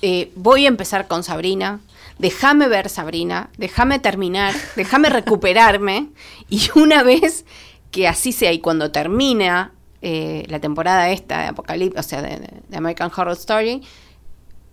eh, 0.02 0.30
voy 0.34 0.64
a 0.66 0.68
empezar 0.68 1.06
con 1.08 1.22
Sabrina, 1.22 1.80
déjame 2.18 2.68
ver 2.68 2.88
Sabrina, 2.90 3.50
déjame 3.58 3.98
terminar, 3.98 4.54
déjame 4.76 5.08
recuperarme 5.10 6.08
y 6.48 6.68
una 6.74 7.02
vez 7.02 7.44
que 7.90 8.08
así 8.08 8.32
sea 8.32 8.52
y 8.52 8.60
cuando 8.60 8.90
termina 8.92 9.72
eh, 10.06 10.44
la 10.48 10.60
temporada 10.60 11.08
esta 11.10 11.40
de 11.40 11.46
Apocalipsis, 11.48 11.98
o 11.98 12.02
sea, 12.06 12.20
de, 12.22 12.38
de 12.68 12.76
American 12.76 13.10
Horror 13.16 13.32
Story, 13.32 13.82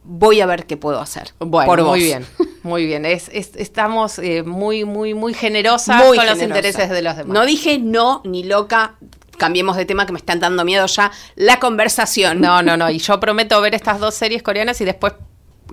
voy 0.04 0.42
a 0.42 0.46
ver 0.46 0.66
qué 0.66 0.78
puedo 0.78 1.00
hacer. 1.00 1.32
Bueno, 1.40 1.68
por 1.68 1.80
vos. 1.82 1.90
muy 1.92 2.00
bien, 2.04 2.26
muy 2.64 2.86
bien. 2.86 3.06
Es, 3.06 3.30
es- 3.32 3.56
estamos 3.56 4.20
eh, 4.20 4.44
muy, 4.44 4.84
muy, 4.84 5.14
muy 5.14 5.34
generosas 5.34 6.04
Muy 6.06 6.18
con 6.18 6.26
los 6.26 6.42
intereses 6.42 6.90
de 6.90 7.02
los 7.02 7.16
demás. 7.18 7.34
No 7.34 7.46
dije 7.46 7.78
no 7.80 8.22
ni 8.26 8.44
loca, 8.44 8.96
cambiemos 9.38 9.78
de 9.78 9.86
tema 9.86 10.06
que 10.06 10.12
me 10.12 10.20
están 10.20 10.40
dando 10.40 10.66
miedo 10.66 10.86
ya 10.88 11.12
la 11.36 11.60
conversación. 11.60 12.42
No, 12.42 12.62
no, 12.64 12.78
no. 12.78 12.90
Y 12.90 12.98
yo 13.00 13.20
prometo 13.20 13.60
ver 13.62 13.76
estas 13.76 14.00
dos 14.00 14.16
series 14.16 14.42
coreanas 14.44 14.82
y 14.82 14.86
después, 14.86 15.14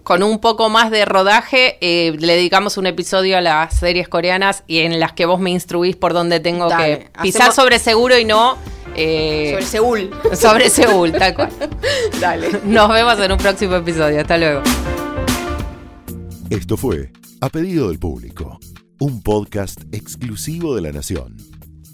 con 0.04 0.22
un 0.22 0.38
poco 0.40 0.68
más 0.68 0.90
de 0.90 1.04
rodaje, 1.04 1.76
eh, 1.80 2.12
le 2.18 2.34
dedicamos 2.36 2.76
un 2.76 2.86
episodio 2.86 3.36
a 3.38 3.40
las 3.40 3.74
series 3.78 4.08
coreanas 4.08 4.62
y 4.66 4.80
en 4.80 5.00
las 5.00 5.12
que 5.12 5.26
vos 5.26 5.40
me 5.40 5.50
instruís 5.50 5.96
por 5.96 6.12
dónde 6.12 6.38
tengo 6.40 6.68
Dale, 6.68 6.98
que 7.14 7.22
pisar 7.22 7.42
hacemos- 7.48 7.54
sobre 7.56 7.78
seguro 7.78 8.18
y 8.18 8.24
no. 8.24 8.56
Eh, 8.98 9.50
Sobre 9.52 9.64
Seúl. 9.66 10.10
sobre 10.34 10.70
Seúl, 10.70 11.12
tal 11.12 11.34
cual. 11.34 11.50
Dale. 12.20 12.60
Nos 12.64 12.88
vemos 12.88 13.18
en 13.20 13.32
un 13.32 13.38
próximo 13.38 13.74
episodio. 13.76 14.20
Hasta 14.20 14.38
luego. 14.38 14.62
Esto 16.50 16.76
fue 16.76 17.12
A 17.40 17.48
Pedido 17.48 17.88
del 17.88 17.98
Público, 17.98 18.58
un 19.00 19.22
podcast 19.22 19.80
exclusivo 19.92 20.74
de 20.74 20.82
La 20.82 20.92
Nación. 20.92 21.36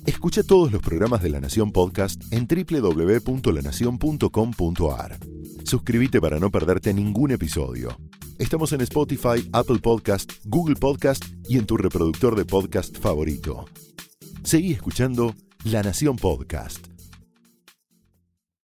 Escucha 0.06 0.42
todos 0.42 0.70
los 0.70 0.82
programas 0.82 1.22
de 1.22 1.30
La 1.30 1.40
Nación 1.40 1.72
Podcast 1.72 2.22
en 2.30 2.46
www.lanacion.com.ar. 2.46 5.18
Suscríbete 5.64 6.20
para 6.20 6.38
no 6.38 6.50
perderte 6.50 6.92
ningún 6.92 7.30
episodio. 7.32 7.96
Estamos 8.38 8.72
en 8.72 8.82
Spotify, 8.82 9.48
Apple 9.52 9.78
Podcast, 9.78 10.32
Google 10.44 10.76
Podcast 10.76 11.24
y 11.48 11.58
en 11.58 11.66
tu 11.66 11.76
reproductor 11.76 12.36
de 12.36 12.44
podcast 12.44 12.98
favorito. 12.98 13.64
Seguí 14.42 14.72
escuchando 14.72 15.34
La 15.64 15.82
Nación 15.82 16.16
Podcast. 16.16 16.93